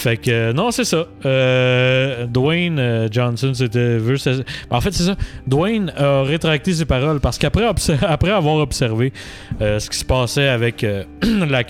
Fait 0.00 0.16
que, 0.16 0.30
euh, 0.30 0.52
non, 0.54 0.70
c'est 0.70 0.84
ça. 0.86 1.04
Euh, 1.26 2.24
Dwayne 2.26 2.78
euh, 2.78 3.08
Johnson, 3.10 3.52
c'était. 3.52 3.98
se- 4.16 4.42
En 4.70 4.80
fait, 4.80 4.92
c'est 4.92 5.02
ça. 5.02 5.14
Dwayne 5.46 5.92
a 5.94 6.22
rétracté 6.22 6.72
ses 6.72 6.86
paroles 6.86 7.20
parce 7.20 7.36
qu'après 7.36 7.64
après 8.02 8.30
avoir 8.30 8.56
observé 8.56 9.12
ce 9.60 9.90
qui 9.90 9.98
se 9.98 10.04
passait 10.06 10.48
avec 10.48 10.86
la 11.50 11.64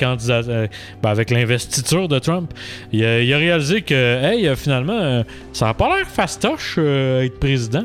ben, 1.02 1.10
avec 1.10 1.30
l'investiture 1.30 2.06
de 2.06 2.20
Trump, 2.20 2.52
il 2.92 3.04
a, 3.04 3.20
il 3.20 3.34
a 3.34 3.38
réalisé 3.38 3.82
que, 3.82 3.94
hey, 4.24 4.48
finalement, 4.54 5.24
ça 5.52 5.70
a 5.70 5.74
pas 5.74 5.96
l'air 5.96 6.06
fastoche 6.06 6.78
être 6.78 7.38
président. 7.40 7.84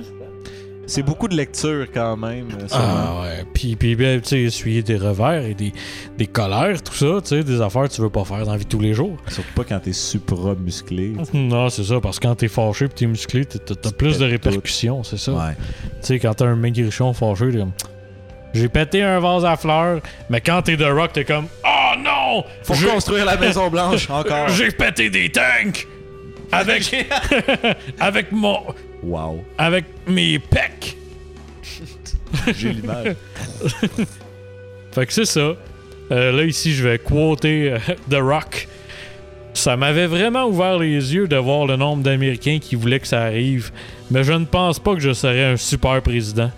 C'est 0.87 1.01
beaucoup 1.03 1.27
de 1.27 1.35
lecture 1.35 1.87
quand 1.93 2.15
même. 2.15 2.47
euh. 2.61 2.67
Ah 2.71 3.21
ouais. 3.23 3.43
Puis, 3.53 3.75
puis 3.75 3.95
ben, 3.95 4.21
tu 4.21 4.29
sais, 4.29 4.41
essuyer 4.43 4.83
des 4.83 4.97
revers 4.97 5.43
et 5.45 5.53
des, 5.55 5.73
des 6.17 6.27
colères, 6.27 6.81
tout 6.83 6.93
ça, 6.93 7.21
tu 7.23 7.29
sais, 7.29 7.43
des 7.43 7.59
affaires 7.61 7.83
que 7.89 7.93
tu 7.93 8.01
veux 8.01 8.09
pas 8.09 8.23
faire 8.23 8.45
dans 8.45 8.51
la 8.51 8.57
vie 8.57 8.65
de 8.65 8.69
tous 8.69 8.79
les 8.79 8.93
jours. 8.93 9.17
Surtout 9.27 9.53
pas 9.55 9.63
quand 9.63 9.79
t'es 9.79 9.93
supra 9.93 10.53
musclé. 10.55 11.13
Non, 11.33 11.69
c'est 11.69 11.83
ça, 11.83 11.99
parce 11.99 12.19
que 12.19 12.27
quand 12.27 12.35
t'es 12.35 12.47
fâché 12.47 12.87
pis 12.87 12.93
t'es 12.95 13.07
musclé, 13.07 13.45
t'as- 13.45 13.91
plus 13.91 14.19
de 14.19 14.25
répercussions, 14.25 15.03
c'est 15.03 15.17
ça. 15.17 15.31
Ouais. 15.31 15.55
Tu 16.01 16.07
sais, 16.07 16.19
quand 16.19 16.33
t'as 16.35 16.45
un 16.45 16.55
maigrichon 16.55 17.13
fâché, 17.13 17.49
t'es 17.51 17.57
comme. 17.57 17.71
J'ai 18.53 18.69
pété 18.69 19.01
un 19.01 19.19
vase 19.19 19.43
à 19.43 19.57
fleurs, 19.57 19.99
mais 20.29 20.39
quand 20.39 20.61
t'es 20.61 20.77
The 20.77 20.83
Rock, 20.89 21.11
t'es 21.13 21.25
comme. 21.25 21.47
Oh 21.65 21.97
non! 22.01 22.43
Faut 22.63 22.73
construire 22.87 23.25
la 23.25 23.35
Maison 23.37 23.69
Blanche 23.69 24.09
encore. 24.09 24.47
J'ai 24.49 24.71
pété 24.71 25.09
des 25.09 25.29
tanks! 25.31 25.87
Avec. 26.51 26.93
avec 27.99 28.31
mon. 28.31 28.59
Wow. 29.03 29.43
Avec 29.57 29.85
mes 30.07 30.39
pecs! 30.39 30.97
J'ai 32.57 32.73
l'image. 32.73 33.15
Fait 34.91 35.05
que 35.05 35.13
c'est 35.13 35.25
ça. 35.25 35.53
Euh, 36.11 36.31
là, 36.31 36.43
ici, 36.43 36.73
je 36.73 36.87
vais 36.87 36.99
quoter 36.99 37.71
euh, 37.73 37.77
The 38.09 38.15
Rock. 38.21 38.67
Ça 39.53 39.77
m'avait 39.77 40.07
vraiment 40.07 40.45
ouvert 40.45 40.77
les 40.77 41.13
yeux 41.13 41.27
de 41.27 41.35
voir 41.37 41.65
le 41.65 41.75
nombre 41.77 42.03
d'Américains 42.03 42.59
qui 42.61 42.75
voulaient 42.75 42.99
que 42.99 43.07
ça 43.07 43.21
arrive, 43.23 43.71
mais 44.11 44.23
je 44.23 44.33
ne 44.33 44.45
pense 44.45 44.79
pas 44.79 44.93
que 44.93 44.99
je 44.99 45.13
serais 45.13 45.45
un 45.45 45.57
super 45.57 46.01
président. 46.01 46.51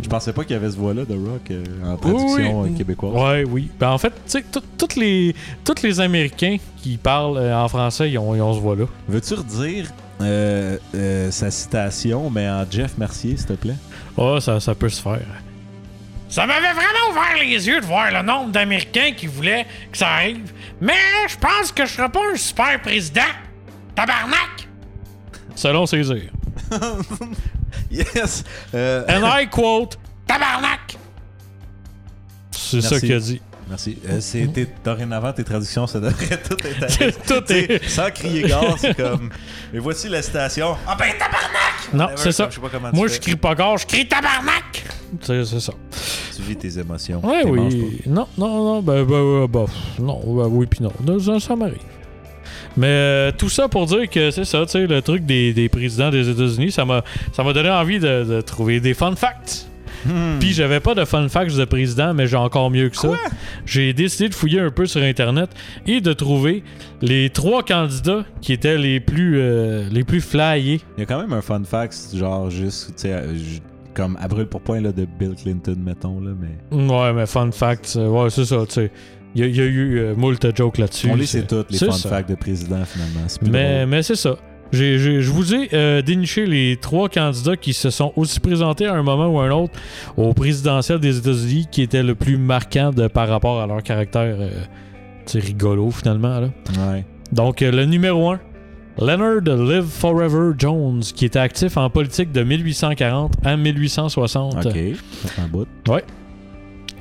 Je 0.00 0.06
pensais 0.08 0.34
pas 0.34 0.42
qu'il 0.44 0.52
y 0.52 0.56
avait 0.56 0.70
ce 0.70 0.76
voix-là 0.76 1.04
de 1.06 1.14
rock 1.14 1.50
euh, 1.50 1.64
en 1.84 1.96
traduction 1.96 2.60
Oui. 2.62 2.70
euh, 2.72 2.76
québécoise. 2.76 3.14
Ouais, 3.14 3.44
oui. 3.50 3.70
Ben, 3.80 3.90
en 3.90 3.98
fait, 3.98 4.10
tu 4.10 4.14
sais, 4.26 4.44
toutes 4.76 4.96
les, 4.96 5.34
tous 5.64 5.82
les 5.82 5.98
Américains 5.98 6.58
qui 6.82 6.98
parlent 6.98 7.38
en 7.38 7.66
français, 7.68 8.10
ils 8.10 8.18
ont, 8.18 8.34
ils 8.34 8.42
ont 8.42 8.52
ce 8.52 8.60
voix-là. 8.60 8.84
Veux-tu 9.08 9.34
redire 9.34 9.86
euh, 10.20 10.78
euh, 10.94 11.30
sa 11.30 11.50
citation, 11.50 12.30
mais 12.30 12.48
en 12.48 12.64
Jeff 12.70 12.96
Mercier, 12.98 13.36
s'il 13.36 13.46
te 13.46 13.52
plaît? 13.54 13.76
Ah, 14.16 14.38
ça, 14.40 14.60
ça 14.60 14.74
peut 14.74 14.88
se 14.88 15.00
faire. 15.00 15.20
Ça 16.28 16.46
m'avait 16.46 16.72
vraiment 16.72 17.10
ouvert 17.10 17.36
les 17.40 17.66
yeux 17.66 17.80
de 17.80 17.86
voir 17.86 18.10
le 18.12 18.22
nombre 18.22 18.50
d'Américains 18.50 19.12
qui 19.16 19.26
voulaient 19.26 19.66
que 19.90 19.96
ça 19.96 20.08
arrive. 20.08 20.52
Mais 20.80 20.92
je 21.28 21.36
pense 21.38 21.72
que 21.72 21.86
je 21.86 21.92
serais 21.92 22.10
pas 22.10 22.20
un 22.32 22.36
super 22.36 22.80
président. 22.82 23.22
Tabarnak! 23.94 24.68
Selon 25.54 25.86
César. 25.86 26.16
Yes! 27.90 28.44
Euh, 28.74 29.04
And 29.08 29.24
I 29.24 29.46
quote 29.50 29.98
Tabarnak! 30.26 30.98
C'est 32.50 32.82
ça 32.82 33.00
qu'il 33.00 33.12
a 33.14 33.18
dit. 33.18 33.40
Merci. 33.68 33.98
Euh, 34.08 34.46
tes- 34.52 34.68
dorénavant, 34.84 35.32
tes 35.32 35.44
traductions, 35.44 35.86
ça 35.86 36.00
devrait 36.00 36.40
tout 36.48 36.56
être 36.66 37.26
Tout 37.26 37.52
est. 37.52 37.86
Sans 37.88 38.10
crier 38.10 38.42
gare, 38.42 38.76
c'est 38.78 38.96
comme. 38.96 39.30
Et 39.74 39.78
voici 39.78 40.08
la 40.08 40.22
citation. 40.22 40.74
Ah 40.86 40.96
ben 40.98 41.10
tabarnak! 41.18 41.92
Non, 41.92 42.08
c'est 42.16 42.32
ça. 42.32 42.48
Je 42.48 42.54
sais 42.54 42.60
pas 42.60 42.68
comment 42.72 42.90
Moi, 42.92 43.08
je 43.08 43.18
crie 43.18 43.36
pas 43.36 43.54
gare, 43.54 43.76
je 43.76 43.86
crie 43.86 44.06
tabarnak! 44.08 44.84
C'est 45.20 45.44
c'est 45.44 45.60
ça. 45.60 45.72
Tu 46.36 46.42
vis 46.42 46.56
tes 46.56 46.78
émotions. 46.78 47.20
Ouais, 47.24 47.44
oui. 47.44 48.00
Non, 48.06 48.26
non, 48.38 48.48
non, 48.64 48.82
ben, 48.82 49.04
ben, 49.04 49.06
ben, 49.06 49.46
ben, 49.46 49.64
pff, 49.66 49.98
non, 49.98 50.20
ben, 50.24 50.46
oui, 50.50 50.66
puis 50.66 50.80
non. 50.82 51.18
Ça, 51.18 51.38
ça 51.40 51.56
m'arrive. 51.56 51.76
Mais 52.76 52.86
euh, 52.86 53.32
tout 53.36 53.48
ça 53.48 53.66
pour 53.68 53.86
dire 53.86 54.08
que 54.08 54.30
c'est 54.30 54.44
ça, 54.44 54.64
tu 54.64 54.72
sais, 54.72 54.86
le 54.86 55.02
truc 55.02 55.26
des, 55.26 55.52
des 55.52 55.68
présidents 55.68 56.10
des 56.10 56.28
États-Unis, 56.28 56.70
ça 56.70 56.84
m'a 56.84 57.02
ça 57.32 57.42
m'a 57.42 57.52
donné 57.52 57.70
envie 57.70 57.98
de, 57.98 58.24
de 58.24 58.40
trouver 58.40 58.78
des 58.80 58.94
fun 58.94 59.14
facts. 59.16 59.67
Hmm. 60.06 60.38
Puis 60.40 60.52
j'avais 60.52 60.80
pas 60.80 60.94
de 60.94 61.04
fun 61.04 61.28
facts 61.28 61.54
de 61.56 61.64
président, 61.64 62.14
mais 62.14 62.26
j'ai 62.26 62.36
encore 62.36 62.70
mieux 62.70 62.88
que 62.88 62.96
ça. 62.96 63.10
J'ai 63.66 63.92
décidé 63.92 64.28
de 64.28 64.34
fouiller 64.34 64.60
un 64.60 64.70
peu 64.70 64.86
sur 64.86 65.02
Internet 65.02 65.50
et 65.86 66.00
de 66.00 66.12
trouver 66.12 66.62
les 67.02 67.30
trois 67.30 67.62
candidats 67.62 68.24
qui 68.40 68.52
étaient 68.52 68.78
les 68.78 69.00
plus, 69.00 69.38
euh, 69.40 69.88
les 69.90 70.04
plus 70.04 70.20
flyés. 70.20 70.80
Il 70.96 71.00
y 71.00 71.02
a 71.02 71.06
quand 71.06 71.20
même 71.20 71.32
un 71.32 71.42
fun 71.42 71.62
fact, 71.64 72.14
genre 72.14 72.50
juste, 72.50 72.88
tu 72.88 72.92
sais, 73.02 73.12
euh, 73.12 73.34
comme 73.94 74.16
à 74.20 74.28
brûle 74.28 74.46
pour 74.46 74.60
point 74.60 74.80
là, 74.80 74.92
de 74.92 75.04
Bill 75.18 75.34
Clinton, 75.34 75.76
mettons, 75.84 76.20
là, 76.20 76.30
mais. 76.40 76.76
Ouais, 76.86 77.12
mais 77.12 77.26
fun 77.26 77.50
facts, 77.50 77.94
euh, 77.96 78.08
ouais, 78.08 78.30
c'est 78.30 78.44
ça, 78.44 78.58
tu 78.66 78.74
sais. 78.74 78.90
Il 79.34 79.42
y, 79.42 79.44
a- 79.44 79.46
il 79.48 79.56
y 79.56 79.60
a 79.60 79.64
eu 79.64 79.98
euh, 79.98 80.14
moult 80.16 80.56
jokes 80.56 80.78
là-dessus. 80.78 81.08
On 81.10 81.14
les 81.14 81.26
c'est- 81.26 81.40
sait 81.40 81.46
toutes, 81.46 81.70
les 81.70 81.78
fun 81.78 81.92
facts 81.92 82.30
de 82.30 82.34
président, 82.34 82.82
finalement. 82.86 83.26
Mais, 83.42 83.76
drôle. 83.80 83.88
mais 83.90 84.02
c'est 84.02 84.16
ça. 84.16 84.36
Je 84.72 85.30
vous 85.30 85.54
ai 85.54 85.68
euh, 85.72 86.02
déniché 86.02 86.46
les 86.46 86.76
trois 86.76 87.08
candidats 87.08 87.56
qui 87.56 87.72
se 87.72 87.90
sont 87.90 88.12
aussi 88.16 88.40
présentés 88.40 88.86
à 88.86 88.94
un 88.94 89.02
moment 89.02 89.28
ou 89.28 89.40
à 89.40 89.44
un 89.44 89.50
autre 89.50 89.72
au 90.16 90.34
présidentiel 90.34 90.98
des 90.98 91.18
États-Unis 91.18 91.68
qui 91.70 91.82
était 91.82 92.02
le 92.02 92.14
plus 92.14 92.36
marquant 92.36 92.90
de, 92.90 93.06
par 93.08 93.28
rapport 93.28 93.60
à 93.60 93.66
leur 93.66 93.82
caractère 93.82 94.36
euh, 94.38 94.50
rigolo 95.34 95.90
finalement. 95.90 96.40
Là. 96.40 96.48
Ouais. 96.92 97.04
Donc 97.32 97.62
euh, 97.62 97.70
le 97.70 97.84
numéro 97.84 98.30
1, 98.30 98.40
Leonard 98.98 99.40
Live 99.40 99.86
Forever 99.86 100.52
Jones, 100.58 101.00
qui 101.00 101.24
était 101.24 101.38
actif 101.38 101.76
en 101.76 101.88
politique 101.88 102.32
de 102.32 102.42
1840 102.42 103.34
à 103.44 103.56
1860. 103.56 104.56
Ok. 104.56 104.62
Ça 104.64 104.70
fait 105.28 105.42
un 105.42 105.48
bout. 105.48 105.68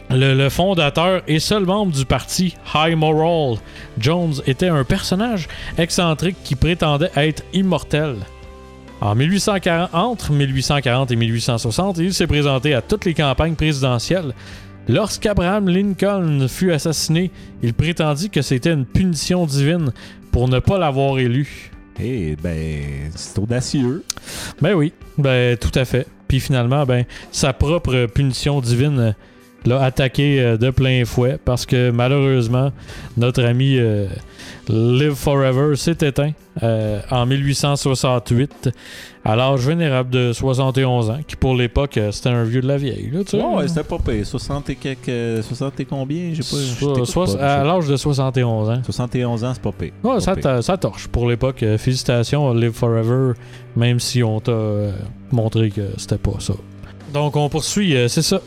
Le, 0.10 0.34
le 0.34 0.50
fondateur 0.50 1.22
et 1.28 1.40
seul 1.40 1.66
membre 1.66 1.92
du 1.92 2.06
parti 2.06 2.56
High 2.74 2.96
Moral, 2.96 3.58
Jones 4.00 4.36
était 4.46 4.70
un 4.70 4.86
personnage 4.86 5.48
excentrique 5.78 6.38
qui 6.44 6.56
prétendait 6.56 7.12
être 7.16 7.44
immortel. 7.54 8.16
En 9.02 9.14
1840, 9.16 9.94
entre 9.94 10.32
1840 10.32 11.12
et 11.12 11.16
1860, 11.16 11.98
il 12.00 12.14
s'est 12.14 12.26
présenté 12.26 12.74
à 12.74 12.82
toutes 12.82 13.06
les 13.06 13.14
campagnes 13.14 13.56
présidentielles. 13.56 14.34
Lorsqu'Abraham 14.88 15.68
Lincoln 15.68 16.48
fut 16.48 16.72
assassiné, 16.72 17.30
il 17.62 17.74
prétendit 17.74 18.30
que 18.30 18.42
c'était 18.42 18.72
une 18.72 18.86
punition 18.86 19.46
divine 19.46 19.92
pour 20.32 20.48
ne 20.48 20.60
pas 20.60 20.80
l'avoir 20.80 21.20
élu. 21.20 21.72
Eh 22.00 22.36
ben, 22.42 23.12
c'est 23.14 23.38
audacieux. 23.40 24.04
Ben 24.62 24.74
oui, 24.74 24.94
ben 25.18 25.58
tout 25.58 25.78
à 25.78 25.84
fait. 25.84 26.08
Puis 26.28 26.40
finalement, 26.40 26.86
ben 26.86 27.06
sa 27.32 27.54
propre 27.54 28.06
punition 28.06 28.62
divine 28.62 29.16
l'a 29.66 29.82
attaqué 29.84 30.40
euh, 30.42 30.58
de 30.58 30.70
plein 30.70 31.04
fouet 31.06 31.38
parce 31.44 31.66
que 31.66 31.90
malheureusement, 31.92 32.72
notre 33.18 33.44
ami 33.44 33.78
euh, 33.78 34.08
Live 34.70 35.14
Forever 35.16 35.76
s'est 35.76 35.98
éteint 36.02 36.32
euh, 36.64 37.00
en 37.12 37.26
1868 37.26 38.70
à 39.26 39.36
l'âge 39.36 39.60
vénérable 39.68 40.10
de 40.10 40.32
71 40.32 41.10
ans, 41.10 41.20
qui 41.28 41.36
pour 41.36 41.54
l'époque, 41.54 42.00
c'était 42.12 42.30
un 42.30 42.44
vieux 42.46 42.62
de 42.62 42.68
la 42.68 42.78
vieille. 42.78 43.10
Là, 43.12 43.24
tu. 43.26 43.36
Ouais, 43.36 43.68
c'était 43.68 43.84
pas 43.84 43.98
payé. 44.00 44.24
60 44.24 44.70
et 44.70 44.76
quelques. 44.76 45.10
euh, 45.10 45.42
60 45.42 45.80
et 45.82 45.86
combien? 45.86 46.30
J'ai 46.34 46.44
pas. 46.44 47.06
So- 47.06 47.38
à 47.38 47.64
l'âge 47.66 47.88
de 47.88 47.98
71 47.98 48.70
ans. 48.70 48.78
pas. 48.78 48.84
71 48.84 49.44
ans, 49.44 49.52
c'est 49.54 49.62
pas 49.62 49.72
payé. 49.74 49.92
Ouais, 50.04 50.22
ça, 50.22 50.32
payé. 50.34 50.44
ta- 50.44 50.62
ça 50.62 50.78
torche 50.78 51.08
pour 51.10 51.28
l'époque. 51.30 51.64
Félicitations, 51.78 52.54
Live 52.54 52.72
Forever, 52.72 53.34
même 53.76 54.00
si 54.00 54.24
on 54.24 54.40
t'a 54.40 54.54
montré 55.32 55.72
que 55.72 55.82
c'était 55.98 56.18
pas 56.18 56.40
ça. 56.40 56.54
Donc, 57.14 57.36
on 57.36 57.50
poursuit, 57.50 57.96
c'est 58.08 58.22
ça. 58.22 58.40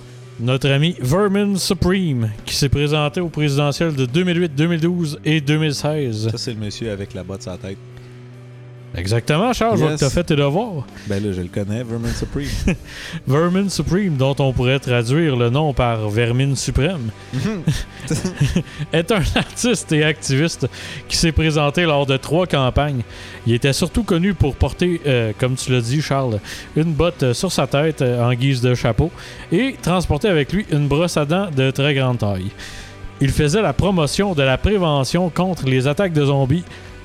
Notre 0.43 0.71
ami 0.71 0.97
Vermin 1.01 1.57
Supreme, 1.57 2.31
qui 2.47 2.55
s'est 2.55 2.71
présenté 2.71 3.21
au 3.21 3.29
présidentiel 3.29 3.95
de 3.95 4.07
2008, 4.07 4.55
2012 4.55 5.21
et 5.27 5.43
2016. 5.43 6.31
Ça, 6.31 6.39
c'est 6.39 6.55
le 6.55 6.61
monsieur 6.61 6.91
avec 6.91 7.13
la 7.13 7.23
botte 7.23 7.43
sur 7.43 7.51
la 7.51 7.59
tête. 7.59 7.77
Exactement, 8.97 9.53
Charles, 9.53 9.77
je 9.77 9.83
vois 9.83 9.91
Yes. 9.93 10.01
que 10.01 10.05
t'as 10.07 10.11
fait 10.11 10.25
tes 10.25 10.35
devoirs. 10.37 10.85
Ben 11.07 11.23
là, 11.25 11.31
je 11.33 11.41
le 11.41 11.47
connais, 11.49 11.85
Vermin 11.85 12.13
Supreme. 12.13 12.75
Vermin 13.27 13.69
Supreme, 13.69 14.17
dont 14.17 14.35
on 14.41 14.53
pourrait 14.53 14.81
traduire 14.81 15.37
le 15.37 15.49
nom 15.49 15.73
par 15.73 16.09
Vermine 16.11 16.57
Suprême, 16.57 17.11
est 18.93 19.13
un 19.13 19.23
artiste 19.37 19.93
et 19.93 20.03
activiste 20.05 20.67
qui 21.09 21.17
s'est 21.17 21.33
présenté 21.33 21.85
lors 21.85 22.05
de 22.07 22.17
trois 22.17 22.47
campagnes. 22.47 23.03
Il 23.47 23.55
était 23.55 23.73
surtout 23.73 24.03
connu 24.03 24.35
pour 24.35 24.57
porter, 24.57 25.01
euh, 25.07 25.33
comme 25.39 25.55
tu 25.55 25.71
l'as 25.73 25.81
dit, 25.81 26.03
Charles, 26.03 26.41
une 26.77 26.93
botte 26.93 27.33
sur 27.33 27.53
sa 27.53 27.67
tête 27.67 28.03
euh, 28.03 28.23
en 28.23 28.35
guise 28.35 28.61
de 28.61 28.75
chapeau 28.75 29.11
et 29.53 29.77
transporter 29.81 30.29
avec 30.29 30.53
lui 30.53 30.67
une 30.73 30.89
brosse 30.89 31.17
à 31.17 31.25
dents 31.25 31.49
de 31.55 31.71
très 31.71 31.95
grande 31.95 32.19
taille. 32.19 32.51
Il 33.21 33.31
faisait 33.31 33.63
la 33.63 33.73
promotion 33.75 34.35
de 34.35 34.43
la 34.43 34.57
prévention 34.59 35.29
contre 35.31 35.67
les 35.67 35.87
attaques 35.87 36.15
de 36.15 36.25
zombies, 36.25 36.65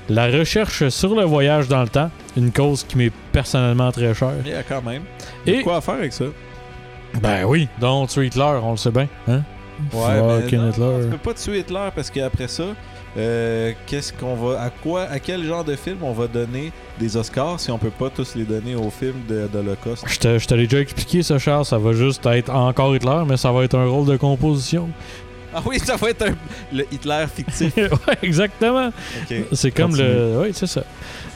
la 0.10 0.28
recherche 0.28 0.90
sur 0.90 1.16
le 1.16 1.24
voyage 1.24 1.68
dans 1.68 1.82
le 1.82 1.90
temps, 1.90 2.10
une 2.38 2.52
cause 2.52 2.84
qui 2.84 2.98
m'est 2.98 3.12
personnellement 3.32 3.92
très 3.92 4.14
chère. 4.14 4.34
Il 4.46 4.52
y 4.52 4.56
a 4.56 4.64
quand 4.64 4.82
même. 4.82 5.04
Et- 5.46 5.62
quoi 5.62 5.78
à 5.78 5.82
faire 5.82 5.96
avec 5.96 6.14
ça? 6.14 6.26
Ben 7.22 7.46
oui, 7.46 7.68
donc 7.80 8.10
tu 8.10 8.26
Hitler, 8.26 8.60
on 8.62 8.72
le 8.72 8.78
sait 8.78 8.92
bien. 8.92 9.08
Hein? 9.28 9.42
Fucking 9.92 10.60
non, 10.60 10.70
Hitler. 10.70 10.92
tu 11.04 11.10
peux 11.10 11.18
pas 11.18 11.34
tuer 11.34 11.60
Hitler 11.60 11.90
parce 11.94 12.10
qu'après 12.10 12.48
ça, 12.48 12.64
euh, 13.18 13.72
qu'est-ce 13.86 14.12
qu'on 14.14 14.36
va, 14.36 14.62
à 14.62 14.70
quoi, 14.70 15.04
à 15.04 15.20
quel 15.20 15.44
genre 15.46 15.64
de 15.64 15.76
film 15.76 15.98
on 16.02 16.12
va 16.12 16.28
donner 16.28 16.72
des 17.00 17.16
Oscars 17.18 17.60
si 17.60 17.72
on 17.72 17.78
peut 17.78 17.90
pas 17.90 18.10
tous 18.10 18.36
les 18.36 18.44
donner 18.44 18.76
au 18.76 18.90
film 18.90 19.16
de, 19.28 19.48
d'Holocauste? 19.48 20.04
Je 20.08 20.20
te, 20.20 20.38
je 20.38 20.48
te 20.48 20.54
l'ai 20.54 20.68
déjà 20.68 20.82
expliqué, 20.82 21.24
ça, 21.24 21.40
Charles. 21.40 21.66
Ça 21.66 21.78
va 21.78 21.94
juste 21.94 22.26
être 22.26 22.50
encore 22.54 22.96
Hitler, 22.96 23.24
mais 23.28 23.38
ça 23.38 23.52
va 23.52 23.64
être 23.64 23.76
un 23.78 23.86
rôle 23.88 24.06
de 24.08 24.18
composition. 24.18 24.90
Ah 25.58 25.62
oui, 25.66 25.80
ça 25.80 25.96
va 25.96 26.10
être 26.10 26.22
un- 26.28 26.36
le 26.74 26.84
Hitler 26.92 27.26
fictif. 27.34 27.74
ouais, 27.78 28.18
exactement. 28.22 28.90
C'est 29.54 29.72
comme 29.72 29.92
Continue. 29.92 30.08
le. 30.08 30.40
Oui, 30.44 30.50
c'est 30.54 30.68
ça. 30.68 30.84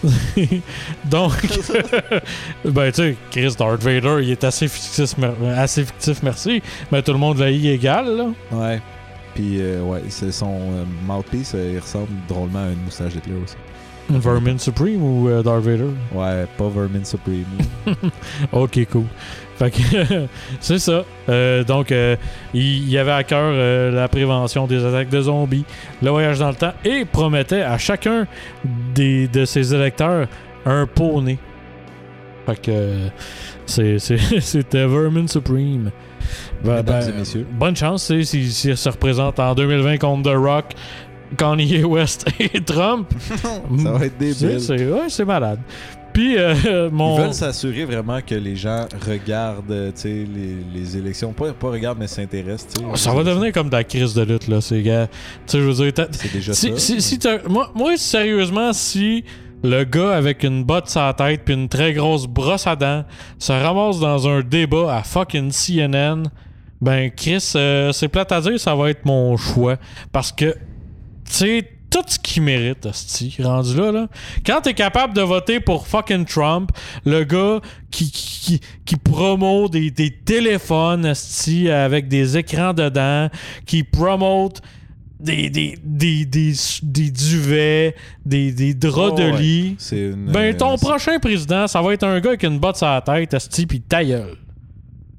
Donc, 1.05 1.33
ben, 2.65 2.91
tu 2.91 3.01
sais, 3.01 3.15
Chris 3.31 3.55
Darth 3.57 3.81
Vader, 3.81 4.17
il 4.21 4.31
est 4.31 4.43
assez 4.43 4.67
fictif, 4.67 5.15
assez 5.57 5.85
fictif, 5.85 6.21
merci. 6.23 6.61
Mais 6.91 7.01
tout 7.01 7.11
le 7.13 7.17
monde 7.17 7.37
l'a 7.39 7.49
égal, 7.49 8.05
là. 8.15 8.25
Ouais. 8.51 8.81
Puis, 9.35 9.57
euh, 9.61 9.81
ouais, 9.83 10.01
c'est 10.09 10.31
son 10.31 10.53
euh, 10.53 10.83
mouthpiece, 11.05 11.53
euh, 11.55 11.71
il 11.75 11.79
ressemble 11.79 12.07
drôlement 12.27 12.63
à 12.65 12.69
une 12.71 12.83
moustache 12.83 13.13
d'Hitler 13.13 13.35
aussi. 13.43 13.55
Vermin 14.09 14.57
Supreme 14.57 15.01
ou 15.03 15.29
Darth 15.43 15.63
Vader? 15.63 15.91
Ouais, 16.13 16.45
pas 16.57 16.67
Vermin 16.67 17.03
Supreme. 17.03 17.45
Ok, 18.51 18.79
cool. 18.91 19.03
Fait 19.59 19.71
que 19.71 19.77
c'est 20.61 20.79
ça. 20.79 21.03
Euh, 21.27 21.63
donc, 21.65 21.91
euh, 21.91 22.15
il, 22.53 22.89
il 22.89 22.97
avait 22.97 23.11
à 23.11 23.23
cœur 23.23 23.51
euh, 23.53 23.91
la 23.91 24.07
prévention 24.07 24.65
des 24.67 24.83
attaques 24.85 25.09
de 25.09 25.21
zombies, 25.21 25.65
le 26.01 26.09
voyage 26.09 26.39
dans 26.39 26.47
le 26.49 26.55
temps 26.55 26.73
et 26.85 27.03
promettait 27.05 27.61
à 27.61 27.77
chacun 27.77 28.25
des, 28.95 29.27
de 29.27 29.43
ses 29.45 29.75
électeurs 29.75 30.27
un 30.65 30.85
poney. 30.87 31.37
Fait 32.45 32.61
que 32.61 33.09
c'était 34.39 34.87
Vermin 34.87 35.27
Supreme. 35.27 35.91
Ben, 36.63 36.81
ben, 36.81 37.01
et 37.09 37.11
messieurs. 37.11 37.45
Bonne 37.51 37.75
chance, 37.75 38.11
s'il 38.23 38.77
se 38.77 38.89
représente 38.89 39.39
en 39.39 39.53
2020 39.55 39.97
contre 39.97 40.31
The 40.31 40.35
Rock, 40.37 40.65
Kanye 41.37 41.83
West 41.83 42.25
et 42.39 42.61
Trump. 42.61 43.09
Ça 43.83 43.91
va 43.91 44.05
être 44.05 44.17
débile. 44.17 44.59
c'est- 44.61 44.85
ouais, 44.89 45.09
c'est 45.09 45.25
malade. 45.25 45.59
Puis, 46.19 46.37
euh, 46.37 46.89
mon. 46.91 47.15
Ils 47.17 47.21
veulent 47.21 47.33
s'assurer 47.33 47.85
vraiment 47.85 48.19
que 48.19 48.35
les 48.35 48.57
gens 48.57 48.85
regardent 49.09 49.71
euh, 49.71 49.91
les, 50.03 50.25
les 50.75 50.97
élections. 50.97 51.31
Pas, 51.31 51.53
pas 51.53 51.69
regardent, 51.69 51.99
mais 51.99 52.07
s'intéressent. 52.07 52.73
Ça 52.95 53.13
va 53.13 53.23
devenir 53.23 53.53
comme 53.53 53.69
de 53.69 53.75
la 53.77 53.85
crise 53.85 54.13
de 54.13 54.23
lutte, 54.23 54.49
là, 54.49 54.59
ces 54.59 54.83
gars. 54.83 55.07
Tu 55.07 55.13
sais, 55.47 55.59
je 55.59 55.63
veux 55.63 55.91
dire, 55.91 56.05
C'est 56.11 56.33
déjà 56.33 56.51
si, 56.53 56.71
ça. 56.71 56.77
si, 56.77 57.01
si 57.01 57.19
t'as- 57.19 57.47
moi, 57.47 57.71
moi, 57.73 57.95
sérieusement, 57.95 58.73
si 58.73 59.23
le 59.63 59.85
gars 59.85 60.17
avec 60.17 60.43
une 60.43 60.65
botte 60.65 60.89
sur 60.89 60.99
la 60.99 61.13
tête 61.13 61.43
puis 61.45 61.53
une 61.53 61.69
très 61.69 61.93
grosse 61.93 62.27
brosse 62.27 62.67
à 62.67 62.75
dents 62.75 63.05
se 63.37 63.53
ramasse 63.53 63.99
dans 64.01 64.27
un 64.27 64.41
débat 64.41 64.97
à 64.97 65.03
fucking 65.03 65.51
CNN, 65.53 66.23
ben, 66.81 67.11
Chris, 67.15 67.53
euh, 67.55 67.93
c'est 67.93 68.09
plate 68.09 68.33
à 68.33 68.41
dire, 68.41 68.59
ça 68.59 68.75
va 68.75 68.89
être 68.89 69.05
mon 69.05 69.37
choix. 69.37 69.77
Parce 70.11 70.33
que, 70.33 70.51
tu 70.51 70.57
sais, 71.31 71.69
tout 72.01 72.13
ce 72.13 72.19
qu'il 72.19 72.43
mérite, 72.43 72.85
hostie, 72.85 73.35
rendu 73.41 73.75
là, 73.75 73.91
là. 73.91 74.07
Quand 74.45 74.61
t'es 74.61 74.73
capable 74.73 75.13
de 75.13 75.21
voter 75.21 75.59
pour 75.59 75.87
fucking 75.87 76.25
Trump, 76.25 76.71
le 77.05 77.23
gars 77.23 77.59
qui, 77.91 78.11
qui, 78.11 78.61
qui, 78.85 78.95
promeut 78.97 79.69
des, 79.69 79.91
des 79.91 80.11
téléphones, 80.11 81.05
hostie, 81.05 81.69
avec 81.69 82.07
des 82.07 82.37
écrans 82.37 82.73
dedans, 82.73 83.29
qui 83.65 83.83
promote 83.83 84.61
des, 85.19 85.49
des, 85.49 85.77
des, 85.83 86.25
des, 86.25 86.53
des 86.81 87.11
duvets, 87.11 87.95
des, 88.25 88.51
des 88.51 88.73
draps 88.73 89.11
Oh, 89.13 89.17
de 89.17 89.31
ouais. 89.31 89.37
lit. 89.41 89.77
Une, 89.91 90.31
Ben, 90.31 90.55
ton 90.55 90.73
euh, 90.73 90.77
prochain 90.77 91.19
président, 91.19 91.67
ça 91.67 91.81
va 91.81 91.93
être 91.93 92.03
un 92.03 92.19
gars 92.19 92.29
avec 92.29 92.43
une 92.43 92.59
botte 92.59 92.77
sur 92.77 92.87
la 92.87 93.01
tête, 93.01 93.33
hostie, 93.33 93.65
pis 93.65 93.81
ta 93.81 94.03
gueule. 94.03 94.37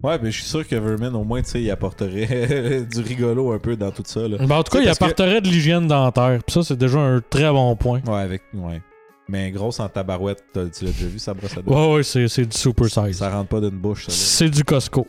Ouais, 0.03 0.19
mais 0.23 0.31
je 0.31 0.37
suis 0.39 0.47
sûr 0.49 0.67
que 0.67 0.75
Vermin, 0.77 1.13
au 1.15 1.25
moins, 1.25 1.43
tu 1.43 1.51
sais, 1.51 1.63
il 1.63 1.71
apporterait 1.71 2.87
du 2.91 3.01
rigolo 3.01 3.53
un 3.53 3.59
peu 3.59 3.77
dans 3.77 3.91
tout 3.91 4.03
ça. 4.07 4.27
Là. 4.27 4.39
Ben, 4.39 4.57
en 4.57 4.63
tout 4.63 4.73
cas, 4.73 4.81
il 4.81 4.87
que- 4.87 4.91
apporterait 4.91 5.41
de 5.41 5.49
l'hygiène 5.49 5.87
dentaire. 5.87 6.39
Pis 6.47 6.55
ça, 6.55 6.63
c'est 6.63 6.79
déjà 6.79 6.99
un 6.99 7.21
très 7.21 7.51
bon 7.51 7.77
point. 7.77 8.01
Ouais, 8.07 8.21
avec. 8.21 8.43
Ouais. 8.55 8.81
Mais 9.29 9.51
grosse 9.51 9.79
en 9.79 9.89
tabarouette, 9.89 10.43
tu 10.53 10.59
l'as 10.59 10.91
déjà 10.91 11.07
vu, 11.07 11.19
sa 11.19 11.35
brosse 11.35 11.57
à 11.57 11.63
dents? 11.63 11.91
Ouais, 11.93 11.97
ouais, 11.97 12.03
c'est 12.03 12.47
du 12.47 12.57
super 12.57 12.87
size. 12.89 13.19
Ça 13.19 13.31
rentre 13.31 13.49
pas 13.49 13.61
d'une 13.61 13.79
bouche, 13.79 14.07
ça. 14.07 14.11
C'est 14.13 14.49
du 14.49 14.65
Costco. 14.65 15.07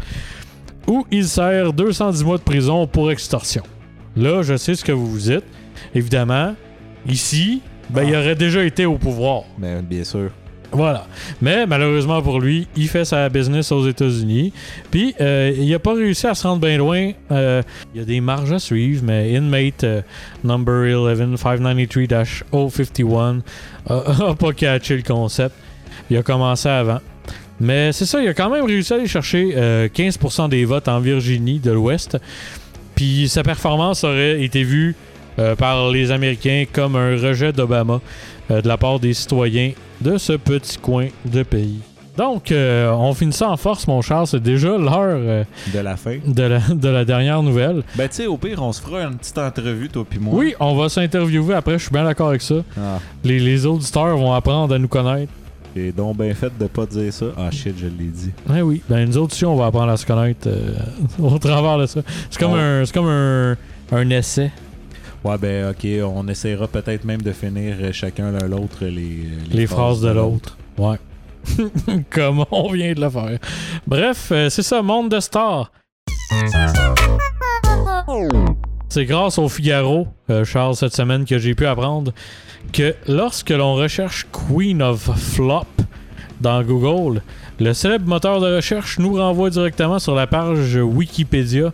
où 0.88 1.06
il 1.12 1.26
sert 1.26 1.72
210 1.72 2.24
mois 2.24 2.38
de 2.38 2.44
prison 2.44 2.88
pour 2.88 3.12
extorsion. 3.12 3.62
Là, 4.16 4.42
je 4.44 4.56
sais 4.58 4.76
ce 4.76 4.84
que 4.86 4.92
vous 4.92 5.08
vous 5.08 5.20
dites. 5.20 5.44
Évidemment, 5.94 6.56
ici, 7.08 7.62
ben, 7.90 8.04
il 8.04 8.16
Ah. 8.16 8.20
aurait 8.20 8.36
déjà 8.36 8.64
été 8.64 8.86
au 8.86 8.98
pouvoir. 8.98 9.44
Mais 9.58 9.82
bien 9.82 10.04
sûr. 10.04 10.32
Voilà. 10.72 11.06
Mais 11.42 11.66
malheureusement 11.68 12.22
pour 12.22 12.40
lui, 12.42 12.68
il 12.76 12.88
fait 12.90 13.06
sa 13.06 13.30
business 13.30 13.72
aux 13.72 13.88
États-Unis. 13.88 14.52
Puis 14.92 15.16
euh, 15.22 15.54
il 15.58 15.74
a 15.74 15.80
pas 15.80 15.94
réussi 15.94 16.28
à 16.28 16.34
se 16.36 16.46
rendre 16.46 16.66
bien 16.66 16.78
loin. 16.78 17.12
Euh, 17.32 17.62
il 17.94 18.00
y 18.00 18.02
a 18.02 18.06
des 18.06 18.20
marges 18.20 18.52
à 18.52 18.60
suivre, 18.60 19.02
mais 19.06 19.32
Inmate 19.32 19.84
euh, 19.86 20.02
number 20.44 20.86
11-593-051 22.52 23.42
a, 23.88 23.94
a 24.30 24.36
pas 24.36 24.52
catché 24.54 24.98
le 24.98 25.04
concept. 25.04 25.56
Il 26.10 26.18
a 26.18 26.24
commencé 26.24 26.68
avant. 26.70 27.00
Mais 27.60 27.94
c'est 27.94 28.06
ça, 28.06 28.22
il 28.22 28.28
a 28.28 28.34
quand 28.34 28.50
même 28.50 28.66
réussi 28.66 28.92
à 28.92 28.98
aller 28.98 29.08
chercher 29.08 29.54
euh, 29.56 29.88
15% 29.88 30.50
des 30.50 30.66
votes 30.66 30.90
en 30.90 31.00
Virginie 31.00 31.60
de 31.60 31.72
l'Ouest. 31.72 32.18
Puis 32.96 33.28
sa 33.30 33.44
performance 33.44 34.04
aurait 34.04 34.42
été 34.44 34.64
vue 34.64 34.96
euh, 35.40 35.56
par 35.56 35.90
les 35.92 36.12
Américains 36.12 36.64
comme 36.72 36.96
un 36.96 37.12
rejet 37.12 37.52
d'Obama 37.52 38.00
euh, 38.52 38.62
de 38.62 38.68
la 38.68 38.78
part 38.78 39.00
des 39.00 39.14
citoyens 39.14 39.72
de 40.02 40.18
ce 40.18 40.34
petit 40.34 40.78
coin 40.78 41.08
de 41.26 41.44
pays. 41.44 41.80
Donc, 42.18 42.50
euh, 42.54 42.90
on 42.92 43.14
finit 43.14 43.34
ça 43.34 43.50
en 43.50 43.58
force, 43.58 43.86
mon 43.90 44.02
Charles. 44.02 44.28
C'est 44.28 44.40
déjà 44.42 44.70
l'heure 44.78 45.18
euh, 45.20 45.44
De 45.74 45.80
la 45.80 45.98
fin. 45.98 46.16
de, 46.26 46.44
la, 46.44 46.60
de 46.60 46.88
la 46.88 47.04
dernière 47.04 47.44
nouvelle. 47.44 47.84
Ben, 47.96 48.08
tu 48.08 48.16
sais, 48.16 48.26
au 48.26 48.38
pire, 48.38 48.64
on 48.64 48.72
se 48.72 48.82
fera 48.82 49.02
une 49.02 49.18
petite 49.18 49.38
entrevue, 49.38 49.90
toi 49.90 50.06
puis 50.10 50.20
moi. 50.20 50.34
Oui, 50.34 50.54
on 50.62 50.76
va 50.78 50.88
s'interviewer 50.88 51.56
après. 51.56 51.74
Je 51.74 51.84
suis 51.84 51.92
bien 51.92 52.06
d'accord 52.06 52.30
avec 52.30 52.42
ça. 52.42 52.56
Ah. 52.80 53.00
Les, 53.26 53.40
les 53.42 53.66
auditeurs 53.66 54.16
vont 54.16 54.32
apprendre 54.32 54.74
à 54.74 54.80
nous 54.80 54.88
connaître. 54.88 55.34
Et 55.76 55.92
donc, 55.92 56.16
ben 56.16 56.34
fait 56.34 56.58
de 56.58 56.68
pas 56.68 56.86
dire 56.86 57.12
ça. 57.12 57.26
Ah, 57.38 57.52
shit, 57.52 57.76
je 57.78 57.88
l'ai 57.88 58.06
dit. 58.06 58.32
Eh 58.56 58.62
oui, 58.62 58.82
ben 58.90 59.06
nous 59.08 59.18
autres 59.18 59.34
aussi, 59.34 59.46
on 59.46 59.56
va 59.58 59.66
apprendre 59.66 59.92
à 59.92 59.98
se 59.98 60.06
connaître 60.06 60.48
euh, 60.48 60.74
au 61.20 61.38
travers 61.38 61.78
de 61.78 61.86
ça. 61.86 62.02
C'est 62.30 62.40
comme, 62.40 62.54
Ouais. 62.54 62.60
un, 62.62 62.86
c'est 62.86 62.94
comme 62.94 63.08
un, 63.10 63.58
un 63.92 64.10
essai. 64.10 64.52
Ouais, 65.24 65.38
ben, 65.38 65.72
ok, 65.72 65.86
on 66.16 66.28
essaiera 66.28 66.68
peut-être 66.68 67.04
même 67.04 67.22
de 67.22 67.32
finir 67.32 67.76
chacun 67.92 68.32
l'un 68.32 68.48
l'autre 68.48 68.86
les, 68.86 69.28
Les, 69.52 69.68
phrases 69.68 70.00
de 70.02 70.10
l'autre. 70.10 70.58
Ouais. 70.78 70.98
comme 72.10 72.46
on 72.52 72.72
vient 72.72 72.94
de 72.94 73.02
le 73.02 73.10
faire. 73.10 73.40
Bref, 73.86 74.30
euh, 74.32 74.50
c'est 74.50 74.64
ça, 74.64 74.82
Monde 74.82 75.10
de 75.10 75.20
Stars. 75.20 75.72
C'est 78.96 79.04
grâce 79.04 79.38
au 79.40 79.50
Figaro, 79.50 80.08
euh, 80.30 80.46
Charles, 80.46 80.78
cette 80.78 80.96
semaine 80.96 81.26
que 81.26 81.38
j'ai 81.38 81.54
pu 81.54 81.66
apprendre 81.66 82.14
que 82.72 82.96
lorsque 83.10 83.50
l'on 83.50 83.76
recherche 83.76 84.26
Queen 84.32 84.82
of 84.82 85.10
Flop, 85.18 85.66
dans 86.40 86.64
Google, 86.64 87.22
le 87.60 87.74
célèbre 87.74 88.08
moteur 88.08 88.40
de 88.40 88.56
recherche 88.56 88.98
nous 88.98 89.16
renvoie 89.16 89.50
directement 89.50 90.00
sur 90.00 90.16
la 90.16 90.28
page 90.28 90.78
Wikipédia 90.78 91.74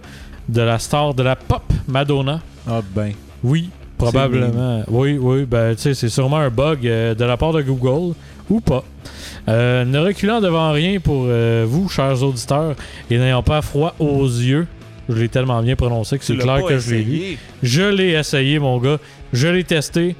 de 0.49 0.61
la 0.61 0.79
star 0.79 1.13
de 1.13 1.21
la 1.21 1.35
pop 1.35 1.61
Madonna. 1.87 2.39
Ah 2.67 2.81
ben. 2.95 3.11
Oui, 3.43 3.69
probablement. 3.99 4.81
Oui, 4.87 5.19
oui, 5.21 5.45
ben 5.45 5.75
tu 5.75 5.81
sais, 5.83 5.93
c'est 5.93 6.09
sûrement 6.09 6.37
un 6.37 6.49
bug 6.49 6.87
euh, 6.87 7.13
de 7.13 7.23
la 7.23 7.37
part 7.37 7.53
de 7.53 7.61
Google 7.61 8.15
ou 8.49 8.61
pas. 8.61 8.83
Euh, 9.47 9.85
ne 9.85 9.99
reculant 9.99 10.41
devant 10.41 10.71
rien 10.71 10.99
pour 10.99 11.25
euh, 11.27 11.67
vous, 11.67 11.87
chers 11.87 12.23
auditeurs, 12.23 12.75
et 13.11 13.19
n'ayant 13.19 13.43
pas 13.43 13.61
froid 13.61 13.93
aux 13.99 14.25
yeux, 14.25 14.65
je 15.13 15.19
l'ai 15.21 15.29
tellement 15.29 15.61
bien 15.61 15.75
prononcé 15.75 16.17
que 16.17 16.25
c'est 16.25 16.37
clair 16.37 16.63
que 16.65 16.77
je 16.79 16.95
l'ai 16.95 17.03
lu. 17.03 17.37
Je 17.63 17.83
l'ai 17.83 18.11
essayé, 18.11 18.59
mon 18.59 18.77
gars. 18.79 18.97
Je 19.33 19.47
l'ai 19.47 19.63
testé. 19.63 20.15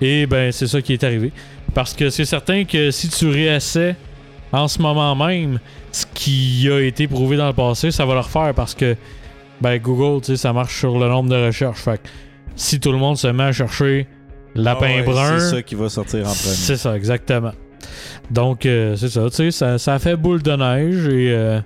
Et 0.00 0.26
ben, 0.26 0.50
c'est 0.52 0.66
ça 0.66 0.82
qui 0.82 0.92
est 0.92 1.04
arrivé. 1.04 1.32
Parce 1.74 1.94
que 1.94 2.10
c'est 2.10 2.24
certain 2.24 2.64
que 2.64 2.90
si 2.90 3.08
tu 3.08 3.28
réessais 3.28 3.96
en 4.52 4.68
ce 4.68 4.80
moment 4.82 5.14
même 5.14 5.58
ce 5.90 6.04
qui 6.12 6.68
a 6.70 6.80
été 6.80 7.06
prouvé 7.06 7.36
dans 7.36 7.46
le 7.46 7.52
passé, 7.54 7.90
ça 7.90 8.04
va 8.04 8.14
le 8.14 8.20
refaire 8.20 8.52
parce 8.54 8.74
que 8.74 8.96
ben, 9.60 9.78
Google, 9.78 10.20
tu 10.20 10.32
sais, 10.32 10.36
ça 10.36 10.52
marche 10.52 10.78
sur 10.78 10.98
le 10.98 11.08
nombre 11.08 11.30
de 11.30 11.46
recherches. 11.46 11.80
Fait 11.80 11.98
que 11.98 12.08
si 12.56 12.80
tout 12.80 12.92
le 12.92 12.98
monde 12.98 13.16
se 13.16 13.28
met 13.28 13.44
à 13.44 13.52
chercher 13.52 14.06
lapin 14.54 14.88
Ah 14.90 14.96
ouais, 14.96 15.02
brun, 15.02 15.38
C'est 15.38 15.50
ça 15.56 15.62
qui 15.62 15.74
va 15.74 15.88
sortir 15.88 16.20
en 16.20 16.24
premier. 16.24 16.34
c'est 16.34 16.76
ça, 16.76 16.96
exactement. 16.96 17.52
Donc, 18.30 18.66
euh, 18.66 18.96
c'est 18.96 19.08
ça, 19.08 19.28
tu 19.30 19.36
sais, 19.36 19.50
ça, 19.50 19.78
ça 19.78 19.98
fait 19.98 20.16
boule 20.16 20.42
de 20.42 20.52
neige 20.52 21.06
et 21.06 21.32
euh, 21.32 21.60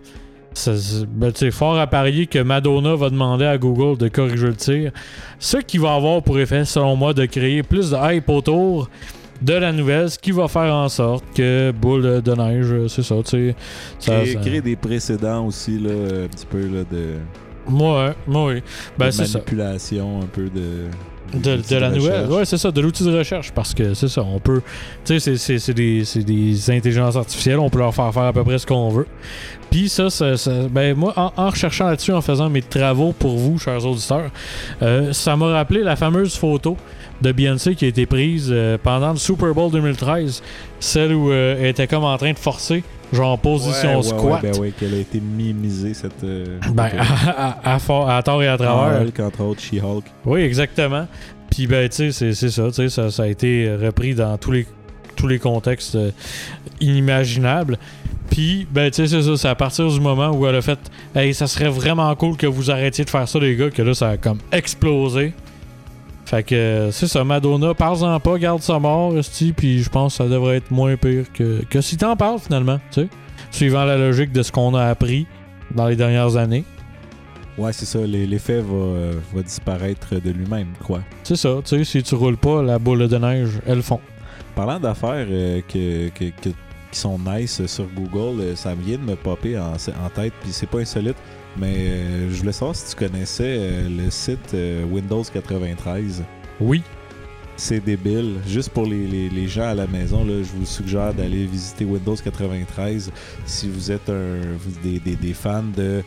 ça- 0.57 1.05
ben, 1.09 1.33
fort 1.53 1.79
à 1.79 1.87
parier 1.87 2.27
que 2.27 2.39
Madonna 2.39 2.95
va 2.95 3.11
demander 3.11 3.45
à 3.45 3.59
Google 3.59 3.99
de 3.99 4.09
corriger 4.09 4.47
le 4.47 4.57
tir. 4.57 4.91
Ce 5.39 5.59
qui 5.59 5.79
va 5.79 5.95
avoir 5.95 6.23
pour 6.23 6.39
effet, 6.39 6.65
selon 6.65 6.97
moi, 6.97 7.13
de 7.15 7.27
créer 7.27 7.63
plus 7.63 7.91
de 7.91 7.97
hype 8.15 8.29
autour 8.29 8.89
de 9.43 9.53
la 9.53 9.71
nouvelle, 9.71 10.09
ce 10.11 10.19
qui 10.19 10.31
va 10.33 10.49
faire 10.49 10.73
en 10.75 10.89
sorte 10.89 11.25
que 11.35 11.71
boule 11.71 12.23
de 12.23 12.35
neige, 12.35 12.67
euh, 12.73 12.89
c'est 12.89 13.03
ça, 13.03 13.17
tu 13.25 13.31
sais. 13.31 13.55
Créer, 14.01 14.33
ça- 14.33 14.41
créer 14.41 14.61
des 14.63 14.77
précédents 14.77 15.47
aussi, 15.47 15.79
là, 15.79 15.91
un 16.25 16.29
petit 16.29 16.47
peu 16.47 16.61
là, 16.63 16.85
de, 16.91 17.17
Ouais, 17.69 18.15
ouais. 18.29 18.63
Ben, 18.97 19.11
c'est 19.11 19.27
ça. 19.27 19.39
manipulation, 19.39 20.21
un 20.23 20.27
peu 20.27 20.45
de. 20.49 20.85
De, 21.35 21.77
la 21.77 21.91
nouvelle. 21.91 22.27
Ouais, 22.31 22.45
c'est 22.45 22.57
ça, 22.57 22.71
de 22.71 22.81
l'outil 22.81 23.05
de 23.05 23.17
recherche. 23.19 23.51
Parce 23.53 23.75
que 23.75 23.95
c'est 23.95 24.09
ça, 24.09 24.23
on 24.23 24.39
peut. 24.39 24.63
Tu 25.05 25.19
sais, 25.21 25.37
c'est- 25.37 25.73
des, 25.75 26.05
c'est 26.05 26.23
des 26.23 26.71
intelligences 26.71 27.17
artificielles, 27.17 27.59
on 27.59 27.69
peut 27.69 27.79
leur 27.81 27.95
faire 27.95 28.13
faire 28.13 28.23
à 28.25 28.33
peu 28.33 28.45
près 28.45 28.59
ce 28.59 28.67
qu'on 28.67 28.89
veut. 28.91 29.07
Puis 29.71 29.89
ça, 29.89 30.09
ça- 30.11 30.37
ça- 30.37 30.69
ben 30.71 30.97
moi, 30.97 31.13
en, 31.17 31.33
en 31.37 31.51
recherchant 31.51 31.87
là-dessus, 31.89 32.13
en 32.13 32.21
faisant 32.21 32.49
mes 32.49 32.63
travaux 32.63 33.13
pour 33.13 33.37
vous, 33.37 33.59
chers 33.59 33.85
auditeurs, 33.85 34.31
euh, 34.83 35.13
ça 35.13 35.37
m'a 35.37 35.47
rappelé 35.53 35.83
la 35.83 35.97
fameuse 35.97 36.37
photo 36.37 36.77
de 37.23 37.33
Beyoncé 37.33 37.75
qui 37.75 37.85
a 37.85 37.89
été 37.89 38.07
prise 38.07 38.49
euh, 38.51 38.77
pendant 38.83 39.11
le 39.13 39.17
Super 39.19 39.55
Bowl 39.55 39.71
2013. 39.71 40.43
Celle 40.81 41.15
où 41.15 41.31
euh, 41.31 41.57
elle 41.59 41.67
était 41.67 41.87
comme 41.87 42.05
en 42.05 42.17
train 42.19 42.33
de 42.33 42.39
forcer, 42.39 42.85
genre 43.13 43.33
en 43.33 43.39
position 43.39 43.97
Ouais, 43.97 44.03
squat. 44.03 44.43
Ouais, 44.43 44.51
ben 44.53 44.61
oui, 44.61 44.73
qu'elle 44.79 44.95
a 44.95 44.99
été 44.99 45.21
mimisée, 45.21 45.95
cette. 45.95 46.23
euh, 46.25 46.59
Ben, 46.73 46.91
à, 46.99 47.75
à- 47.75 48.17
à 48.17 48.23
tort 48.23 48.43
et 48.43 48.49
à 48.49 48.57
travers. 48.59 49.01
Hulk, 49.03 49.21
entre 49.21 49.41
autres, 49.43 49.61
She-Hulk. 49.63 50.05
Oui, 50.25 50.41
exactement. 50.43 51.07
Puis, 51.51 51.67
ben, 51.67 51.89
tu 51.89 52.13
sais, 52.13 52.33
c'est- 52.35 52.51
ça, 52.51 52.67
tu 52.69 52.73
sais, 52.75 52.89
ça, 52.91 53.11
ça 53.11 53.23
a 53.23 53.27
été 53.29 53.75
repris 53.81 54.15
dans 54.15 54.37
tous 54.37 54.51
les, 54.53 54.67
tous 55.17 55.27
les 55.29 55.39
contextes 55.39 55.95
euh, 55.95 56.11
inimaginables. 56.81 57.79
Puis, 58.31 58.67
ben, 58.71 58.91
tu 58.91 58.97
sais, 58.97 59.07
c'est 59.07 59.23
ça, 59.23 59.37
c'est 59.37 59.49
à 59.49 59.55
partir 59.55 59.89
du 59.89 60.01
moment 60.01 60.31
où 60.31 60.47
elle 60.47 60.57
a 60.57 60.63
fait 60.63 60.79
Hey, 61.15 61.33
ça 61.33 61.47
serait 61.47 61.69
vraiment 61.69 62.15
cool 62.17 62.37
que 62.37 62.47
vous 62.47 62.71
arrêtiez 62.71 63.05
de 63.05 63.11
faire 63.11 63.27
ça, 63.29 63.39
les 63.39 63.57
gars, 63.57 63.71
que 63.71 63.83
là, 63.83 63.95
ça 63.95 64.11
a 64.11 64.17
comme 64.17 64.39
explosé. 64.53 65.33
Fait 66.27 66.43
que, 66.43 66.89
c'est 66.93 67.07
ça, 67.07 67.23
Madonna, 67.25 67.73
parle-en 67.73 68.19
pas, 68.21 68.37
garde 68.39 68.61
ça 68.61 68.79
mort, 68.81 69.17
esti, 69.17 69.53
puis 69.53 69.81
je 69.83 69.89
pense 69.89 70.19
que 70.19 70.25
ça 70.25 70.29
devrait 70.29 70.57
être 70.57 70.71
moins 70.73 70.97
pire 70.97 71.25
que, 71.33 71.65
que 71.65 71.81
si 71.81 71.97
t'en 71.97 72.17
parles, 72.17 72.41
finalement, 72.41 72.79
tu 72.91 73.03
sais. 73.03 73.09
Suivant 73.53 73.85
la 73.85 73.97
logique 73.97 74.33
de 74.33 74.43
ce 74.43 74.51
qu'on 74.51 74.75
a 74.75 74.87
appris 74.87 75.27
dans 75.75 75.87
les 75.87 75.95
dernières 75.97 76.37
années. 76.37 76.65
Ouais, 77.57 77.73
c'est 77.73 77.87
ça, 77.87 78.01
l'effet 78.01 78.61
va, 78.61 78.75
euh, 78.75 79.13
va 79.33 79.43
disparaître 79.43 80.17
de 80.21 80.31
lui-même, 80.31 80.73
quoi. 80.85 81.01
C'est 81.23 81.37
ça, 81.37 81.55
tu 81.65 81.77
sais, 81.79 81.85
si 81.85 82.03
tu 82.03 82.15
roules 82.17 82.37
pas, 82.37 82.61
la 82.61 82.79
boule 82.81 83.07
de 83.09 83.17
neige, 83.19 83.51
elles 83.67 83.83
font. 83.83 84.01
Parlant 84.57 84.81
d'affaires 84.81 85.27
euh, 85.31 85.61
que, 85.67 86.09
que- 86.09 86.31
que- 86.43 86.55
qui 86.91 86.99
sont 87.01 87.19
nice 87.19 87.65
sur 87.67 87.87
Google, 87.95 88.41
euh, 88.41 88.57
ça 88.57 88.75
vient 88.75 88.99
de 88.99 89.03
me 89.03 89.15
popper 89.17 89.57
en, 89.59 89.73
en 89.75 90.09
tête, 90.13 90.33
puis 90.43 90.51
c'est 90.51 90.67
pas 90.69 90.79
insolite, 90.81 91.17
mais 91.59 91.75
euh, 91.77 92.31
je 92.31 92.37
voulais 92.37 92.53
savoir 92.53 92.75
si 92.77 92.91
tu 92.91 92.97
connaissais 92.97 93.57
euh, 93.59 93.89
le 93.89 94.11
site 94.11 94.53
euh, 94.55 94.85
Windows 94.85 95.23
93. 95.23 96.23
Oui. 96.61 96.83
C'est 97.59 97.81
débile. 97.83 98.35
Juste 98.47 98.69
pour 98.71 98.85
les, 98.87 99.07
les- 99.07 99.29
les 99.31 99.49
gens 99.49 99.69
à 99.69 99.75
la 99.75 99.87
maison, 99.87 100.25
là, 100.25 100.43
je 100.43 100.59
vous 100.59 100.67
suggère 100.67 101.15
d'aller 101.15 101.47
visiter 101.47 101.85
Windows 101.87 102.15
93 102.17 103.11
si 103.47 103.69
vous 103.69 103.91
êtes 103.91 104.11
un, 104.11 104.41
des, 104.83 104.99
des- 105.01 105.17
des 105.17 105.33
fans 105.35 105.65
de 105.75 106.03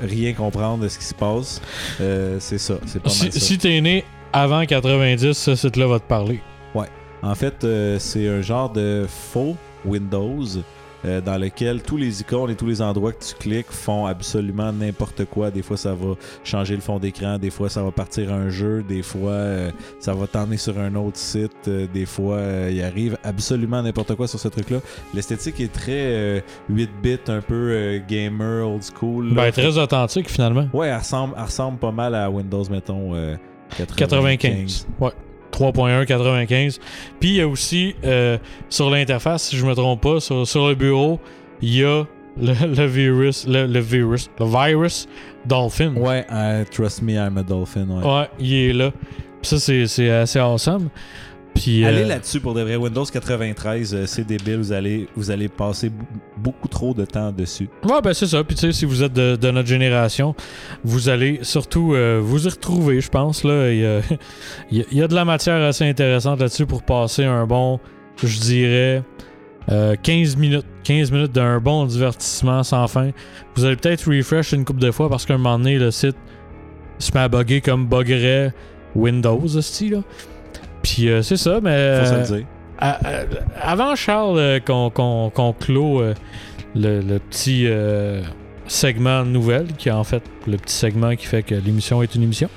rien 0.00 0.32
comprendre 0.32 0.82
de 0.84 0.88
ce 0.88 0.98
qui 0.98 1.04
se 1.04 1.14
passe. 1.14 1.60
Euh, 2.00 2.38
c'est 2.40 2.58
ça, 2.58 2.74
c'est 2.86 3.02
pas 3.02 3.10
Si, 3.10 3.24
mal 3.24 3.32
ça. 3.32 3.40
si 3.40 3.58
t'es 3.58 3.80
né 3.80 4.04
avant 4.32 4.64
90, 4.64 5.32
ce 5.34 5.54
site-là 5.54 5.86
va 5.86 5.98
te 6.00 6.08
parler. 6.08 6.40
En 7.22 7.34
fait, 7.34 7.64
euh, 7.64 7.98
c'est 7.98 8.28
un 8.28 8.42
genre 8.42 8.70
de 8.70 9.06
faux 9.08 9.56
Windows 9.86 10.44
euh, 11.04 11.20
dans 11.20 11.36
lequel 11.38 11.82
tous 11.82 11.96
les 11.96 12.20
icônes 12.20 12.50
et 12.50 12.54
tous 12.54 12.66
les 12.66 12.82
endroits 12.82 13.12
que 13.12 13.24
tu 13.24 13.34
cliques 13.34 13.70
font 13.70 14.06
absolument 14.06 14.72
n'importe 14.72 15.24
quoi. 15.26 15.50
Des 15.50 15.62
fois, 15.62 15.76
ça 15.76 15.94
va 15.94 16.14
changer 16.44 16.74
le 16.74 16.80
fond 16.80 16.98
d'écran, 16.98 17.38
des 17.38 17.50
fois, 17.50 17.68
ça 17.68 17.82
va 17.82 17.90
partir 17.90 18.32
un 18.32 18.48
jeu, 18.48 18.82
des 18.82 19.02
fois, 19.02 19.32
euh, 19.32 19.70
ça 20.00 20.14
va 20.14 20.26
t'emmener 20.26 20.56
sur 20.56 20.78
un 20.78 20.94
autre 20.94 21.18
site, 21.18 21.68
euh, 21.68 21.86
des 21.92 22.06
fois, 22.06 22.40
il 22.70 22.82
arrive 22.82 23.18
absolument 23.22 23.82
n'importe 23.82 24.14
quoi 24.14 24.26
sur 24.26 24.38
ce 24.38 24.48
truc-là. 24.48 24.78
L'esthétique 25.14 25.60
est 25.60 25.72
très 25.72 25.92
euh, 25.92 26.40
8-bit, 26.70 27.28
un 27.28 27.40
peu 27.40 28.00
gamer, 28.08 28.68
old 28.68 28.82
school. 28.82 29.32
Ben, 29.34 29.50
très 29.50 29.78
authentique 29.78 30.28
finalement. 30.28 30.68
Ouais, 30.72 30.88
elle 30.88 30.98
ressemble, 30.98 31.34
elle 31.36 31.44
ressemble 31.44 31.78
pas 31.78 31.92
mal 31.92 32.14
à 32.14 32.30
Windows, 32.30 32.64
mettons, 32.70 33.14
euh, 33.14 33.36
95. 33.76 33.96
95. 33.96 34.86
Ouais. 35.00 35.10
3.1 35.54 36.04
95. 36.06 36.80
Puis 37.20 37.30
il 37.30 37.34
y 37.36 37.40
a 37.40 37.48
aussi 37.48 37.94
euh, 38.04 38.38
sur 38.68 38.90
l'interface, 38.90 39.44
si 39.44 39.56
je 39.56 39.64
me 39.64 39.74
trompe 39.74 40.00
pas, 40.00 40.20
sur, 40.20 40.46
sur 40.46 40.68
le 40.68 40.74
bureau, 40.74 41.20
il 41.62 41.76
y 41.76 41.84
a 41.84 42.04
le, 42.40 42.52
le 42.76 42.86
virus, 42.86 43.46
le, 43.46 43.66
le 43.66 43.80
virus, 43.80 44.30
le 44.38 44.46
virus 44.46 45.06
Dolphin. 45.46 45.94
Ouais, 45.96 46.26
euh, 46.32 46.64
Trust 46.70 47.02
Me, 47.02 47.12
I'm 47.12 47.38
a 47.38 47.42
Dolphin. 47.42 47.86
Ouais. 47.88 48.04
Ouais, 48.04 48.28
il 48.38 48.54
est 48.54 48.72
là. 48.72 48.90
Puis 49.40 49.50
ça, 49.50 49.58
c'est, 49.58 49.86
c'est 49.86 50.10
assez 50.10 50.38
awesome. 50.38 50.88
Puis, 51.54 51.84
Allez 51.84 52.02
euh, 52.02 52.08
là-dessus 52.08 52.40
pour 52.40 52.52
de 52.54 52.62
vrai. 52.62 52.76
Windows 52.76 53.04
93, 53.04 53.94
euh, 53.94 54.06
c'est 54.06 54.24
débile. 54.26 54.56
Vous 54.58 54.72
allez, 54.72 55.08
vous 55.14 55.30
allez 55.30 55.48
passer 55.48 55.90
beaucoup 56.36 56.68
trop 56.68 56.92
de 56.94 57.04
temps 57.04 57.30
dessus. 57.32 57.68
Ouais, 57.84 58.00
ben 58.02 58.12
c'est 58.12 58.26
ça. 58.26 58.42
Puis 58.42 58.56
tu 58.56 58.62
sais, 58.62 58.72
si 58.72 58.84
vous 58.84 59.02
êtes 59.02 59.12
de, 59.12 59.36
de 59.36 59.50
notre 59.50 59.68
génération, 59.68 60.34
vous 60.82 61.08
allez 61.08 61.38
surtout 61.42 61.94
euh, 61.94 62.20
vous 62.22 62.46
y 62.46 62.50
retrouver, 62.50 63.00
je 63.00 63.08
pense. 63.08 63.44
Là. 63.44 63.70
Il, 63.70 63.78
y 63.78 63.80
y 64.78 64.80
a- 64.80 64.84
il 64.90 64.98
y 64.98 65.02
a 65.02 65.08
de 65.08 65.14
la 65.14 65.24
matière 65.24 65.62
assez 65.62 65.84
intéressante 65.88 66.40
là-dessus 66.40 66.66
pour 66.66 66.82
passer 66.82 67.24
un 67.24 67.46
bon, 67.46 67.78
je 68.22 68.38
dirais, 68.40 69.02
euh, 69.70 69.94
15 70.02 70.36
minutes. 70.36 70.66
15 70.82 71.12
minutes 71.12 71.32
d'un 71.32 71.60
bon 71.60 71.86
divertissement 71.86 72.62
sans 72.62 72.86
fin. 72.88 73.10
Vous 73.54 73.64
allez 73.64 73.76
peut-être 73.76 74.04
refresh 74.14 74.52
une 74.52 74.66
couple 74.66 74.80
de 74.80 74.90
fois 74.90 75.08
parce 75.08 75.24
qu'à 75.24 75.32
un 75.34 75.38
moment 75.38 75.56
donné, 75.58 75.78
le 75.78 75.90
site 75.90 76.16
se 76.98 77.10
met 77.14 77.20
à 77.20 77.28
bugger 77.28 77.62
comme 77.62 77.86
buggerait 77.86 78.52
Windows, 78.94 79.48
ce 79.48 79.84
là. 79.90 80.02
Puis 80.84 81.08
euh, 81.08 81.22
c'est 81.22 81.36
ça, 81.36 81.58
mais... 81.62 81.70
Faut 82.04 82.12
euh, 82.14 82.24
se 82.24 82.32
le 82.32 82.38
dire. 82.38 82.46
à- 82.78 82.98
à- 83.04 83.70
avant, 83.72 83.96
Charles, 83.96 84.38
euh, 84.38 84.60
qu'on 84.60 85.54
clôt 85.58 86.00
euh, 86.00 86.14
le, 86.76 87.00
le 87.00 87.18
petit 87.18 87.64
euh, 87.66 88.22
segment 88.68 89.24
de 89.24 89.30
nouvelles, 89.30 89.72
qui 89.76 89.88
est 89.88 89.92
en 89.92 90.04
fait 90.04 90.22
le 90.46 90.56
petit 90.58 90.74
segment 90.74 91.16
qui 91.16 91.26
fait 91.26 91.42
que 91.42 91.54
l'émission 91.56 92.02
est 92.02 92.14
une 92.14 92.22
émission, 92.22 92.48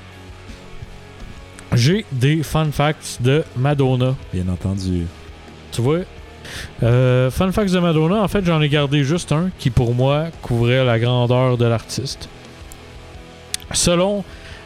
j'ai 1.74 2.06
des 2.12 2.44
fun 2.44 2.68
facts 2.72 3.18
de 3.22 3.44
Madonna. 3.56 4.16
Bien 4.34 4.48
entendu. 4.50 5.06
Tu 5.72 5.82
vois? 5.82 6.00
Euh, 6.84 7.30
fun 7.32 7.52
facts 7.52 7.72
de 7.72 7.80
Madonna, 7.80 8.22
en 8.24 8.28
fait, 8.28 8.46
j'en 8.46 8.62
ai 8.62 8.70
gardé 8.70 9.04
juste 9.04 9.32
un 9.32 9.50
qui, 9.60 9.70
pour 9.70 9.94
moi, 9.94 10.26
couvrait 10.42 10.84
la 10.86 11.00
grandeur 11.00 11.58
de 11.58 11.66
l'artiste. 11.66 12.30
Selon. 13.74 14.24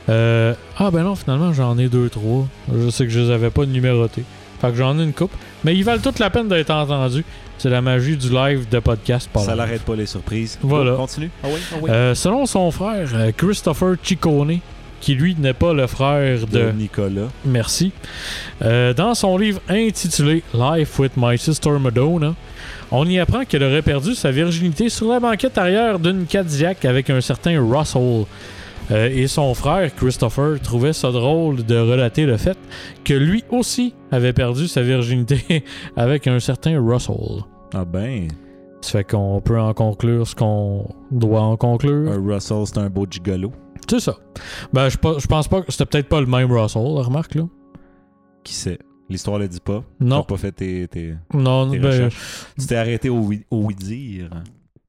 Euh, 0.09 0.53
ah, 0.77 0.91
ben 0.91 1.03
non, 1.03 1.15
finalement, 1.15 1.53
j'en 1.53 1.77
ai 1.77 1.87
deux, 1.87 2.09
trois. 2.09 2.47
Je 2.73 2.89
sais 2.89 3.05
que 3.05 3.11
je 3.11 3.19
les 3.19 3.31
avais 3.31 3.49
pas 3.49 3.65
numérotés. 3.65 4.23
Fait 4.59 4.69
que 4.69 4.75
j'en 4.75 4.97
ai 4.99 5.03
une 5.03 5.13
coupe. 5.13 5.31
Mais 5.63 5.75
ils 5.75 5.83
valent 5.83 6.01
toute 6.01 6.19
la 6.19 6.29
peine 6.29 6.47
d'être 6.47 6.69
entendus. 6.71 7.23
C'est 7.57 7.69
la 7.69 7.81
magie 7.81 8.17
du 8.17 8.29
live 8.29 8.67
de 8.69 8.79
podcast. 8.79 9.29
par 9.31 9.43
Ça 9.43 9.51
là. 9.51 9.57
l'arrête 9.57 9.83
pas 9.83 9.95
les 9.95 10.07
surprises. 10.07 10.57
Voilà. 10.63 10.95
Continue. 10.95 11.29
Ah 11.43 11.47
oui, 11.51 11.59
ah 11.71 11.75
oui. 11.81 11.89
Euh, 11.91 12.15
selon 12.15 12.45
son 12.47 12.71
frère, 12.71 13.09
euh, 13.13 13.31
Christopher 13.35 13.95
Ciccone, 14.01 14.59
qui 14.99 15.13
lui 15.15 15.35
n'est 15.35 15.53
pas 15.53 15.73
le 15.73 15.85
frère 15.87 16.47
de 16.47 16.59
de 16.59 16.71
Nicolas. 16.71 17.27
Merci. 17.45 17.91
Euh, 18.63 18.93
dans 18.93 19.13
son 19.15 19.37
livre 19.37 19.61
intitulé 19.69 20.43
Life 20.53 20.97
with 20.99 21.13
My 21.17 21.37
Sister 21.37 21.71
Madonna, 21.79 22.33
on 22.91 23.05
y 23.07 23.19
apprend 23.19 23.45
qu'elle 23.45 23.63
aurait 23.63 23.81
perdu 23.81 24.15
sa 24.15 24.31
virginité 24.31 24.89
sur 24.89 25.09
la 25.11 25.19
banquette 25.19 25.57
arrière 25.57 25.97
d'une 25.99 26.25
Cadillac 26.25 26.85
avec 26.85 27.09
un 27.09 27.21
certain 27.21 27.59
Russell. 27.63 28.25
Euh, 28.91 29.09
et 29.09 29.27
son 29.27 29.53
frère, 29.53 29.93
Christopher, 29.95 30.59
trouvait 30.59 30.93
ça 30.93 31.11
drôle 31.11 31.63
de 31.65 31.77
relater 31.77 32.25
le 32.25 32.35
fait 32.37 32.57
que 33.05 33.13
lui 33.13 33.43
aussi 33.49 33.95
avait 34.11 34.33
perdu 34.33 34.67
sa 34.67 34.81
virginité 34.81 35.63
avec 35.95 36.27
un 36.27 36.39
certain 36.39 36.81
Russell. 36.81 37.43
Ah 37.73 37.85
ben, 37.85 38.27
Ça 38.81 38.99
fait 38.99 39.03
qu'on 39.05 39.39
peut 39.39 39.59
en 39.59 39.73
conclure 39.73 40.27
ce 40.27 40.35
qu'on 40.35 40.89
doit 41.09 41.41
en 41.41 41.55
conclure. 41.55 42.11
un 42.11 42.21
Russell, 42.21 42.63
c'est 42.65 42.79
un 42.79 42.89
beau 42.89 43.05
gigolo. 43.09 43.53
C'est 43.89 44.01
ça. 44.01 44.17
Ben, 44.73 44.89
je, 44.89 44.97
pense 44.97 45.47
pas 45.47 45.61
que 45.61 45.71
c'était 45.71 45.85
peut-être 45.85 46.09
pas 46.09 46.19
le 46.19 46.27
même 46.27 46.51
Russell, 46.51 46.81
remarque, 46.81 47.35
là. 47.35 47.43
Qui 48.43 48.53
sait? 48.53 48.79
L'histoire 49.09 49.39
le 49.39 49.47
dit 49.47 49.59
pas. 49.59 49.83
Non. 49.99 50.21
T'as 50.21 50.27
pas 50.27 50.37
fait 50.37 50.51
tes, 50.51 50.87
tes, 50.87 51.15
Non, 51.33 51.69
tes 51.69 51.79
ben. 51.79 52.09
Tu 52.59 52.65
t'es 52.65 52.75
arrêté 52.75 53.09
au 53.09 53.29
au 53.51 53.57
oui 53.65 53.75
dire. 53.75 54.29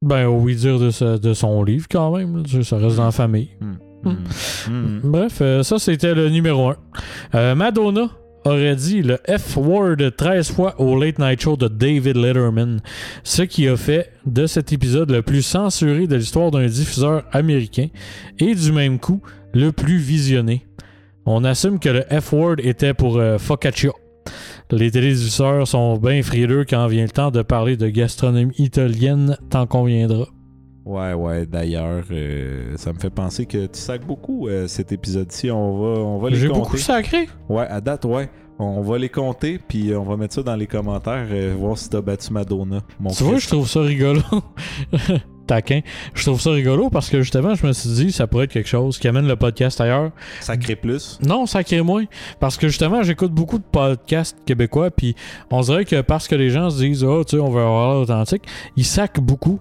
ben, 0.01 0.27
au 0.27 0.39
oui 0.39 0.57
dire 0.57 0.79
de, 0.79 1.19
de 1.19 1.35
son 1.35 1.63
livre, 1.63 1.87
quand 1.91 2.17
même. 2.17 2.45
Ça 2.47 2.79
reste 2.79 2.97
dans 2.97 3.05
la 3.05 3.11
famille. 3.11 3.51
Hmm. 3.61 3.75
Hmm. 4.05 4.17
Hmm. 4.69 5.01
Bref, 5.05 5.39
euh, 5.41 5.63
ça, 5.63 5.79
c'était 5.79 6.15
le 6.15 6.29
numéro 6.29 6.73
1. 7.33 7.55
Madonna 7.55 8.11
aurait 8.45 8.77
dit 8.77 9.03
le 9.03 9.19
F-word 9.29 9.97
13 10.17 10.51
fois 10.51 10.81
au 10.81 10.99
Late 11.01 11.19
Night 11.19 11.41
Show 11.41 11.57
de 11.57 11.69
David 11.69 12.17
Letterman, 12.17 12.81
ce 13.23 13.43
qui 13.43 13.69
a 13.69 13.77
fait 13.77 14.13
de 14.27 14.47
cet 14.47 14.73
épisode 14.73 15.11
le 15.11 15.23
plus 15.23 15.43
censuré 15.43 16.07
de 16.07 16.17
l'histoire 16.17 16.51
d'un 16.51 16.67
diffuseur 16.67 17.23
américain 17.33 17.89
et 18.39 18.55
du 18.55 18.73
même 18.73 18.99
coup 18.99 19.23
le 19.55 19.71
plus 19.71 19.99
visionné. 19.99 20.67
On 21.25 21.45
assume 21.45 21.79
que 21.79 21.89
le 21.89 22.05
F-word 22.21 22.57
était 22.59 22.95
pour 22.95 23.19
euh, 23.19 23.39
focaccia. 23.39 23.93
Les 24.71 24.91
télédiffuseurs 24.91 25.69
sont 25.69 25.97
bien 25.99 26.23
frileux 26.23 26.65
quand 26.69 26.87
vient 26.87 27.05
le 27.05 27.11
temps 27.11 27.31
de 27.31 27.43
parler 27.43 27.77
de 27.77 27.89
gastronomie 27.89 28.55
italienne, 28.59 29.37
tant 29.51 29.67
qu'on 29.67 29.85
viendra. 29.85 30.27
Ouais, 30.85 31.12
ouais. 31.12 31.47
D'ailleurs, 31.47 32.05
euh, 32.11 32.76
ça 32.76 32.93
me 32.93 32.99
fait 32.99 33.11
penser 33.11 33.47
que 33.47 33.66
tu 33.66 33.78
sacs 33.78 34.05
beaucoup 34.07 34.49
euh, 34.49 34.66
cet 34.66 34.91
épisode-ci. 34.93 35.51
On 35.51 35.78
va, 35.78 36.01
on 36.01 36.18
va 36.18 36.30
les 36.30 36.37
J'ai 36.37 36.49
compter. 36.49 36.61
beaucoup 36.61 36.76
sacré. 36.76 37.28
Ouais, 37.49 37.66
à 37.68 37.80
date, 37.80 38.05
ouais. 38.05 38.28
On 38.59 38.80
va 38.83 38.99
les 38.99 39.09
compter, 39.09 39.59
puis 39.59 39.95
on 39.95 40.03
va 40.05 40.16
mettre 40.16 40.35
ça 40.35 40.43
dans 40.43 40.55
les 40.55 40.66
commentaires, 40.66 41.26
euh, 41.30 41.55
voir 41.59 41.76
si 41.78 41.89
t'as 41.89 42.01
battu 42.01 42.33
Madonna. 42.33 42.80
Mon 43.01 43.11
Tu 43.11 43.24
vois, 43.24 43.39
je 43.39 43.49
trouve 43.49 43.68
ça 43.68 43.80
rigolo. 43.80 44.20
Taquin. 45.47 45.80
Je 46.14 46.22
trouve 46.22 46.41
ça 46.41 46.51
rigolo 46.51 46.89
parce 46.89 47.11
que 47.11 47.20
justement, 47.22 47.55
je 47.55 47.66
me 47.66 47.72
suis 47.72 47.91
dit, 47.91 48.12
ça 48.12 48.26
pourrait 48.28 48.45
être 48.45 48.53
quelque 48.53 48.68
chose 48.68 48.99
qui 48.99 49.09
amène 49.09 49.26
le 49.26 49.35
podcast 49.35 49.80
ailleurs. 49.80 50.12
Sacré 50.41 50.76
plus. 50.76 51.18
Non, 51.26 51.47
ça 51.47 51.64
crée 51.64 51.83
moins. 51.83 52.05
Parce 52.39 52.57
que 52.57 52.68
justement, 52.68 53.03
j'écoute 53.03 53.33
beaucoup 53.33 53.59
de 53.59 53.64
podcasts 53.64 54.37
québécois, 54.45 54.91
puis 54.93 55.16
on 55.51 55.61
dirait 55.62 55.85
que 55.85 56.01
parce 56.01 56.28
que 56.28 56.37
les 56.37 56.51
gens 56.51 56.70
se 56.70 56.78
disent, 56.78 57.03
oh, 57.03 57.24
tu 57.24 57.37
sais, 57.37 57.43
on 57.43 57.51
veut 57.51 57.62
avoir 57.62 57.93
l'air 57.95 58.03
authentique, 58.03 58.45
ils 58.76 58.85
sacent 58.85 59.20
beaucoup. 59.20 59.59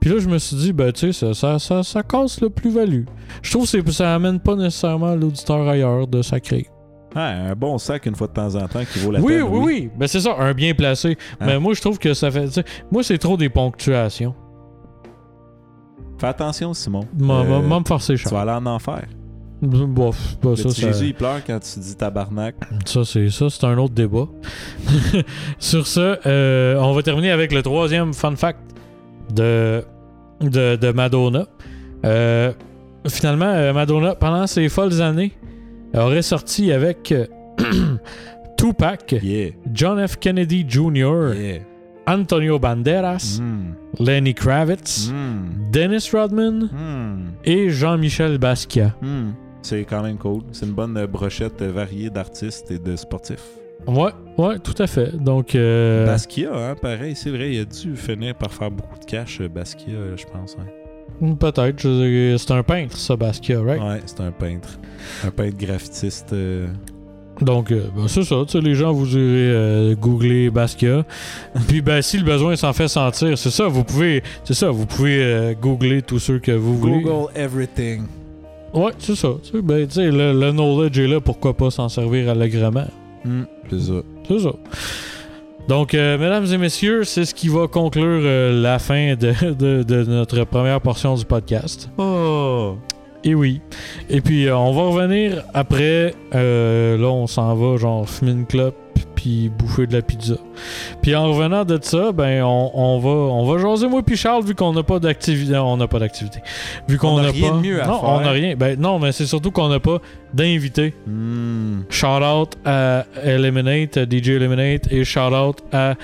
Puis 0.00 0.08
là, 0.10 0.16
je 0.18 0.28
me 0.28 0.38
suis 0.38 0.56
dit, 0.56 0.72
ben, 0.72 0.92
tu 0.92 1.12
sais, 1.12 1.34
ça, 1.34 1.34
ça, 1.34 1.58
ça, 1.58 1.82
ça 1.82 2.02
casse 2.02 2.40
le 2.40 2.48
plus-value. 2.50 3.04
Je 3.42 3.50
trouve 3.50 3.70
que 3.70 3.92
ça 3.92 4.14
amène 4.14 4.40
pas 4.40 4.56
nécessairement 4.56 5.14
l'auditeur 5.14 5.68
ailleurs 5.68 6.06
de 6.06 6.22
sacrer. 6.22 6.66
Ah, 7.14 7.50
un 7.50 7.54
bon 7.54 7.76
sac 7.76 8.06
une 8.06 8.14
fois 8.14 8.28
de 8.28 8.32
temps 8.32 8.54
en 8.54 8.66
temps 8.68 8.82
qui 8.90 8.98
vaut 9.00 9.10
la 9.10 9.20
Oui, 9.20 9.34
peine. 9.34 9.42
oui, 9.42 9.60
oui. 9.64 9.90
Ben, 9.98 10.06
c'est 10.06 10.20
ça, 10.20 10.36
un 10.38 10.54
bien 10.54 10.72
placé. 10.74 11.18
Hein? 11.40 11.46
Mais 11.46 11.58
moi, 11.58 11.74
je 11.74 11.80
trouve 11.80 11.98
que 11.98 12.14
ça 12.14 12.30
fait. 12.30 12.64
Moi, 12.90 13.02
c'est 13.02 13.18
trop 13.18 13.36
des 13.36 13.48
ponctuations. 13.48 14.34
Fais 16.18 16.28
attention, 16.28 16.72
Simon. 16.74 17.06
M'a 17.18 17.40
Euh, 17.40 17.60
me 17.62 17.84
forcer, 17.84 18.14
tu 18.14 18.28
vas 18.28 18.42
aller 18.42 18.50
en 18.52 18.66
enfer. 18.66 19.04
Bof, 19.62 20.36
bah, 20.42 20.56
ça, 20.56 20.68
Jésus, 20.70 21.06
il 21.08 21.14
pleure 21.14 21.44
quand 21.46 21.58
tu 21.60 21.80
dis 21.80 21.94
tabarnak. 21.94 22.54
ça, 22.86 23.04
c'est 23.04 23.28
ça, 23.28 23.50
c'est 23.50 23.64
un 23.64 23.76
autre 23.76 23.92
débat. 23.92 24.26
Sur 25.58 25.86
ce, 25.86 26.18
euh, 26.26 26.76
on 26.80 26.92
va 26.94 27.02
terminer 27.02 27.30
avec 27.30 27.52
le 27.52 27.62
troisième 27.62 28.14
fun 28.14 28.36
fact 28.36 28.60
de, 29.32 29.82
de, 30.40 30.76
de 30.76 30.92
Madonna. 30.92 31.46
Euh, 32.04 32.52
finalement, 33.08 33.46
euh, 33.46 33.72
Madonna, 33.72 34.14
pendant 34.14 34.46
ses 34.46 34.68
folles 34.68 35.00
années, 35.02 35.32
aurait 35.94 36.22
sorti 36.22 36.72
avec 36.72 37.12
euh, 37.12 37.26
Tupac, 38.56 39.12
Yeah. 39.22 39.50
John 39.72 40.06
F. 40.06 40.16
Kennedy 40.18 40.64
Jr., 40.68 41.34
Yeah. 41.34 41.58
Antonio 42.06 42.58
Banderas, 42.58 43.38
Mm. 43.40 43.74
Lenny 44.04 44.34
Kravitz, 44.34 45.10
Mm. 45.10 45.70
Dennis 45.70 46.10
Rodman 46.12 46.68
Mm. 46.72 47.32
et 47.44 47.70
Jean-Michel 47.70 48.38
Basquiat. 48.38 48.94
C'est 49.62 49.84
quand 49.84 50.02
même 50.02 50.16
cool. 50.16 50.42
C'est 50.52 50.66
une 50.66 50.72
bonne 50.72 51.04
brochette 51.06 51.62
variée 51.62 52.08
d'artistes 52.10 52.70
et 52.70 52.78
de 52.78 52.96
sportifs. 52.96 53.44
Ouais, 53.86 54.10
ouais, 54.38 54.58
tout 54.58 54.74
à 54.78 54.86
fait. 54.86 55.16
Donc, 55.16 55.54
euh, 55.54 56.06
Basquiat, 56.06 56.50
hein, 56.54 56.74
pareil, 56.80 57.14
c'est 57.16 57.30
vrai, 57.30 57.50
il 57.52 57.60
a 57.60 57.64
dû 57.64 57.96
finir 57.96 58.34
par 58.34 58.52
faire 58.52 58.70
beaucoup 58.70 58.98
de 58.98 59.04
cash, 59.04 59.40
euh, 59.40 59.48
Basquiat, 59.48 59.92
euh, 59.94 60.16
je 60.16 60.24
pense. 60.26 60.56
hein. 60.60 61.34
peut-être. 61.38 61.86
veux 61.86 62.08
dire, 62.08 62.38
C'est 62.40 62.52
un 62.52 62.62
peintre, 62.62 62.96
ça, 62.96 63.16
Basquiat, 63.16 63.60
right? 63.62 63.80
Ouais, 63.82 64.00
c'est 64.06 64.20
un 64.20 64.30
peintre. 64.32 64.78
Un 65.24 65.30
peintre 65.30 65.56
graffitiste. 65.56 66.32
euh, 66.32 66.66
Donc, 67.40 67.72
euh, 67.72 67.84
ben, 67.96 68.06
c'est 68.06 68.22
ça. 68.22 68.36
tu 68.46 68.52
sais, 68.52 68.60
Les 68.60 68.74
gens, 68.74 68.92
vous 68.92 69.08
irez 69.16 69.18
euh, 69.54 69.94
googler 69.96 70.50
Basquiat. 70.50 71.04
Puis, 71.68 71.80
ben, 71.80 72.00
si 72.02 72.18
le 72.18 72.24
besoin 72.24 72.54
s'en 72.56 72.72
fait 72.72 72.88
sentir, 72.88 73.36
c'est 73.38 73.50
ça. 73.50 73.66
Vous 73.66 73.82
pouvez, 73.84 74.22
c'est 74.44 74.54
ça. 74.54 74.70
Vous 74.70 74.86
pouvez 74.86 75.22
euh, 75.22 75.54
googler 75.54 76.02
tous 76.02 76.18
ceux 76.18 76.38
que 76.38 76.52
vous 76.52 76.76
voulez. 76.78 77.00
Google 77.00 77.28
everything. 77.34 78.02
Ouais, 78.72 78.92
c'est 78.98 79.16
ça. 79.16 79.30
Ben, 79.64 79.86
tu 79.86 79.94
sais, 79.94 80.10
le, 80.10 80.32
le 80.32 80.52
knowledge 80.52 80.98
est 80.98 81.08
là. 81.08 81.20
Pourquoi 81.20 81.56
pas 81.56 81.70
s'en 81.70 81.88
servir 81.88 82.28
allègrement? 82.30 82.86
Mm, 83.24 83.42
c'est 83.70 83.80
ça. 83.80 83.92
C'est 84.28 84.38
ça. 84.40 84.52
Donc, 85.68 85.94
euh, 85.94 86.18
mesdames 86.18 86.46
et 86.46 86.58
messieurs, 86.58 87.04
c'est 87.04 87.24
ce 87.24 87.34
qui 87.34 87.48
va 87.48 87.66
conclure 87.68 88.22
euh, 88.24 88.60
la 88.62 88.78
fin 88.78 89.14
de, 89.14 89.52
de- 89.54 89.82
de 89.82 90.04
notre 90.04 90.42
première 90.44 90.80
portion 90.80 91.14
du 91.14 91.24
podcast. 91.24 91.88
Oh! 91.98 92.76
Et 93.22 93.34
oui. 93.34 93.60
Et 94.08 94.20
puis, 94.22 94.46
euh, 94.48 94.56
on 94.56 94.72
va 94.72 94.82
revenir 94.82 95.44
après. 95.52 96.14
euh, 96.34 96.96
là, 96.96 97.08
on 97.08 97.26
s'en 97.26 97.54
va, 97.54 97.76
genre, 97.76 98.08
fumer 98.08 98.32
une 98.32 98.46
clope, 98.46 98.74
puis 99.20 99.50
bouffer 99.50 99.86
de 99.86 99.92
la 99.92 100.00
pizza. 100.00 100.36
Puis 101.02 101.14
en 101.14 101.28
revenant 101.28 101.66
de 101.66 101.78
ça, 101.82 102.10
ben, 102.12 102.42
on, 102.42 102.70
on 102.72 102.98
va, 102.98 103.10
on 103.10 103.44
va 103.44 103.60
jaser, 103.60 103.86
moi 103.86 104.02
puis 104.02 104.16
Charles, 104.16 104.44
vu 104.44 104.54
qu'on 104.54 104.72
n'a 104.72 104.82
pas 104.82 104.98
d'activité. 104.98 105.56
On 105.56 105.76
n'a 105.76 105.86
pas 105.86 105.98
d'activité. 105.98 106.38
Vu 106.88 106.96
qu'on 106.96 107.20
n'a 107.20 107.30
rien 107.30 107.50
pas. 107.50 107.56
de 107.56 107.60
mieux 107.60 107.82
à 107.82 107.86
non, 107.86 108.00
faire. 108.00 108.08
on 108.08 108.20
n'a 108.20 108.30
rien. 108.30 108.56
Ben, 108.56 108.80
non, 108.80 108.98
mais 108.98 109.12
c'est 109.12 109.26
surtout 109.26 109.50
qu'on 109.50 109.68
n'a 109.68 109.78
pas 109.78 109.98
d'invité. 110.32 110.94
Mm. 111.06 111.82
Shout 111.90 112.06
out 112.06 112.56
à 112.64 113.04
Eliminate, 113.22 113.98
à 113.98 114.04
DJ 114.04 114.30
Eliminate, 114.30 114.90
et 114.90 115.04
shout 115.04 115.20
out 115.20 115.58
à 115.70 115.96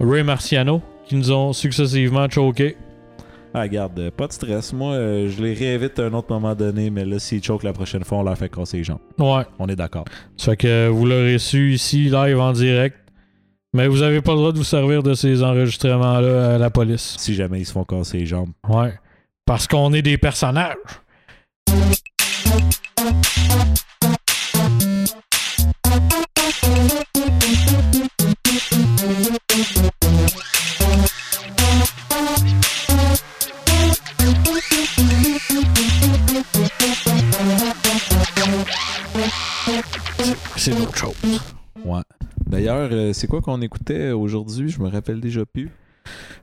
Ray 0.00 0.24
Marciano, 0.24 0.82
qui 1.06 1.14
nous 1.14 1.30
ont 1.30 1.52
successivement 1.52 2.28
choqué. 2.28 2.76
Ah, 3.56 3.62
regarde, 3.62 3.96
euh, 4.00 4.10
pas 4.10 4.26
de 4.26 4.32
stress. 4.32 4.72
Moi, 4.72 4.94
euh, 4.94 5.30
je 5.30 5.40
les 5.40 5.54
réinvite 5.54 5.96
à 6.00 6.06
un 6.06 6.12
autre 6.12 6.26
moment 6.28 6.56
donné, 6.56 6.90
mais 6.90 7.04
là, 7.04 7.20
s'ils 7.20 7.42
choquent 7.42 7.62
la 7.62 7.72
prochaine 7.72 8.02
fois, 8.02 8.18
on 8.18 8.22
leur 8.24 8.36
fait 8.36 8.48
casser 8.48 8.78
les 8.78 8.84
jambes. 8.84 8.98
Ouais. 9.16 9.44
On 9.60 9.68
est 9.68 9.76
d'accord. 9.76 10.04
Ça 10.36 10.52
fait 10.52 10.56
que 10.56 10.88
vous 10.88 11.06
l'aurez 11.06 11.38
su 11.38 11.72
ici, 11.72 12.10
live 12.10 12.40
en 12.40 12.52
direct. 12.52 12.96
Mais 13.72 13.86
vous 13.86 14.02
avez 14.02 14.20
pas 14.20 14.32
le 14.32 14.38
droit 14.38 14.52
de 14.52 14.58
vous 14.58 14.64
servir 14.64 15.04
de 15.04 15.14
ces 15.14 15.42
enregistrements-là 15.44 16.56
à 16.56 16.58
la 16.58 16.70
police. 16.70 17.14
Si 17.18 17.34
jamais 17.34 17.60
ils 17.60 17.64
se 17.64 17.72
font 17.72 17.84
casser 17.84 18.18
les 18.18 18.26
jambes. 18.26 18.50
Ouais. 18.68 18.94
Parce 19.46 19.68
qu'on 19.68 19.92
est 19.92 20.02
des 20.02 20.18
personnages. 20.18 20.76
C'est 40.64 40.76
d'autres 40.76 40.96
choses. 40.96 41.14
Ouais. 41.84 42.00
D'ailleurs, 42.46 42.88
euh, 42.92 43.12
c'est 43.12 43.26
quoi 43.26 43.40
qu'on 43.40 43.60
écoutait 43.60 44.10
aujourd'hui? 44.12 44.68
Je 44.68 44.80
me 44.80 44.88
rappelle 44.88 45.20
déjà 45.20 45.44
plus. 45.44 45.70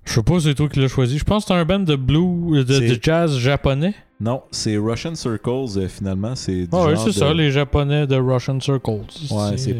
Je 0.05 0.13
sais 0.13 0.23
pas 0.23 0.39
c'est 0.39 0.55
toi 0.55 0.67
qui 0.67 0.79
l'as 0.79 0.87
choisi. 0.87 1.17
Je 1.19 1.23
pense 1.23 1.43
que 1.45 1.49
c'est 1.49 1.59
un 1.59 1.65
band 1.65 1.79
de 1.79 1.95
blue, 1.95 2.63
de, 2.63 2.63
de 2.63 2.99
jazz 3.01 3.37
japonais. 3.37 3.93
Non, 4.19 4.41
c'est 4.51 4.77
Russian 4.77 5.15
Circles, 5.15 5.77
euh, 5.77 5.87
finalement. 5.87 6.35
C'est 6.35 6.67
Ah 6.71 6.85
ouais, 6.85 6.95
c'est 6.95 7.05
de- 7.07 7.11
ça, 7.11 7.33
les 7.33 7.51
japonais 7.51 8.05
de 8.07 8.15
Russian 8.15 8.59
Circles. 8.59 8.89
Ouais, 9.31 9.57
c'est- 9.57 9.75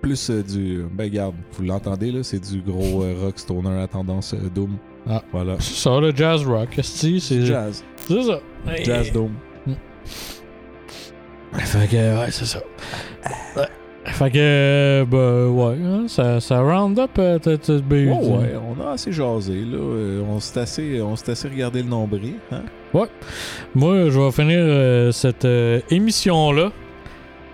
Plus 0.00 0.30
euh, 0.30 0.42
du... 0.42 0.84
Ben, 0.92 1.08
garde, 1.10 1.34
vous 1.52 1.64
l'entendez, 1.64 2.12
là? 2.12 2.22
C'est 2.22 2.40
du 2.40 2.60
gros 2.60 3.02
euh, 3.04 3.14
rock 3.22 3.38
stoner 3.38 3.80
à 3.80 3.86
tendance 3.88 4.34
euh, 4.34 4.48
doom. 4.54 4.76
Ah. 5.08 5.22
Voilà. 5.32 5.56
C'est 5.60 5.74
ça, 5.76 5.98
le 6.00 6.14
jazz 6.14 6.44
rock. 6.44 6.78
C'est 6.82 7.18
Jazz. 7.20 7.82
c'est 7.96 8.22
ça. 8.22 8.40
Jazz 8.84 9.12
doom. 9.12 9.30
Fait 11.58 11.88
que, 11.88 12.20
ouais, 12.20 12.30
c'est 12.30 12.46
ça. 12.46 12.60
Ouais. 13.56 13.68
Fait 14.06 14.30
que, 14.30 15.04
bah, 15.04 15.46
ouais, 15.48 15.76
hein, 15.82 16.04
ça, 16.08 16.40
ça 16.40 16.60
round 16.60 16.98
up, 16.98 17.10
euh, 17.18 17.38
Ouais, 17.46 18.12
ouais, 18.12 18.54
on 18.56 18.80
a 18.86 18.92
assez 18.92 19.12
jasé, 19.12 19.54
là. 19.54 19.78
Euh, 19.78 20.22
on 20.28 20.40
s'est 20.40 20.60
assez, 20.60 21.00
on 21.00 21.16
s'est 21.16 21.32
assez 21.32 21.48
regardé 21.48 21.82
le 21.82 21.88
nombril, 21.88 22.34
hein? 22.52 22.62
Moi, 23.74 24.10
je 24.10 24.20
vais 24.20 24.30
finir 24.30 24.58
euh, 24.60 25.10
cette 25.10 25.44
euh, 25.46 25.80
émission-là. 25.90 26.70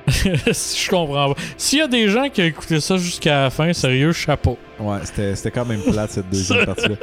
si 0.52 0.84
je 0.84 0.90
comprends 0.90 1.34
pas. 1.34 1.40
S'il 1.56 1.78
y 1.78 1.82
a 1.82 1.86
des 1.86 2.08
gens 2.08 2.28
qui 2.28 2.42
ont 2.42 2.46
écouté 2.46 2.80
ça 2.80 2.96
jusqu'à 2.96 3.42
la 3.42 3.50
fin, 3.50 3.72
sérieux, 3.72 4.12
chapeau. 4.12 4.58
Ouais, 4.78 4.98
c'était, 5.04 5.36
c'était 5.36 5.50
quand 5.52 5.64
même 5.64 5.82
plate, 5.82 6.10
cette 6.10 6.28
deuxième 6.30 6.66
partie-là. 6.66 6.96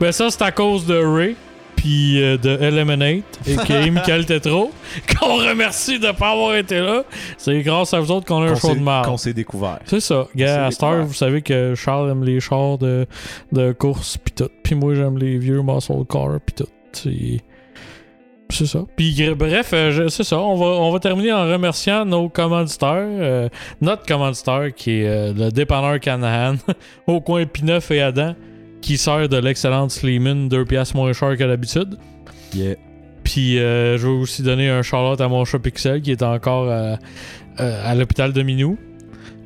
Ben 0.00 0.12
ça, 0.12 0.30
c'est 0.30 0.42
à 0.42 0.50
cause 0.50 0.84
de 0.84 0.96
Ray. 0.96 1.36
Puis 1.80 2.22
euh, 2.22 2.36
de 2.36 2.50
Eliminate, 2.60 3.24
et 3.46 3.56
qui 3.64 3.72
est 3.72 3.90
Michael 3.90 4.26
Tetro, 4.26 4.70
qu'on 5.08 5.36
remercie 5.36 5.98
de 5.98 6.08
ne 6.08 6.12
pas 6.12 6.32
avoir 6.32 6.54
été 6.54 6.78
là. 6.78 7.04
C'est 7.38 7.62
grâce 7.62 7.94
à 7.94 8.00
vous 8.00 8.10
autres 8.10 8.26
qu'on 8.26 8.42
a 8.42 8.48
un 8.50 8.52
Qu'on 8.52 8.68
show 8.68 8.74
de 8.74 8.80
marde. 8.80 9.06
Qu'on 9.06 9.16
s'est 9.16 9.32
découvert. 9.32 9.78
C'est 9.86 10.00
ça. 10.00 10.26
Gars, 10.36 10.66
à 10.66 10.94
vous 11.00 11.14
savez 11.14 11.40
que 11.40 11.74
Charles 11.74 12.10
aime 12.10 12.22
les 12.22 12.38
chars 12.38 12.76
de, 12.76 13.06
de 13.52 13.72
course 13.72 14.18
pis 14.18 14.32
tout. 14.32 14.50
Puis 14.62 14.74
moi, 14.74 14.94
j'aime 14.94 15.16
les 15.16 15.38
vieux 15.38 15.62
muscle 15.62 16.04
cars 16.06 16.38
pis 16.44 16.52
tout. 16.52 16.68
C'est... 16.92 17.40
C'est 18.50 18.66
ça. 18.66 18.80
Puis 18.96 19.14
bref, 19.36 19.70
euh, 19.72 20.08
c'est 20.08 20.24
ça. 20.24 20.38
On 20.38 20.56
va, 20.56 20.66
on 20.66 20.90
va 20.90 20.98
terminer 20.98 21.32
en 21.32 21.46
remerciant 21.46 22.04
nos 22.04 22.28
commanditaires. 22.28 22.90
euh, 22.96 23.48
notre 23.80 24.04
commanditaire 24.04 24.74
qui 24.74 25.02
est 25.02 25.08
euh, 25.08 25.32
le 25.32 25.50
dépanneur 25.50 26.00
Canahan 26.00 26.56
au 27.06 27.20
coin 27.20 27.44
P9 27.44 27.94
et 27.94 28.02
Adam 28.02 28.34
qui 28.80 28.96
sert 28.98 29.28
de 29.28 29.36
l'excellente 29.36 29.90
Sleeman 29.90 30.48
2 30.48 30.64
piastres 30.64 30.96
moins 30.96 31.12
cher 31.12 31.36
que 31.36 31.44
d'habitude. 31.44 31.96
Yeah. 32.54 32.76
Puis 33.24 33.58
euh, 33.58 33.98
je 33.98 34.06
vais 34.06 34.12
aussi 34.12 34.42
donner 34.42 34.68
un 34.70 34.82
shout 34.82 34.96
à 35.20 35.28
mon 35.28 35.44
chat 35.44 35.58
Pixel 35.58 36.00
qui 36.02 36.10
est 36.12 36.22
encore 36.22 36.70
à, 36.70 36.98
à- 37.56 37.88
à 37.90 37.94
l'hôpital 37.94 38.32
de 38.32 38.42
Minou. 38.42 38.78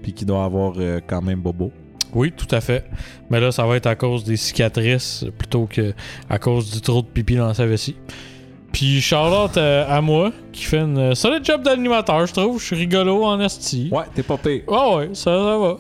Puis 0.02 0.12
qui 0.12 0.24
doit 0.24 0.44
avoir 0.44 0.74
euh, 0.78 1.00
quand 1.06 1.22
même 1.22 1.40
bobo. 1.40 1.72
Oui, 2.14 2.30
tout 2.36 2.46
à 2.52 2.60
fait. 2.60 2.84
Mais 3.30 3.40
là, 3.40 3.50
ça 3.50 3.64
va 3.66 3.76
être 3.76 3.86
à 3.86 3.96
cause 3.96 4.22
des 4.22 4.36
cicatrices 4.36 5.24
plutôt 5.38 5.66
que 5.66 5.94
à 6.30 6.38
cause 6.38 6.70
du 6.70 6.80
trop 6.80 7.02
de 7.02 7.06
pipi 7.06 7.34
dans 7.36 7.52
sa 7.54 7.66
vessie. 7.66 7.96
Puis 8.72 9.00
Charlotte 9.00 9.56
à 9.56 10.00
moi, 10.00 10.32
qui 10.52 10.64
fait 10.64 10.80
une 10.80 10.98
euh, 10.98 11.14
solide 11.14 11.44
job 11.44 11.62
d'animateur, 11.62 12.26
je 12.26 12.32
trouve. 12.32 12.60
Je 12.60 12.66
suis 12.66 12.76
rigolo 12.76 13.24
en 13.24 13.40
esti. 13.40 13.88
Ouais, 13.92 14.02
t'es 14.14 14.22
pas 14.24 14.36
pire. 14.36 14.62
Ah 14.68 14.96
ouais, 14.96 15.10
ça, 15.12 15.24
ça 15.32 15.58
va. 15.58 15.76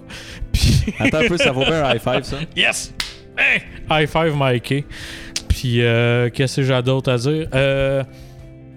Puis, 0.52 0.84
Attends 1.00 1.18
un 1.18 1.28
peu, 1.28 1.36
ça 1.36 1.50
vaut 1.52 1.64
bien 1.64 1.84
un 1.84 1.92
high 1.94 2.00
five, 2.00 2.22
ça. 2.22 2.36
yes! 2.56 2.93
Hey! 3.36 3.62
High 3.90 4.08
five, 4.08 4.36
Mikey. 4.36 4.84
Puis, 5.48 5.82
euh, 5.82 6.30
qu'est-ce 6.32 6.56
que 6.56 6.62
j'ai 6.62 6.82
d'autre 6.82 7.10
à 7.12 7.16
dire? 7.18 7.48
Euh, 7.54 8.02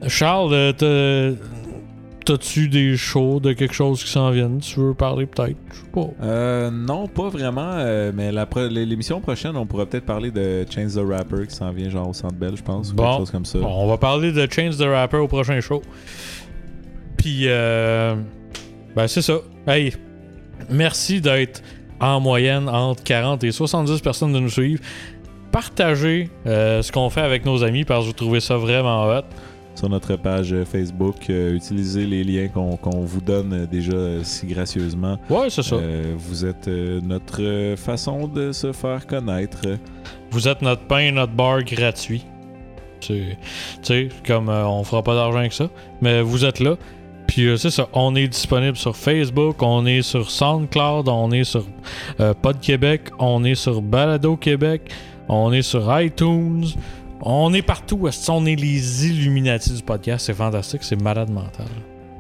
Charles, 0.08 0.54
euh, 0.54 0.72
t'as- 0.74 1.38
t'as-tu 2.26 2.68
des 2.68 2.98
shows 2.98 3.40
de 3.40 3.54
quelque 3.54 3.74
chose 3.74 4.04
qui 4.04 4.10
s'en 4.10 4.30
viennent? 4.32 4.60
Tu 4.60 4.80
veux 4.80 4.94
parler 4.94 5.26
peut-être? 5.26 5.56
Je 5.72 5.76
sais 5.78 5.88
pas. 5.94 6.08
Euh, 6.24 6.70
non, 6.72 7.08
pas 7.08 7.30
vraiment. 7.30 7.78
mais 8.14 8.32
pro- 8.46 8.68
l'émission 8.68 9.22
prochaine, 9.22 9.56
on 9.56 9.66
pourrait 9.66 9.86
peut-être 9.86 10.06
parler 10.06 10.30
de 10.32 10.66
Change 10.70 10.94
the 10.96 11.02
Rapper 11.08 11.48
qui 11.48 11.56
s'en 11.56 11.72
vient 11.72 11.90
genre 11.90 12.10
au 12.10 12.14
Centre 12.14 12.36
Bell, 12.36 12.54
je 12.56 12.64
pense. 12.64 12.92
ou 12.92 12.96
quelque 12.96 13.18
chose 13.18 13.32
comme 13.32 13.46
ça. 13.46 13.60
Bon, 13.60 13.72
on 13.84 13.88
va 13.88 13.98
parler 13.98 14.32
de 14.32 14.48
Change 14.52 14.78
the 14.78 14.82
Rapper 14.88 15.18
au 15.18 15.28
prochain 15.28 15.60
show. 15.62 15.82
Puis, 17.18 17.46
ben 17.46 19.08
c'est 19.08 19.22
ça. 19.22 19.38
Hey, 19.68 19.94
merci 20.70 21.22
d'être 21.22 21.62
en 22.00 22.20
moyenne 22.20 22.70
entre 22.70 23.04
40 23.04 23.44
et 23.44 23.52
70 23.52 24.02
personnes 24.02 24.34
de 24.34 24.40
nous 24.40 24.50
suivre. 24.50 24.82
Partagez 25.52 26.30
euh, 26.46 26.82
ce 26.82 26.92
qu'on 26.92 27.10
fait 27.10 27.22
avec 27.22 27.46
nos 27.46 27.64
amis 27.64 27.84
parce 27.86 28.02
que 28.02 28.08
vous 28.08 28.14
trouvez 28.14 28.40
ça 28.40 28.58
vraiment 28.58 29.06
hot. 29.06 29.24
Sur 29.76 29.90
notre 29.90 30.16
page 30.16 30.54
euh, 30.54 30.66
Facebook, 30.66 31.30
euh, 31.30 31.54
utilisez 31.54 32.06
les 32.08 32.24
liens 32.24 32.48
qu'on 32.48 33.02
vous 33.02 33.22
donne 33.22 33.68
déjà 33.72 33.94
euh, 33.94 34.24
si 34.24 34.48
gracieusement. 34.48 35.18
Ouais, 35.30 35.50
c'est 35.52 35.62
ça. 35.62 35.76
Euh, 35.76 36.16
vous 36.18 36.46
êtes 36.46 36.68
notre 36.68 37.76
façon 37.78 38.28
de 38.28 38.52
se 38.52 38.72
faire 38.72 39.06
connaître. 39.06 39.62
Vous 40.32 40.48
êtes 40.48 40.64
notre 40.64 40.82
pain, 40.82 41.12
notre 41.12 41.34
bar 41.34 41.64
gratuit. 41.64 42.26
Tu 43.00 43.22
sais, 43.84 44.10
comme 44.26 44.50
on 44.50 44.84
fera 44.84 45.04
pas 45.04 45.14
d'argent 45.14 45.38
avec 45.38 45.54
ça, 45.54 45.70
mais 46.02 46.24
vous 46.24 46.44
êtes 46.44 46.60
là. 46.60 46.76
Puis 47.28 47.46
euh, 47.48 47.58
c'est 47.58 47.70
ça, 47.70 47.88
on 47.94 48.16
est 48.16 48.28
disponible 48.28 48.78
sur 48.78 48.96
Facebook, 48.96 49.62
on 49.62 49.86
est 49.86 50.02
sur 50.02 50.32
SoundCloud, 50.32 51.08
on 51.10 51.32
est 51.32 51.44
sur 51.44 51.66
euh, 52.20 52.34
Pod 52.34 52.60
Québec, 52.60 53.10
on 53.20 53.44
est 53.44 53.56
sur 53.56 53.82
Balado 53.82 54.38
Québec, 54.38 54.90
on 55.28 55.52
est 55.52 55.62
sur 55.62 56.00
iTunes, 56.02 56.66
on 57.22 57.54
est 57.54 57.62
partout. 57.62 57.98
Qu'on 57.98 58.46
est 58.46 58.56
les 58.56 59.08
Illuminati 59.08 59.74
du 59.74 59.84
podcast? 59.84 60.26
C'est 60.26 60.34
fantastique, 60.34 60.84
c'est 60.84 61.02
malade 61.02 61.30
mental. 61.30 61.68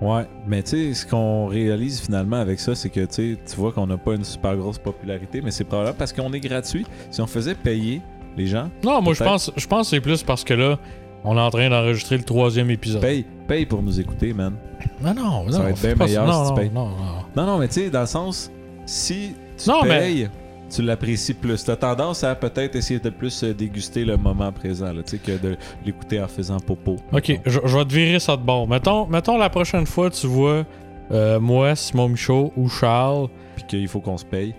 Ouais, 0.01 0.25
mais 0.47 0.61
tu 0.61 0.69
sais, 0.69 0.93
ce 0.93 1.05
qu'on 1.07 1.47
réalise 1.47 2.01
finalement 2.01 2.37
avec 2.37 2.59
ça, 2.59 2.75
c'est 2.75 2.89
que 2.89 3.05
tu 3.05 3.37
vois 3.55 3.71
qu'on 3.71 3.87
n'a 3.87 3.97
pas 3.97 4.13
une 4.13 4.23
super 4.23 4.55
grosse 4.55 4.77
popularité, 4.77 5.41
mais 5.41 5.49
c'est 5.49 5.63
probablement 5.63 5.95
parce 5.97 6.13
qu'on 6.13 6.31
est 6.33 6.39
gratuit. 6.39 6.85
Si 7.09 7.19
on 7.21 7.25
faisait 7.27 7.55
payer 7.55 8.01
les 8.37 8.45
gens, 8.45 8.69
Non, 8.83 9.01
moi 9.01 9.13
je 9.15 9.23
pense, 9.23 9.51
je 9.55 9.65
pense 9.65 9.89
que 9.89 9.95
c'est 9.95 10.01
plus 10.01 10.21
parce 10.21 10.43
que 10.43 10.53
là, 10.53 10.77
on 11.23 11.35
est 11.35 11.41
en 11.41 11.49
train 11.49 11.69
d'enregistrer 11.69 12.17
le 12.17 12.23
troisième 12.23 12.69
épisode. 12.69 13.01
paye, 13.01 13.25
paye 13.47 13.65
pour 13.65 13.81
nous 13.81 13.99
écouter, 13.99 14.33
man. 14.33 14.53
Non, 15.01 15.13
non, 15.13 15.43
non. 15.45 15.51
Ça 15.51 15.59
va 15.63 15.69
être 15.71 15.81
bien 15.81 15.95
pas 15.95 16.05
meilleur 16.05 16.27
ça. 16.27 16.33
si 16.33 16.39
non, 16.39 16.49
tu 16.49 16.61
payes. 16.61 16.71
non, 16.73 16.85
non, 16.89 16.95
non. 16.95 17.23
Non, 17.35 17.45
non, 17.45 17.57
mais 17.59 17.67
tu 17.67 17.73
sais, 17.75 17.89
dans 17.89 18.01
le 18.01 18.05
sens, 18.05 18.51
si 18.85 19.33
tu 19.57 19.69
Non, 19.69 19.83
mais- 19.83 19.99
payes, 19.99 20.29
tu 20.69 20.81
l'apprécies 20.81 21.33
plus. 21.33 21.63
T'as 21.63 21.75
tendance 21.77 22.23
à 22.23 22.35
peut-être 22.35 22.75
essayer 22.75 22.99
de 22.99 23.09
plus 23.09 23.43
euh, 23.43 23.53
déguster 23.53 24.03
le 24.05 24.17
moment 24.17 24.51
présent, 24.51 24.91
là, 24.91 25.01
tu 25.03 25.11
sais, 25.11 25.17
que 25.17 25.31
de 25.41 25.57
l'écouter 25.85 26.21
en 26.21 26.27
faisant 26.27 26.59
popo. 26.59 26.97
Ok, 27.13 27.39
je, 27.45 27.59
je 27.63 27.77
vais 27.77 27.85
te 27.85 27.93
virer 27.93 28.19
ça 28.19 28.35
de 28.35 28.41
bord. 28.41 28.67
Mettons, 28.67 29.07
mettons 29.07 29.37
la 29.37 29.49
prochaine 29.49 29.85
fois, 29.85 30.09
tu 30.09 30.27
vois 30.27 30.65
euh, 31.11 31.39
moi, 31.39 31.73
Simon 31.75 32.09
Michaud 32.09 32.51
ou 32.57 32.67
Charles. 32.67 33.27
Puis 33.55 33.63
qu'il 33.65 33.87
faut 33.87 34.01
qu'on 34.01 34.17
se 34.17 34.25
paye. 34.25 34.53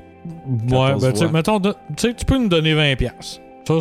Ouais, 0.71 0.95
ben, 1.01 1.13
tu 1.13 1.27
mettons, 1.29 1.61
tu 1.61 2.15
tu 2.15 2.25
peux 2.25 2.39
nous 2.39 2.49
donner 2.49 2.75
20$. 2.75 3.41
Ça, 3.67 3.75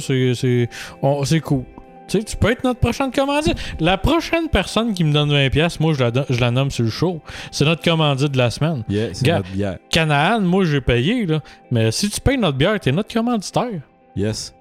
c'est 1.26 1.40
cool. 1.42 1.64
Tu 2.08 2.18
sais, 2.20 2.24
tu 2.24 2.38
peux 2.38 2.52
être 2.52 2.64
notre 2.64 2.80
prochaine 2.80 3.12
commandite. 3.12 3.56
La 3.80 3.98
prochaine 3.98 4.48
personne 4.50 4.94
qui 4.94 5.04
me 5.04 5.12
donne 5.14 5.30
20$, 5.32 5.78
moi, 5.82 5.94
je 5.94 6.04
la, 6.04 6.12
don- 6.12 6.26
je 6.30 6.40
la 6.40 6.52
nomme 6.52 6.72
sur 6.72 6.84
le 6.86 6.90
show. 6.90 7.22
C'est 7.52 7.66
notre 7.66 7.84
commandite 7.84 8.32
de 8.32 8.38
la 8.38 8.50
semaine. 8.50 8.84
Yeah, 8.90 9.10
c'est 9.14 9.28
notre 9.28 9.50
bière. 9.52 9.78
Canaan, 9.90 10.42
moi, 10.42 10.64
j'ai 10.66 10.82
payé, 10.82 11.26
là. 11.26 11.42
Mais 11.72 11.92
si 11.92 12.10
tu 12.10 12.22
payes 12.22 12.38
notre 12.38 12.58
bière, 12.58 12.80
t'es 12.80 12.92
notre 12.92 13.14
commanditaire. 13.14 13.82
Yes. 14.16 14.54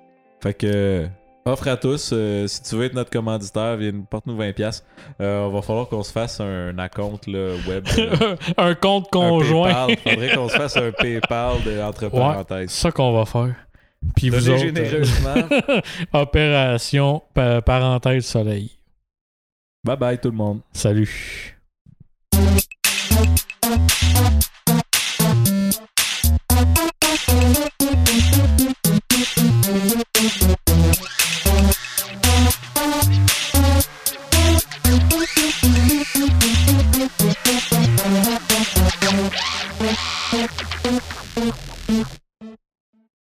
Fait 0.42 0.54
que, 0.54 0.66
euh, 0.66 1.06
offre 1.44 1.68
à 1.68 1.76
tous. 1.76 2.10
euh, 2.12 2.46
si 2.48 2.62
tu 2.62 2.74
veux 2.74 2.84
être 2.86 2.94
notre 2.94 3.10
commanditaire, 3.10 3.76
viens, 3.76 3.92
porte-nous 4.10 4.36
20$. 4.36 4.82
Euh, 5.20 5.48
va 5.52 5.62
falloir 5.62 5.88
qu'on 5.88 6.02
se 6.02 6.10
fasse 6.12 6.40
un 6.40 6.76
account 6.78 7.18
là, 7.28 7.50
web. 7.68 7.86
euh, 7.98 8.36
un 8.58 8.74
compte 8.74 9.08
conjoint. 9.10 9.86
Faudrait 10.04 10.34
qu'on 10.34 10.48
se 10.48 10.56
fasse 10.56 10.76
un 10.76 10.90
PayPal 10.90 11.54
de, 11.64 11.80
entre 11.80 12.04
Ouais, 12.04 12.10
parenthèses. 12.10 12.70
c'est 12.70 12.82
ça 12.82 12.90
qu'on 12.90 13.12
va 13.12 13.24
faire. 13.24 13.54
Puis 14.14 14.30
vous 14.30 14.48
autres, 14.48 14.60
généreusement. 14.60 15.34
euh, 15.50 15.80
opération 16.12 17.22
pa- 17.34 17.62
parenthèse 17.62 18.24
soleil. 18.26 18.70
bye 19.84 19.96
bye 19.96 20.18
tout 20.20 20.30
le 20.30 20.36
monde. 20.36 20.60
Salut. 20.72 21.55